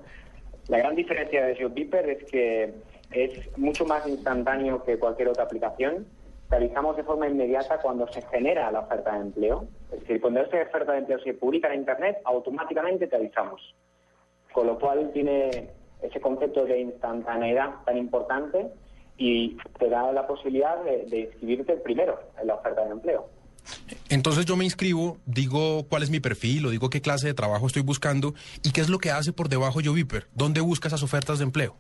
[0.68, 2.74] La gran diferencia de Jupiter es que
[3.12, 6.06] es mucho más instantáneo que cualquier otra aplicación.
[6.50, 9.66] Te avisamos de forma inmediata cuando se genera la oferta de empleo.
[9.94, 13.74] Es decir, cuando esta oferta de empleo se publica en Internet, automáticamente te avisamos.
[14.52, 15.70] Con lo cual tiene
[16.02, 18.68] ese concepto de instantaneidad tan importante
[19.18, 23.30] y te da la posibilidad de, de inscribirte primero en la oferta de empleo.
[24.10, 27.68] Entonces yo me inscribo, digo cuál es mi perfil o digo qué clase de trabajo
[27.68, 28.34] estoy buscando
[28.64, 30.28] y qué es lo que hace por debajo YoViper.
[30.34, 31.76] ¿Dónde busca esas ofertas de empleo?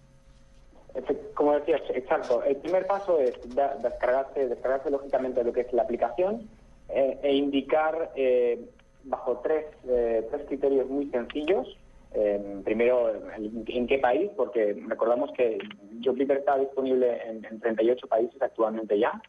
[1.34, 2.44] Como decías, exacto.
[2.44, 3.34] El primer paso es
[3.82, 6.48] descargarse, descargarse lógicamente lo que es la aplicación
[6.90, 8.60] eh, e indicar eh,
[9.04, 11.78] bajo tres, eh, tres criterios muy sencillos.
[12.16, 15.58] Eh, primero, en qué país, porque recordamos que
[16.02, 19.20] JobLeader está disponible en, en 38 países actualmente ya.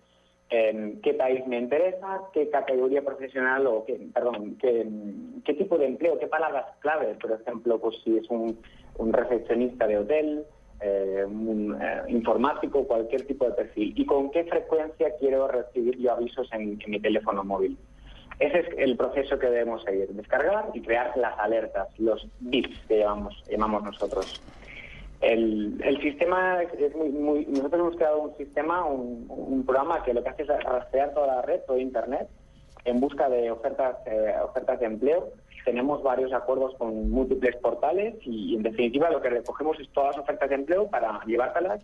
[0.56, 6.18] En qué país me interesa, qué categoría profesional o qué, perdón, qué, tipo de empleo,
[6.18, 8.56] qué palabras clave, por ejemplo, pues si es un,
[8.98, 10.44] un recepcionista de hotel,
[10.80, 13.94] eh, un eh, informático, cualquier tipo de perfil.
[13.96, 17.76] ¿Y con qué frecuencia quiero recibir yo avisos en, mi teléfono móvil?
[18.38, 22.98] Ese es el proceso que debemos seguir, descargar y crear las alertas, los bits que
[22.98, 24.40] llamamos nosotros.
[25.24, 27.46] El, el sistema es, muy, muy...
[27.46, 31.42] Nosotros hemos creado un sistema, un, programa que lo que hace es rastrear toda la
[31.42, 32.28] red, todo Internet,
[32.84, 35.30] en busca de ofertas, eh, ofertas de empleo.
[35.64, 40.24] Tenemos varios acuerdos con múltiples portales y, en definitiva, lo que recogemos es todas las
[40.24, 41.82] ofertas de empleo para llevártelas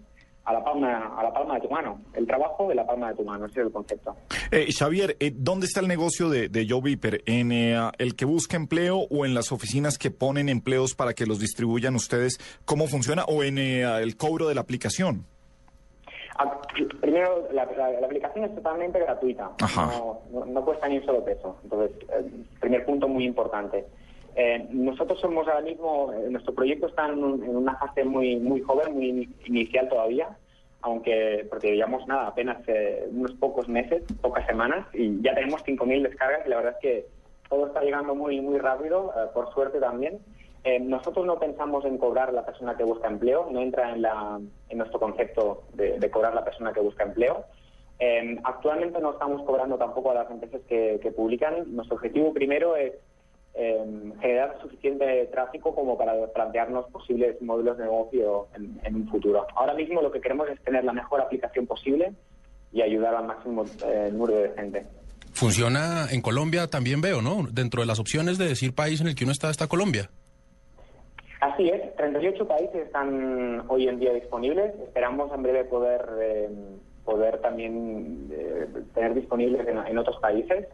[0.50, 2.00] a la palma, a la palma de tu mano.
[2.14, 4.14] El trabajo de la palma de tu mano, ese es el concepto.
[4.50, 7.22] Eh, Xavier, eh, ¿dónde está el negocio de, de Joe Viper?
[7.26, 11.26] ¿En eh, el que busca empleo o en las oficinas que ponen empleos para que
[11.26, 12.38] los distribuyan ustedes?
[12.64, 13.24] ¿Cómo funciona?
[13.24, 15.24] ¿O en eh, el cobro de la aplicación?
[16.38, 16.60] Ah,
[17.00, 19.50] Primero, la, la- la aplicación es totalmente gratuita.
[19.76, 21.56] No- no cuesta ni un solo peso.
[21.64, 22.24] Entonces, eh,
[22.60, 23.84] primer punto muy importante.
[24.36, 28.36] Eh, nosotros somos ahora mismo, eh, nuestro proyecto está en, un- en una fase muy
[28.36, 30.28] muy joven, muy ini- inicial todavía,
[30.82, 36.02] aunque porque llevamos nada, apenas eh, unos pocos meses, pocas semanas, y ya tenemos 5.000
[36.02, 37.06] descargas y la verdad es que
[37.48, 40.20] todo está llegando muy muy rápido, eh, por suerte también.
[40.62, 44.02] Eh, nosotros no pensamos en cobrar a la persona que busca empleo, no entra en,
[44.02, 44.38] la,
[44.68, 47.44] en nuestro concepto de, de cobrar a la persona que busca empleo.
[47.98, 51.74] Eh, actualmente no estamos cobrando tampoco a las empresas que, que publican.
[51.74, 52.92] Nuestro objetivo primero es
[53.54, 59.46] eh, generar suficiente tráfico como para plantearnos posibles modelos de negocio en, en un futuro.
[59.54, 62.12] Ahora mismo lo que queremos es tener la mejor aplicación posible
[62.72, 64.86] y ayudar al máximo eh, número de gente.
[65.32, 67.46] Funciona en Colombia también veo, ¿no?
[67.50, 70.10] Dentro de las opciones de decir país en el que uno está, está Colombia.
[71.40, 74.74] Así es, 38 países están hoy en día disponibles.
[74.80, 76.48] Esperamos en breve poder eh,
[77.04, 80.66] poder también eh, tener disponibles en, en otros países.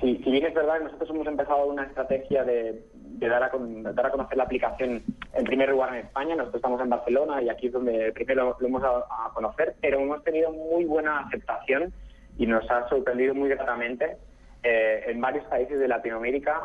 [0.00, 3.82] Si, si bien es verdad, nosotros hemos empezado una estrategia de, de dar, a, con-
[3.82, 5.02] dar a conocer la aplicación
[5.34, 6.34] en primer lugar en España.
[6.36, 9.98] Nosotros estamos en Barcelona y aquí es donde primero lo hemos dado a conocer, pero
[10.00, 11.92] hemos tenido muy buena aceptación
[12.38, 14.16] y nos ha sorprendido muy gratamente
[14.62, 16.60] eh, en varios países de Latinoamérica,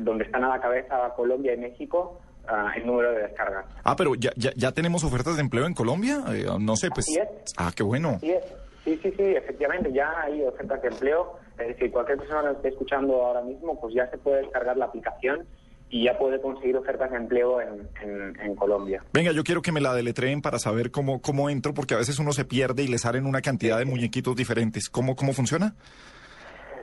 [0.00, 3.66] donde están a la cabeza Colombia y México, ah, el número de descargas.
[3.84, 6.22] Ah, pero ¿ya, ya, ya tenemos ofertas de empleo en Colombia?
[6.28, 7.08] Eh, no sé, pues...
[7.08, 7.28] Así es.
[7.56, 8.18] Ah, qué bueno.
[8.20, 8.44] Sí, es.
[8.84, 11.38] sí, sí, sí, efectivamente, ya hay ofertas de empleo.
[11.58, 14.86] Es decir, cualquier persona que esté escuchando ahora mismo, pues ya se puede descargar la
[14.86, 15.46] aplicación
[15.90, 19.04] y ya puede conseguir ofertas de empleo en, en- en Colombia.
[19.12, 22.18] Venga, yo quiero que me la deletreen para saber cómo, cómo entro, porque a veces
[22.18, 24.88] uno se pierde y le salen una cantidad de muñequitos diferentes.
[24.88, 25.74] ¿Cómo, cómo funciona?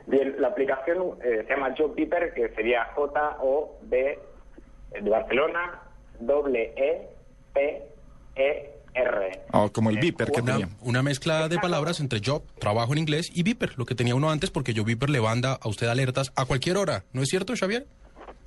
[0.06, 4.18] Bien, la aplicación eh, se llama Job Beeper, que sería J-O-B
[5.02, 5.80] de Barcelona,
[6.18, 7.08] doble E,
[7.52, 7.82] P,
[8.36, 9.40] E, R.
[9.52, 10.68] Ah, como el Viper que Una, tenía.
[10.82, 14.30] una mezcla de palabras entre job, trabajo en inglés, y Viper, lo que tenía uno
[14.30, 17.04] antes, porque yo Viper le manda a usted alertas a cualquier hora.
[17.12, 17.86] ¿No es cierto, Xavier?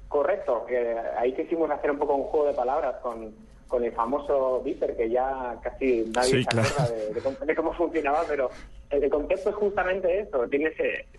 [0.08, 3.34] Correcto, que ahí quisimos hacer un poco un juego de palabras con,
[3.68, 6.70] con el famoso Viper, que ya casi nadie Sí, se claro.
[6.70, 8.50] acuerda de, de cómo, de cómo funcionaba, pero
[8.92, 10.74] el, concepto es justamente eso, tienes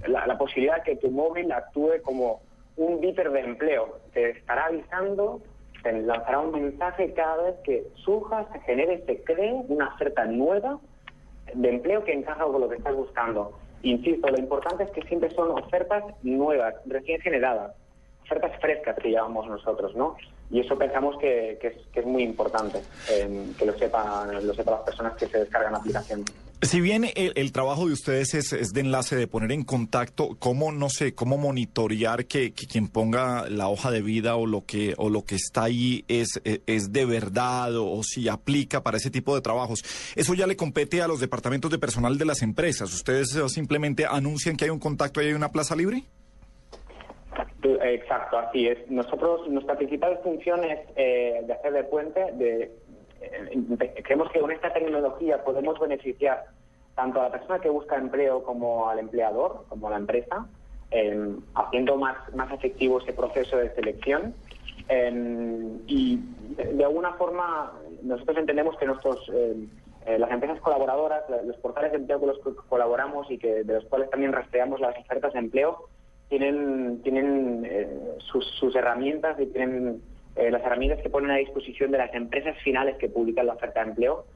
[0.07, 2.41] la, la posibilidad que tu móvil actúe como
[2.77, 5.43] un Viper de empleo, te estará avisando,
[5.87, 10.81] te lanzará un mensaje cada vez que surja, se genere, se cree una oferta nueva
[11.55, 13.57] de empleo que encaja con lo que estás buscando.
[13.83, 17.73] Insisto, lo importante es que siempre son ofertas nuevas, recién generadas,
[18.25, 20.17] ofertas frescas que llamamos nosotros, ¿no?
[20.51, 22.81] Y eso pensamos que, es, que es muy importante,
[23.11, 26.25] eh, que lo sepan, lo sepan las personas que se descargan la aplicación.
[26.63, 30.73] Si bien el, trabajo de ustedes es, es de enlace, de poner en contacto, ¿cómo,
[30.73, 35.11] no sé, cómo monitorear que, quien ponga la hoja de vida o lo que, o
[35.11, 39.35] lo que está ahí es, es, es de verdad o, si aplica para ese tipo
[39.35, 39.83] de trabajos?
[40.17, 42.93] Eso ya le compete a los departamentos de personal de las empresas.
[42.93, 46.05] ¿Ustedes eh, simplemente anuncian que hay un contacto y hay una plaza libre?
[47.63, 48.91] Exacto, así es.
[48.91, 52.71] Nosotros, nuestra principal función es eh, de hacer de puente, de,
[54.03, 56.45] creemos que con esta tecnología podemos beneficiar
[56.95, 60.47] tanto a la persona que busca empleo como al empleador, como a la empresa,
[60.91, 64.35] eh, haciendo más, más efectivo ese proceso de selección.
[64.89, 66.21] Eh, y
[66.57, 67.73] de, alguna forma
[68.03, 69.57] nosotros entendemos que nuestros eh,
[70.07, 73.65] eh, las empresas colaboradoras, la- los portales de empleo con los que colaboramos y que
[73.65, 75.89] de los cuales también rastreamos las ofertas de empleo,
[76.29, 80.01] tienen, tienen eh, sus, sus herramientas y tienen
[80.37, 83.83] eh, las herramientas que ponen a disposición de las empresas finales que publican la oferta
[83.83, 84.27] de empleo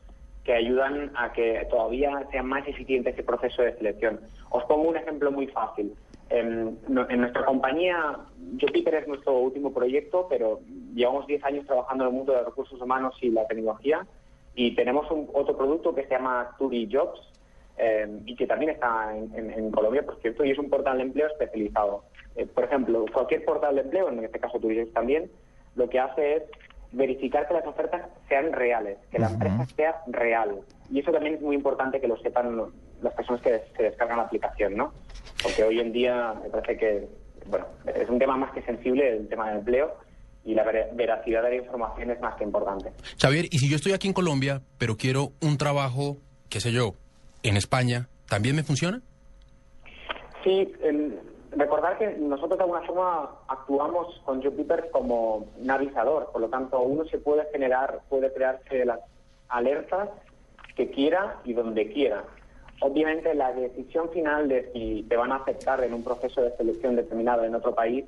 [0.44, 4.20] que ayudan a que todavía sea más eficiente ese proceso de selección.
[4.48, 5.94] Os pongo un ejemplo muy fácil.
[6.30, 8.16] En, nuestra compañía,
[8.58, 10.60] Jupiter es nuestro último proyecto, pero
[10.94, 14.06] llevamos 10 años trabajando en el mundo de recursos humanos y la tecnología
[14.54, 17.20] y tenemos otro producto que se llama Turi Jobs
[17.76, 21.26] eh, y que también está en Colombia, por cierto, y es un portal de empleo
[21.26, 22.04] especializado.
[22.36, 25.30] Eh, por ejemplo, cualquier portal de empleo, en este caso Turi Jobs también,
[25.76, 26.42] lo que hace es
[26.92, 30.56] verificar que las ofertas sean reales, que la empresa sea real.
[30.90, 33.84] Y eso también es muy importante que lo sepan lo- las personas que des- se
[33.84, 34.92] descargan la aplicación, ¿no?
[35.42, 37.08] Porque hoy en día me parece que,
[37.46, 39.96] bueno, es un tema más que sensible el tema del empleo
[40.44, 42.90] y la ver- veracidad de la información es más que importante.
[43.20, 46.16] Xavier, y si yo estoy aquí en Colombia, pero quiero un trabajo,
[46.48, 46.94] qué sé yo,
[47.44, 49.00] en España, ¿también me funciona?
[50.44, 51.20] Sí, el-
[51.52, 56.80] recordar que nosotros de alguna forma actuamos con Jupiter como un avisador, por lo tanto
[56.80, 59.00] uno se puede generar, puede crearse las
[59.48, 60.08] alertas
[60.76, 62.24] que quiera y donde quiera.
[62.80, 66.96] Obviamente la decisión final de si te van a aceptar en un proceso de selección
[66.96, 68.04] determinado en otro país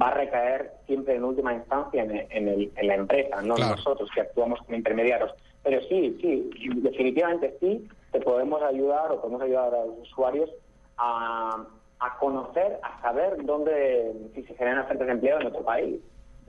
[0.00, 4.10] va a recaer siempre en última instancia en, en el- en la empresa, no nosotros
[4.14, 5.32] que actuamos como intermediarios.
[5.62, 6.50] Pero sí, sí,
[6.82, 10.50] definitivamente sí, te podemos ayudar o podemos ayudar a los usuarios
[10.96, 11.64] a,
[12.00, 15.96] a conocer, a saber dónde, si se generan ofertas de empleo en otro país,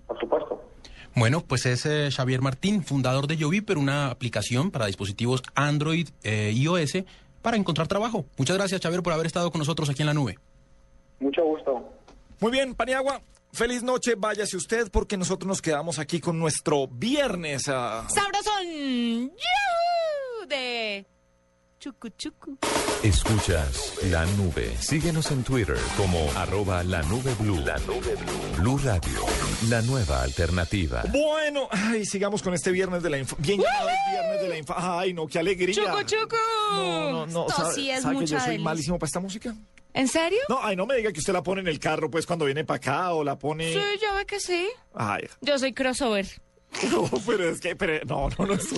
[0.07, 0.61] por supuesto.
[1.15, 6.51] Bueno, pues es eh, Xavier Martín, fundador de Yoviper, una aplicación para dispositivos Android e
[6.51, 7.03] iOS
[7.41, 8.25] para encontrar trabajo.
[8.37, 10.37] Muchas gracias, Xavier, por haber estado con nosotros aquí en la nube.
[11.19, 11.89] Mucho gusto.
[12.39, 13.21] Muy bien, Paniagua.
[13.51, 17.63] Feliz noche, váyase usted porque nosotros nos quedamos aquí con nuestro viernes.
[17.67, 18.05] ah.
[18.07, 19.31] Sabrosón
[20.47, 21.05] de
[21.79, 22.57] Chucu Chucu.
[23.03, 24.75] Escuchas la nube.
[24.79, 27.57] Síguenos en Twitter como arroba la nube blue.
[27.65, 28.57] La nube blue.
[28.57, 29.21] Blue Radio,
[29.69, 31.03] la nueva alternativa.
[31.09, 33.45] Bueno, ay, sigamos con este viernes de la infancia.
[33.47, 34.99] Bien llamado el viernes de la infancia.
[34.99, 35.73] Ay, no, qué alegría.
[35.75, 36.35] Chucu Chucu.
[36.73, 37.47] No, no, no.
[37.47, 38.65] Esto ¿sabe- sí es sabe que mucha yo soy delicia.
[38.65, 39.55] malísimo para esta música?
[39.93, 40.39] ¿En serio?
[40.49, 42.63] No, ay, no me diga que usted la pone en el carro, pues, cuando viene
[42.65, 43.73] para acá o la pone...
[43.73, 44.67] Sí, yo ve que sí.
[44.93, 46.27] Ay, Yo soy crossover.
[46.91, 47.75] no, pero es que...
[47.75, 48.53] Pero, no, no, no.
[48.53, 48.75] esto-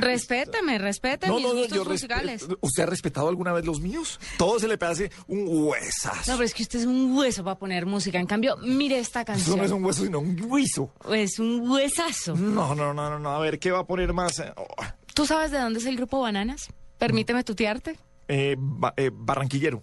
[0.00, 2.46] Respéteme, respete No, mis no, no, gustos yo musicales.
[2.60, 4.18] ¿Usted ha respetado alguna vez los míos?
[4.38, 6.30] Todo se le parece un huesazo.
[6.32, 8.18] No, pero es que usted es un hueso para poner música.
[8.18, 9.58] En cambio, mire esta Eso canción.
[9.58, 10.90] no es un hueso, sino un huizo.
[11.12, 12.34] Es un huesazo.
[12.34, 13.30] No, no, no, no, no.
[13.30, 14.38] A ver, ¿qué va a poner más?
[14.38, 14.66] Eh, oh,
[15.14, 16.68] ¿Tú sabes de dónde es el grupo Bananas?
[16.98, 17.98] Permíteme tutearte.
[18.28, 19.82] eh, ba- eh, barranquillero.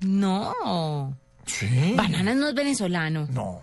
[0.00, 1.16] No.
[1.46, 1.94] ¿Sí?
[1.96, 3.26] Bananas no es venezolano.
[3.30, 3.62] No,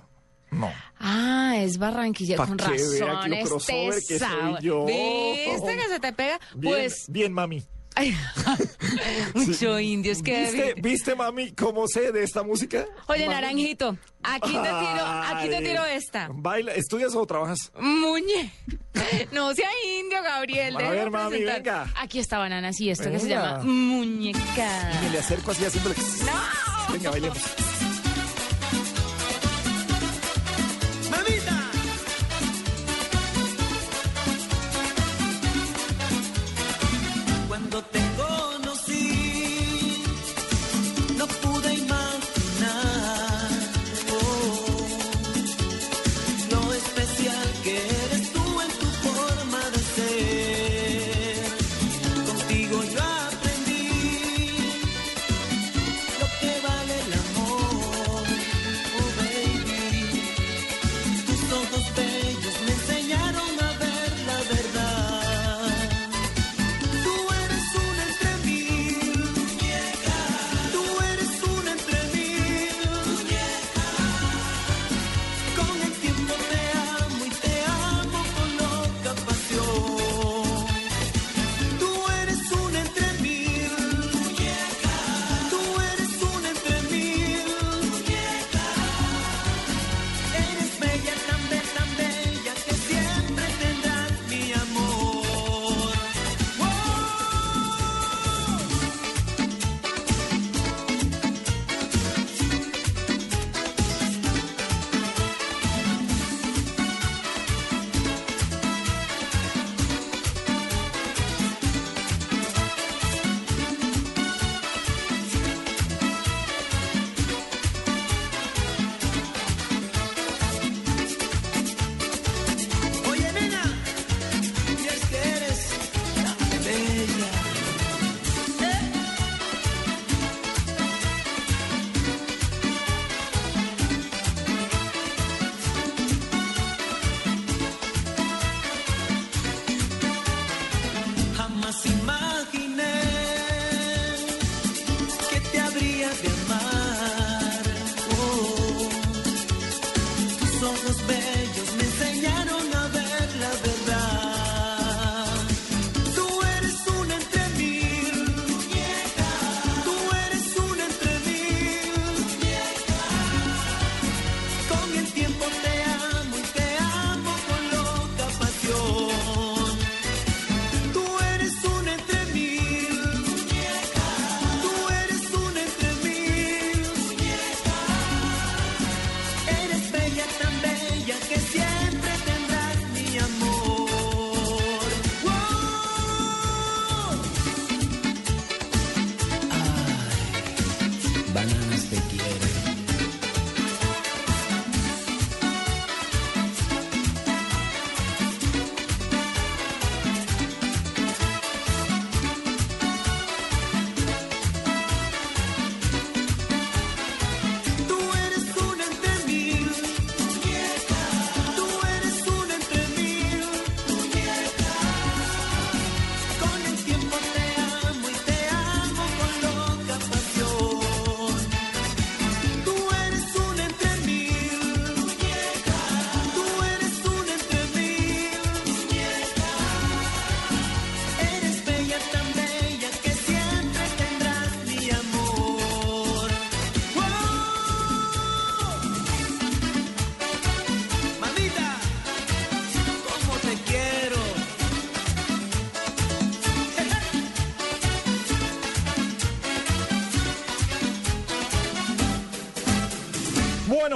[0.51, 0.71] no.
[0.99, 2.38] Ah, es barranquillero.
[2.38, 4.86] Pa' Con que vea que razón, lo crossover este que soy yo.
[4.86, 6.40] ¿Viste que se te pega?
[6.56, 7.64] Bien, Pues, bien, mami.
[9.34, 10.11] mucho indio.
[10.11, 10.41] Es que...
[10.41, 12.86] ¿Viste, ¿Viste, mami, cómo sé de esta música?
[13.07, 13.34] Oye, Mami.
[13.36, 16.30] Naranjito, aquí te tiro, aquí te tiro esta.
[16.32, 17.72] ¿Baila, ¿Estudias o trabajas?
[17.80, 18.53] Muñe.
[19.32, 19.69] No sea
[19.99, 20.76] indio, Gabriel.
[20.76, 21.88] A ver, mami, venga.
[21.95, 23.57] Aquí está Bananas y esto que se Venga.
[23.60, 24.91] llama muñeca.
[24.99, 25.95] Y me le acerco así haciéndole...
[25.95, 26.94] ¡No!
[26.94, 27.38] Venga, bailemos.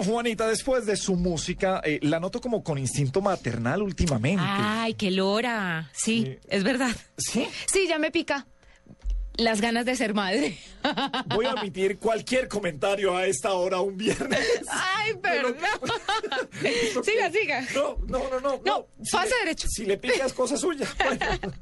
[0.01, 4.43] Bueno, Juanita, después de su música, eh, la noto como con instinto maternal últimamente.
[4.43, 5.91] Ay, qué lora.
[5.93, 6.95] Sí, es verdad.
[7.17, 7.47] ¿Sí?
[7.71, 8.47] Sí, ya me pica.
[9.35, 10.57] Las ganas de ser madre.
[11.27, 14.39] Voy a omitir cualquier comentario a esta hora un viernes.
[14.69, 15.55] Ay, perdón.
[17.03, 17.65] siga, siga.
[17.75, 18.61] No, no, no, no.
[18.65, 19.67] No, pase le- derecho.
[19.69, 20.87] Si le pica es cosa suya.
[21.03, 21.53] Bueno,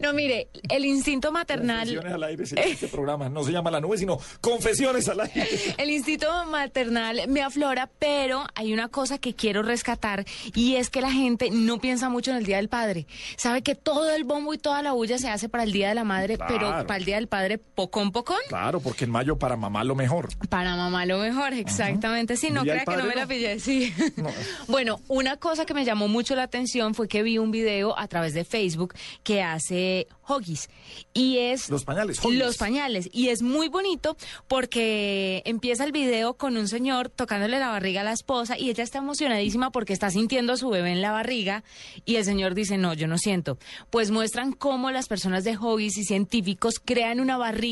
[0.00, 1.78] No, mire, el instinto maternal.
[1.88, 5.48] confesiones al aire, sí, este programa no se llama La Nube, sino Confesiones al aire.
[5.78, 10.24] El instinto maternal me aflora, pero hay una cosa que quiero rescatar
[10.54, 13.06] y es que la gente no piensa mucho en el Día del Padre.
[13.36, 15.94] Sabe que todo el bombo y toda la bulla se hace para el Día de
[15.94, 18.38] la Madre, pero para el Día del Padre, pocón, pocón.
[18.48, 20.30] Claro, porque en mayo para mamá lo mejor.
[20.48, 22.36] Para mamá lo mejor, exactamente.
[22.36, 23.94] Sí, no crea que no me la pillé, sí.
[24.66, 28.08] Bueno, una cosa que me llamó mucho la atención fue que vi un video a
[28.08, 30.68] través de Facebook que hace Hoggies
[31.14, 32.38] y es Los pañales, Huggies.
[32.38, 34.16] los pañales y es muy bonito
[34.48, 38.82] porque empieza el video con un señor tocándole la barriga a la esposa y ella
[38.82, 41.62] está emocionadísima porque está sintiendo a su bebé en la barriga
[42.04, 43.56] y el señor dice no yo no siento
[43.88, 47.67] pues muestran cómo las personas de Hoggies y científicos crean una barriga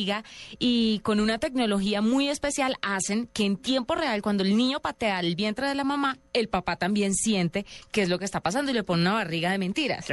[0.58, 5.20] y con una tecnología muy especial hacen que en tiempo real cuando el niño patea
[5.20, 8.70] el vientre de la mamá el papá también siente qué es lo que está pasando
[8.70, 10.04] y le pone una barriga de mentiras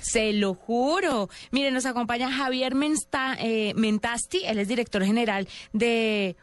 [0.00, 1.28] se lo juro.
[1.50, 6.36] Mire, nos acompaña Javier Mensta- eh, Mentasti, él es director general de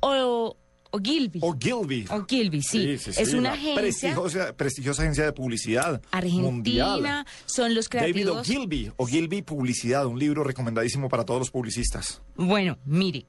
[0.00, 0.56] O-
[0.90, 1.40] Ogilvy.
[1.42, 2.06] Ogilvy.
[2.10, 2.90] Ogilvy, sí.
[2.90, 7.26] Es una agencia Prestigiosa, prestigiosa agencia de publicidad argentina, mundial.
[7.46, 8.40] son los David creativos.
[8.40, 12.22] Ogilvy, Ogilvy Publicidad, un libro recomendadísimo para todos los publicistas.
[12.36, 13.26] Bueno, mire.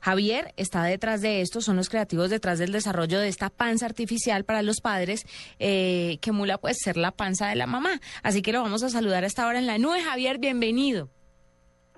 [0.00, 4.44] Javier está detrás de esto, son los creativos detrás del desarrollo de esta panza artificial
[4.44, 5.26] para los padres,
[5.58, 8.00] eh, que emula pues ser la panza de la mamá.
[8.22, 10.00] Así que lo vamos a saludar a esta hora en la nube.
[10.02, 11.10] Javier, bienvenido.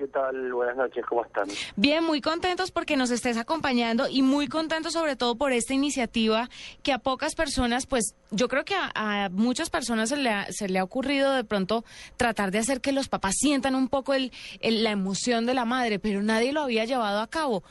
[0.01, 0.51] ¿Qué tal?
[0.55, 1.47] Buenas noches, ¿cómo están?
[1.77, 6.49] Bien, muy contentos porque nos estés acompañando y muy contentos sobre todo por esta iniciativa
[6.83, 10.71] que a pocas personas, pues yo creo que a, muchas personas se le, ha, se
[10.71, 11.85] le ha ocurrido de pronto
[12.17, 14.33] tratar de hacer que los papás sientan un poco el-
[14.63, 17.63] la emoción de la madre, pero nadie lo había llevado a cabo.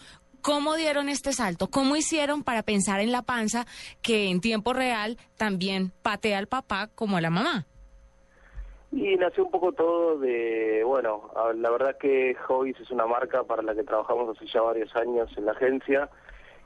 [0.44, 1.72] ¿Cómo dieron este salto?
[1.72, 3.66] ¿Cómo hicieron para pensar en la panza
[4.04, 7.66] que en tiempo real también patea al papá como a la mamá?
[8.92, 13.62] Y nació un poco todo de, bueno, la verdad que Hobbies es una marca para
[13.62, 16.10] la que trabajamos hace ya varios años en la agencia.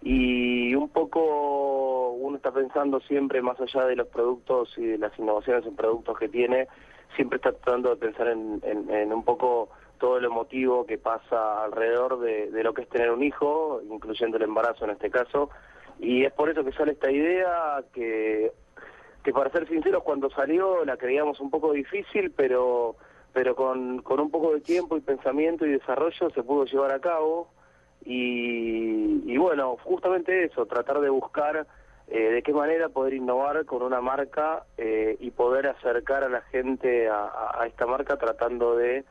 [0.02, 5.18] Y un poco uno está pensando siempre más allá de los productos y de las
[5.20, 6.68] innovaciones en productos que tiene,
[7.16, 9.70] siempre está tratando de pensar en, en- en un poco
[10.00, 14.36] todo lo emotivo que pasa alrededor de, de lo que es tener un hijo, incluyendo
[14.38, 15.50] el embarazo en este caso,
[16.00, 18.52] y es por eso que sale esta idea que
[19.24, 22.96] que para ser sinceros cuando salió la creíamos un poco difícil, pero
[23.34, 27.00] pero con, con un poco de tiempo y pensamiento y desarrollo se pudo llevar a
[27.00, 27.48] cabo.
[28.06, 31.66] Y, y bueno, justamente eso, tratar de buscar
[32.10, 36.42] eh, de qué manera poder innovar con una marca eh, y poder acercar a la
[36.42, 39.04] gente a, a- esta marca tratando de,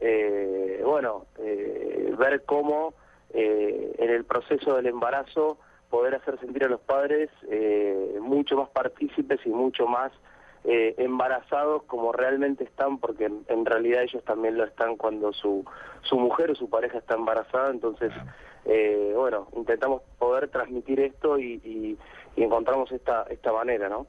[0.00, 2.94] eh, bueno, eh, ver cómo
[3.32, 5.58] eh, en el proceso del embarazo
[5.92, 10.10] poder hacer sentir a los padres eh, mucho más partícipes y mucho más
[10.64, 15.64] eh, embarazados como realmente están, porque en, en realidad ellos también lo están cuando su,
[16.02, 18.10] su mujer o su pareja está embarazada, entonces,
[18.64, 21.98] eh, bueno, intentamos poder transmitir esto y, y-
[22.36, 24.06] y encontramos esta, esta manera, ¿no?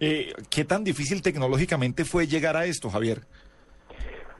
[0.00, 3.20] Eh, ¿Qué tan difícil tecnológicamente fue llegar a esto, Javier?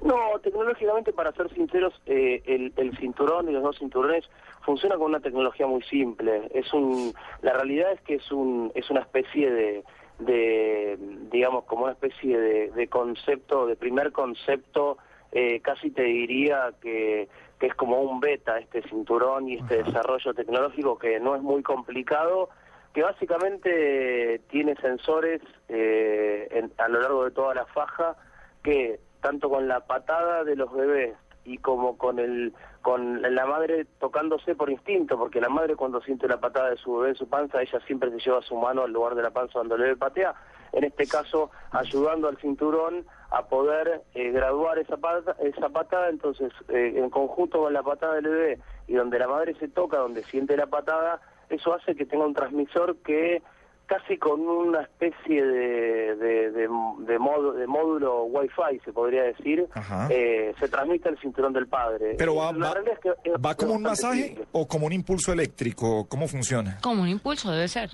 [0.03, 4.25] No, tecnológicamente, para ser sinceros, eh, el, el cinturón y los dos cinturones
[4.65, 6.49] funcionan con una tecnología muy simple.
[6.55, 7.13] Es un,
[7.43, 9.85] la realidad es que es un, es una especie de,
[10.21, 10.97] de
[11.31, 14.99] digamos, como una especie de, de concepto, de primer concepto,
[15.33, 17.29] eh, casi te diría que,
[17.59, 21.63] que es como un beta este cinturón y este desarrollo tecnológico que no es muy
[21.63, 22.49] complicado,
[22.93, 28.17] que básicamente tiene sensores eh, en- a lo largo de toda la faja
[28.63, 31.15] que tanto con la patada de los bebés
[31.45, 32.53] y como con el
[32.83, 36.97] con la madre tocándose por instinto, porque la madre cuando siente la patada de su
[36.97, 39.59] bebé en su panza, ella siempre se lleva su mano al lugar de la panza
[39.59, 40.35] donde bebé patea,
[40.73, 46.53] en este caso ayudando al cinturón a poder eh, graduar esa pata, esa patada, entonces
[46.69, 50.23] eh, en conjunto con la patada del bebé y donde la madre se toca, donde
[50.25, 53.43] siente la patada, eso hace que tenga un transmisor que
[53.87, 59.67] casi con una especie de, de, de, de modo- de módulo Wi-Fi, se podría decir,
[60.11, 62.15] eh, se transmite al cinturón del padre.
[62.19, 64.45] Pero Eh, va, la va, realidad es que es- ¿va es como un masaje simple.
[64.53, 66.07] o como un impulso eléctrico?
[66.09, 66.79] ¿Cómo funciona?
[66.83, 67.91] Como un impulso debe ser.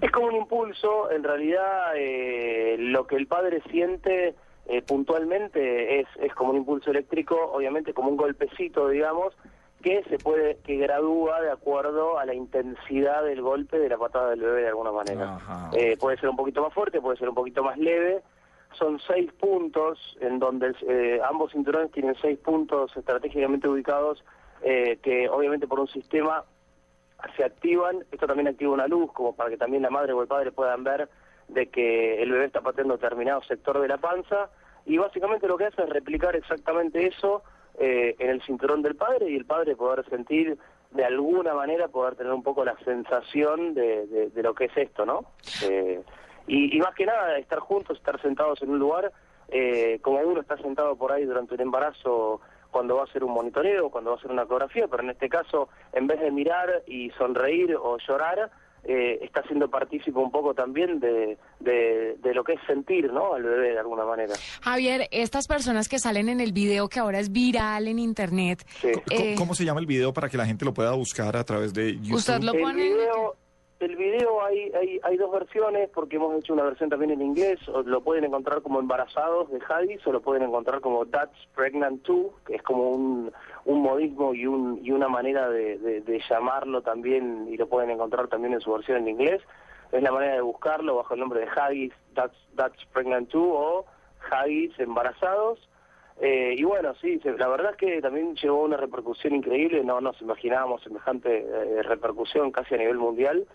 [0.00, 4.34] Es como un impulso, en realidad eh, lo que el padre siente
[4.66, 9.34] eh, puntualmente es, es como un impulso eléctrico, obviamente como un golpecito, digamos,
[9.82, 14.30] que se puede que gradúa de acuerdo a la intensidad del golpe de la patada
[14.30, 15.38] del bebé de alguna manera.
[15.72, 18.22] Eh, puede ser un poquito más fuerte, puede ser un poquito más leve.
[18.78, 24.24] Son seis puntos en donde eh, ambos cinturones tienen seis puntos estratégicamente ubicados
[24.62, 26.44] eh, que obviamente por un sistema
[27.36, 28.04] se activan.
[28.10, 30.84] Esto también activa una luz como para que también la madre o el padre puedan
[30.84, 31.08] ver
[31.48, 34.48] de que el bebé está pateando determinado sector de la panza
[34.86, 37.42] y básicamente lo que hace es replicar exactamente eso
[37.78, 40.58] eh, en el cinturón del padre y el padre poder sentir
[40.90, 45.06] de alguna manera, poder tener un poco la sensación de, de, lo que es esto,
[45.06, 45.24] ¿no?
[45.64, 46.02] Eh,
[46.46, 49.12] y, más que nada, estar juntos, estar sentados en un lugar,
[49.48, 52.40] eh, como uno está sentado por ahí durante un embarazo
[52.70, 55.28] cuando va a hacer un monitoreo, cuando va a hacer una ecografía, pero en este
[55.28, 58.50] caso, en vez de mirar y sonreír o llorar,
[58.84, 63.34] eh, está siendo partícipe un poco también de, de, lo que es sentir, ¿no?
[63.34, 64.34] Al bebé de alguna manera.
[64.60, 68.66] Javier, estas personas que salen en el video que ahora es viral en internet.
[69.10, 71.72] Eh, ¿Cómo, se llama el video para que la gente lo pueda buscar a través
[71.74, 72.14] de YouTube?
[72.14, 72.88] ¿Usted lo pone?
[72.88, 73.36] El video
[74.42, 78.24] hay, hay, hay, dos versiones, porque hemos hecho una versión también en inglés, lo pueden
[78.24, 82.62] encontrar como Embarazados de Hadis, o lo pueden encontrar como That's Pregnant 2, que es
[82.62, 83.32] como un,
[83.64, 88.54] un modismo y, un, y una manera de, llamarlo también, y lo pueden encontrar también
[88.54, 89.42] en su versión en inglés.
[89.90, 93.84] Es la manera de buscarlo bajo el nombre de Hadis, That's, Pregnant 2, o
[94.30, 95.58] Hadis Embarazados.
[96.20, 100.20] Eh, y bueno, sí, la verdad es que también llevó una repercusión increíble, no nos
[100.22, 103.46] imaginábamos semejante eh, repercusión casi a nivel mundial.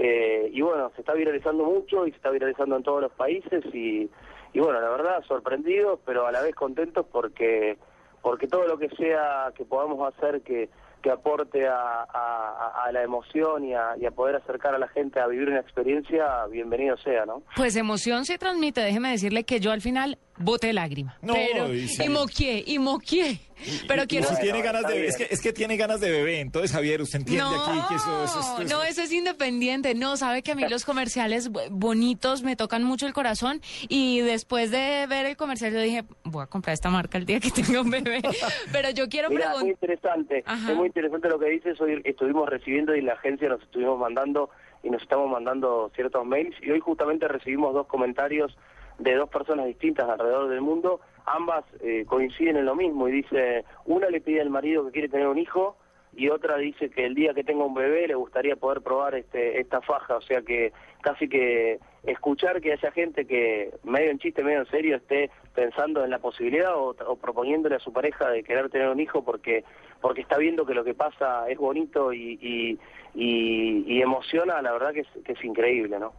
[0.00, 3.64] Eh, y bueno, se está viralizando mucho y se está viralizando en todos los países
[3.74, 4.08] y,
[4.52, 7.76] y bueno, la verdad, sorprendidos, pero a la vez contentos porque,
[8.22, 10.68] porque todo lo que sea que podamos hacer que,
[11.02, 15.18] que aporte a, a, la emoción y a, y a, poder acercar a la gente
[15.18, 17.42] a vivir una experiencia, bienvenido sea, ¿no?
[17.56, 21.18] Pues emoción se transmite, déjeme decirle que yo al final boté lágrima.
[21.22, 23.40] No, pero, y, y moquié, y moquié.
[23.86, 24.28] Pero quiero...
[24.40, 27.44] tiene ganas de, es, que, es que tiene ganas de bebé, entonces Javier, usted entiende
[27.44, 28.70] aquí que eso, es...
[28.70, 33.06] No, eso es independiente, no, sabe que a mí los comerciales bonitos me tocan mucho
[33.06, 37.18] el corazón y después de ver el comercial yo dije, voy a comprar esta marca
[37.18, 38.22] el día que tenga un bebé,
[38.72, 39.56] pero yo quiero preguntar...
[39.56, 43.48] Es muy interesante, es muy interesante lo que dices, hoy estuvimos recibiendo y la agencia
[43.48, 44.50] nos estuvimos mandando
[44.82, 48.56] y nos estamos mandando ciertos mails y hoy justamente recibimos dos comentarios
[48.98, 53.64] de dos personas distintas alrededor del mundo, ambas eh, coinciden en lo mismo y dice,
[53.84, 55.76] una le pide al marido que quiere tener un hijo
[56.14, 59.60] y otra dice que el día que tenga un bebé le gustaría poder probar este,
[59.60, 64.42] esta faja, o sea que casi que escuchar que haya gente que medio en chiste,
[64.42, 68.70] medio en serio esté pensando en la posibilidad o, proponiéndole a su pareja de querer
[68.70, 69.64] tener un hijo porque
[70.00, 72.78] porque está viendo que lo que pasa es bonito y,
[73.14, 76.12] y, emociona, la verdad que es, que es increíble, ¿no?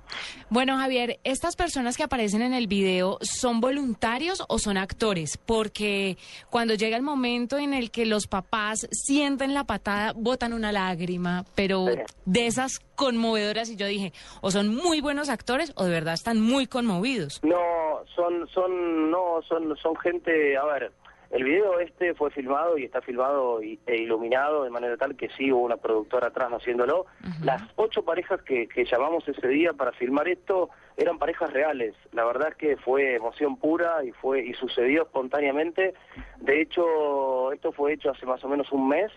[0.49, 5.37] Bueno, Javier, ¿estas personas que aparecen en el video son voluntarios o son actores?
[5.37, 6.17] Porque
[6.49, 11.45] cuando llega el momento en el que los papás sienten la patada, botan una lágrima,
[11.55, 11.85] pero
[12.25, 14.11] de esas conmovedoras y yo dije,
[14.41, 17.41] o son muy buenos actores o de verdad están muy conmovidos.
[17.43, 20.91] No, son, son, no, son, son gente, a ver,
[21.31, 25.51] el video este fue filmado y está filmado e iluminado de manera tal que sí
[25.51, 27.05] hubo una productora atrás haciéndolo.
[27.43, 31.93] Las ocho parejas que, que llamamos ese día para filmar esto eran parejas reales.
[32.13, 35.93] La verdad es que fue emoción pura y fue y sucedió espontáneamente.
[36.37, 39.11] De hecho, esto fue hecho hace más o menos un mes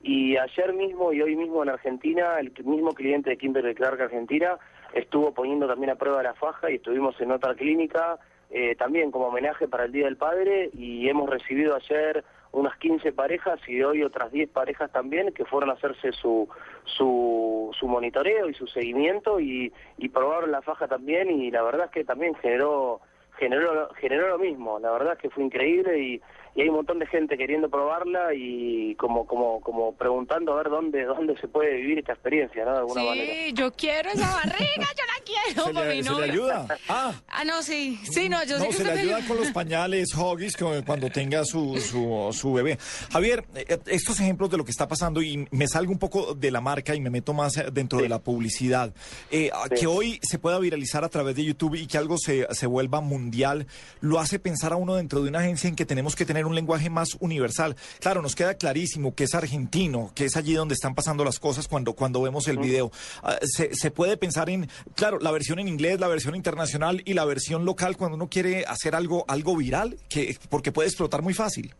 [0.00, 4.58] y ayer mismo y hoy mismo en Argentina, el mismo cliente de Kimberly Clark Argentina
[4.92, 8.18] estuvo poniendo también a prueba la faja y estuvimos en otra clínica
[8.50, 13.12] eh, también como homenaje para el Día del Padre y hemos recibido ayer unas 15
[13.12, 16.48] parejas y hoy otras 10 parejas también que fueron a hacerse su,
[16.84, 19.72] su, su monitoreo y su seguimiento y,
[20.12, 23.00] probaron la faja también y la verdad es que también generó
[23.36, 24.80] generó generó lo mismo.
[24.80, 26.22] La verdad es que fue increíble y,
[26.54, 30.70] y hay un montón de gente queriendo probarla y como como como preguntando a ver
[30.70, 32.72] dónde dónde se puede vivir esta experiencia, ¿no?
[32.72, 33.32] De alguna manera.
[33.32, 36.78] Sí, yo quiero esa barriga, yo la quiero ¿Se le, ¿se le ayuda?
[36.88, 37.12] Ah.
[37.28, 37.98] ah, no, sí.
[38.10, 41.44] Sí, no, yo no, sé que se le ayuda con los pañales, Hoggies, cuando tenga
[41.44, 42.78] su, su, su bebé.
[43.12, 46.50] Javier, eh, estos ejemplos de lo que está pasando y me salgo un poco de
[46.50, 48.92] la marca y me meto más dentro de la publicidad.
[49.30, 52.66] Eh, que hoy se pueda viralizar a través de YouTube y que algo se, se
[52.66, 53.66] vuelva mundial,
[54.00, 56.54] lo hace pensar a uno dentro de una agencia en que tenemos que tener un
[56.54, 57.76] lenguaje más universal.
[58.00, 61.68] Claro, nos queda clarísimo que es argentino, que es allí donde están pasando las cosas
[61.68, 62.90] cuando, cuando vemos el video.
[63.22, 67.14] Ah, se, se puede pensar en, claro, la versión en inglés, la versión internacional y
[67.14, 71.34] la versión local cuando uno quiere hacer algo, algo viral, que, porque puede explotar muy
[71.34, 71.74] fácil.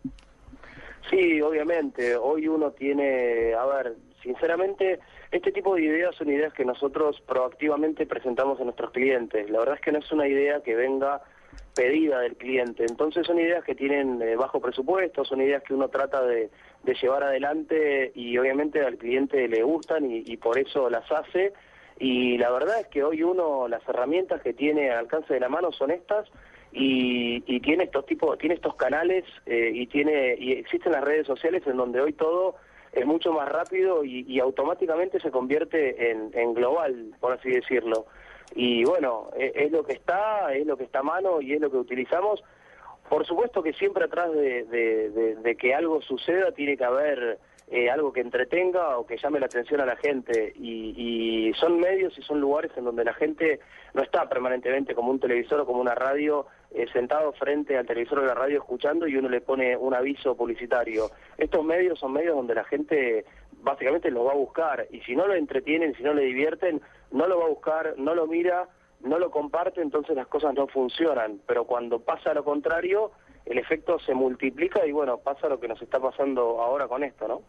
[1.11, 2.16] Sí, obviamente.
[2.16, 5.01] Hoy uno tiene, a ver, sinceramente,
[5.31, 9.51] este tipo de ideas son ideas que nosotros proactivamente presentamos a nuestros clientes.
[9.51, 11.23] La verdad es que no es una idea que venga
[11.79, 12.85] pedida del cliente.
[12.85, 16.51] Entonces son ideas que tienen eh, bajo presupuesto, son ideas que uno trata de,
[16.83, 21.53] de llevar adelante y obviamente al cliente le gustan y, por eso las hace.
[22.01, 25.49] Y la verdad es que hoy uno, las herramientas que tiene al alcance de la
[25.49, 26.27] mano son estas
[26.73, 31.29] y, y tiene estos tipos, tiene estos canales eh, y tiene y existen las redes
[31.29, 32.57] sociales en donde hoy todo
[32.99, 38.07] es mucho más rápido y, automáticamente se convierte en, en global, por así decirlo.
[38.55, 41.61] Y bueno, e- es, lo que está, es lo que está a mano y es
[41.61, 42.43] lo que utilizamos.
[43.09, 47.39] Por supuesto que siempre atrás de que algo suceda tiene que haber
[47.70, 50.55] eh, algo que entretenga o que llame la atención a la gente.
[50.57, 53.61] Y, y son medios y son lugares en donde la gente
[53.93, 58.20] no está permanentemente como un televisor o como una radio eh, sentado frente al televisor
[58.20, 61.11] o la radio escuchando y uno le pone un aviso publicitario.
[61.36, 63.24] Estos medios son medios donde la gente
[63.62, 66.81] básicamente los va a buscar y si no lo entretienen, si no le divierten,
[67.11, 68.69] no lo va a buscar, no lo mira,
[69.01, 71.40] no lo comparte, entonces las cosas no funcionan.
[71.47, 73.12] Pero cuando pasa lo contrario,
[73.47, 77.27] el efecto se multiplica y bueno, pasa lo que nos está pasando ahora con esto,
[77.28, 77.43] ¿no?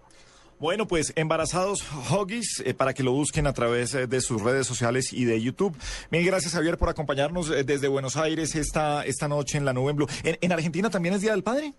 [0.60, 4.68] Bueno, pues embarazados Hoggies, eh, para que lo busquen a través eh, de sus redes
[4.68, 5.74] sociales y de YouTube.
[6.12, 9.92] Mil gracias, Javier, por acompañarnos eh, desde Buenos Aires esta, esta noche en la nube
[9.92, 10.08] en Blue.
[10.24, 11.74] ¿En, en Argentina también es Día del Padre?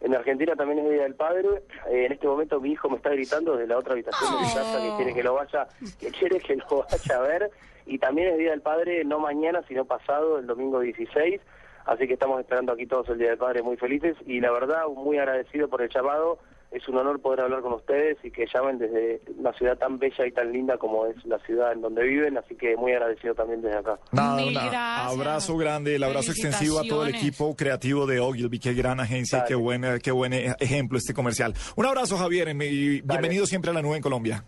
[0.00, 1.48] En Argentina también es Día del Padre.
[1.90, 4.52] Eh, en este momento mi hijo me está gritando desde la otra habitación de mi
[4.52, 5.66] casa que quiere que lo vaya,
[5.98, 7.50] que quiere que lo vaya a ver.
[7.86, 11.40] Y también es Día del Padre no mañana, sino pasado, el domingo 16.
[11.86, 14.86] Así que estamos esperando aquí todos el Día del Padre muy felices y la verdad
[14.94, 16.38] muy agradecido por el llamado.
[16.72, 20.26] Es un honor poder hablar con ustedes y que llamen desde una ciudad tan bella
[20.26, 23.62] y tan linda como es la ciudad en donde viven, así que muy agradecido también
[23.62, 23.98] desde acá.
[24.12, 27.22] Nada, Mil abrazo grande, el abrazo extensivo a todo el Felicitaciones.
[27.22, 28.58] equipo creativo de Ogilvy.
[28.58, 31.54] Qué gran agencia, qué buen, eh, qué buen eh, ejemplo este comercial.
[31.76, 34.44] Un abrazo, Javier, y bienvenido siempre a la nube en Colombia.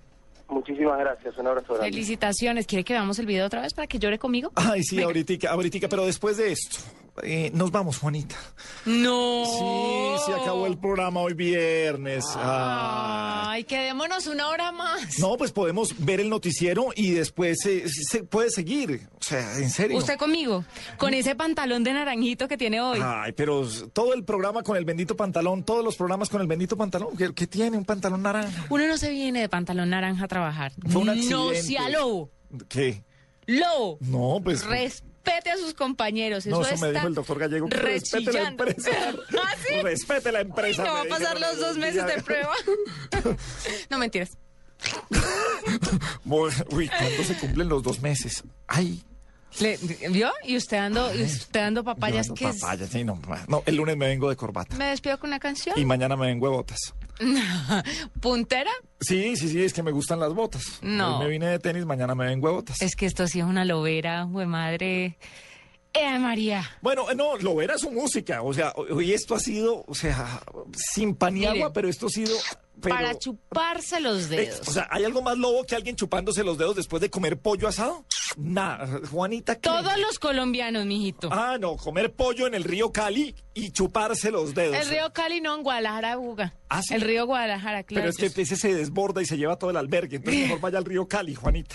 [0.49, 1.91] Muchísimas gracias, un abrazo grande.
[1.91, 2.67] Felicitaciones.
[2.67, 4.51] ¿Quiere que veamos el video otra vez para que llore conmigo?
[4.55, 6.79] Ay, sí, ahorita, ahorita, pero después de esto,
[7.23, 8.37] eh, nos vamos, Juanita.
[8.85, 9.45] No.
[9.45, 12.25] Sí, se acabó el programa hoy viernes.
[12.37, 13.45] Ah.
[13.51, 15.19] Ay, quedémonos una hora más.
[15.19, 19.09] No, pues podemos ver el noticiero y después se, se puede seguir.
[19.21, 19.99] O sea, en serio.
[19.99, 20.65] Usted conmigo,
[20.97, 23.01] con ese pantalón de naranjito que tiene hoy.
[23.03, 26.77] Ay, pero todo el programa con el bendito pantalón, todos los programas con el bendito
[26.77, 27.17] pantalón.
[27.17, 28.67] ¿Qué, qué tiene un pantalón naranja?
[28.71, 30.73] Uno no se viene de pantalón naranja a trabajar.
[30.87, 31.63] Fue un no accidente.
[31.63, 32.31] sea lobo.
[32.69, 33.05] ¿Qué?
[33.47, 33.99] Lobo.
[34.01, 34.65] No, pues.
[35.29, 36.47] Respete a sus compañeros.
[36.47, 37.69] no, eso me dijo el doctor Gallego.
[37.69, 38.91] que Respete la empresa.
[39.43, 39.75] ¿Ah, sí?
[39.83, 40.85] Respete la Uy, empresa.
[40.85, 42.55] no va a pasar los dos meses de prueba.
[43.91, 44.31] no mentiras.
[46.25, 48.43] Uy, ¿cuándo se cumplen los dos meses?
[48.67, 49.03] Ay.
[49.61, 49.79] Le-
[50.11, 50.31] ¿Vio?
[50.45, 53.63] Y usted dando, y usted dando papayas yo ando que es- papaya, sí, no, no,
[53.67, 54.77] el lunes me vengo de corbata.
[54.77, 55.79] Me despido con una canción.
[55.79, 56.79] Y mañana me vengo de botas.
[58.21, 58.71] ¿Puntera?
[59.01, 60.63] Sí, sí, sí, es que me gustan las botas.
[60.83, 61.19] No.
[61.19, 62.81] Hoy me vine de tenis, mañana me vengo de botas.
[62.83, 65.17] Es que esto sí es una lobera, güey madre.
[66.01, 66.69] Eh, María.
[66.81, 68.43] Bueno, eh, no, lo verá su música.
[68.43, 70.41] O sea, hoy esto ha sido, o sea,
[70.95, 72.37] sin pan ni Mire, agua, pero esto ha sido.
[72.81, 74.69] pero- Para chuparse los Eh, dedos.
[74.69, 77.67] o sea, ¿hay algo más lobo que alguien chupándose los dedos después de comer pollo
[77.69, 78.05] asado?
[78.37, 79.55] Nada, Juanita.
[79.57, 79.63] ¿qué?
[79.63, 81.29] Todos los colombianos, mijito.
[81.33, 84.77] Ah, no, comer pollo en el río Cali y chuparse los dedos.
[84.77, 86.55] El río Cali no, en Guadalajara, Buga.
[86.69, 86.95] Ah, ¿sí?
[86.95, 88.03] El río Guadalajara, claro.
[88.13, 90.17] Pero es que ese se desborda y se lleva todo el albergue.
[90.19, 91.75] Entonces mejor vaya al río Cali, Juanita.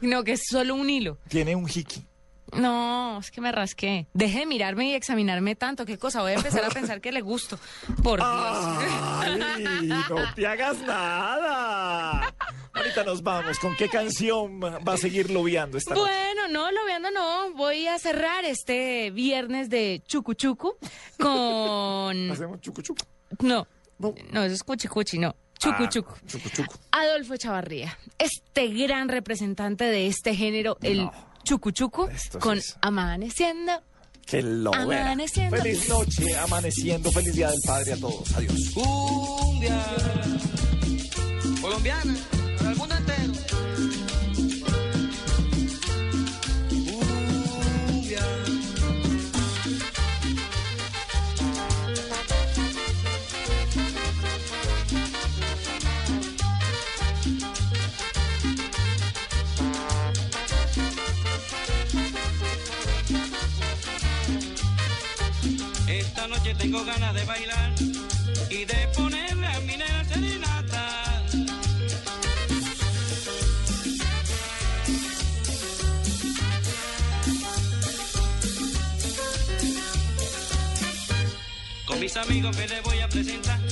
[0.00, 1.18] No, que es solo un hilo.
[1.28, 2.06] Tiene un jiqui.
[2.56, 4.06] No, es que me rasqué.
[4.14, 5.84] Deje de mirarme y examinarme tanto.
[5.84, 6.22] ¿Qué cosa?
[6.22, 7.58] Voy a empezar a pensar que le gusto.
[8.02, 8.28] Por Dios.
[8.30, 12.34] Ay, no te hagas nada.
[12.72, 13.58] Ahorita nos vamos.
[13.58, 16.10] ¿Con qué canción va a seguir lobeando esta noche?
[16.10, 17.52] Bueno, no, lo veando no.
[17.54, 20.76] Voy a cerrar este viernes de Chucu Chucu
[21.18, 22.30] con...
[22.32, 23.04] ¿Hacemos chucu chucu?
[23.40, 23.66] No,
[23.98, 25.34] no, eso es cuchi cuchi, no.
[25.58, 26.14] Chucu Ah, Chucu.
[26.26, 26.74] chucu chucu.
[26.92, 31.10] Adolfo Chavarría, este gran representante de este género, el
[31.48, 33.72] Chucu Chucu, Esto con es- Amaneciendo.
[34.26, 34.74] Que lo.
[34.74, 35.56] Amaneciendo.
[35.56, 37.10] Feliz noche, amaneciendo.
[37.10, 38.34] Feliz día del Padre a todos.
[38.36, 38.70] Adiós.
[38.74, 39.82] Cumbia
[41.62, 42.14] colombiana
[42.58, 43.32] para el mundo entero.
[66.70, 67.72] Tengo ganas de bailar
[68.50, 71.24] y de ponerle a mi nena serenata.
[81.86, 83.67] Con mis amigos que le voy a presentar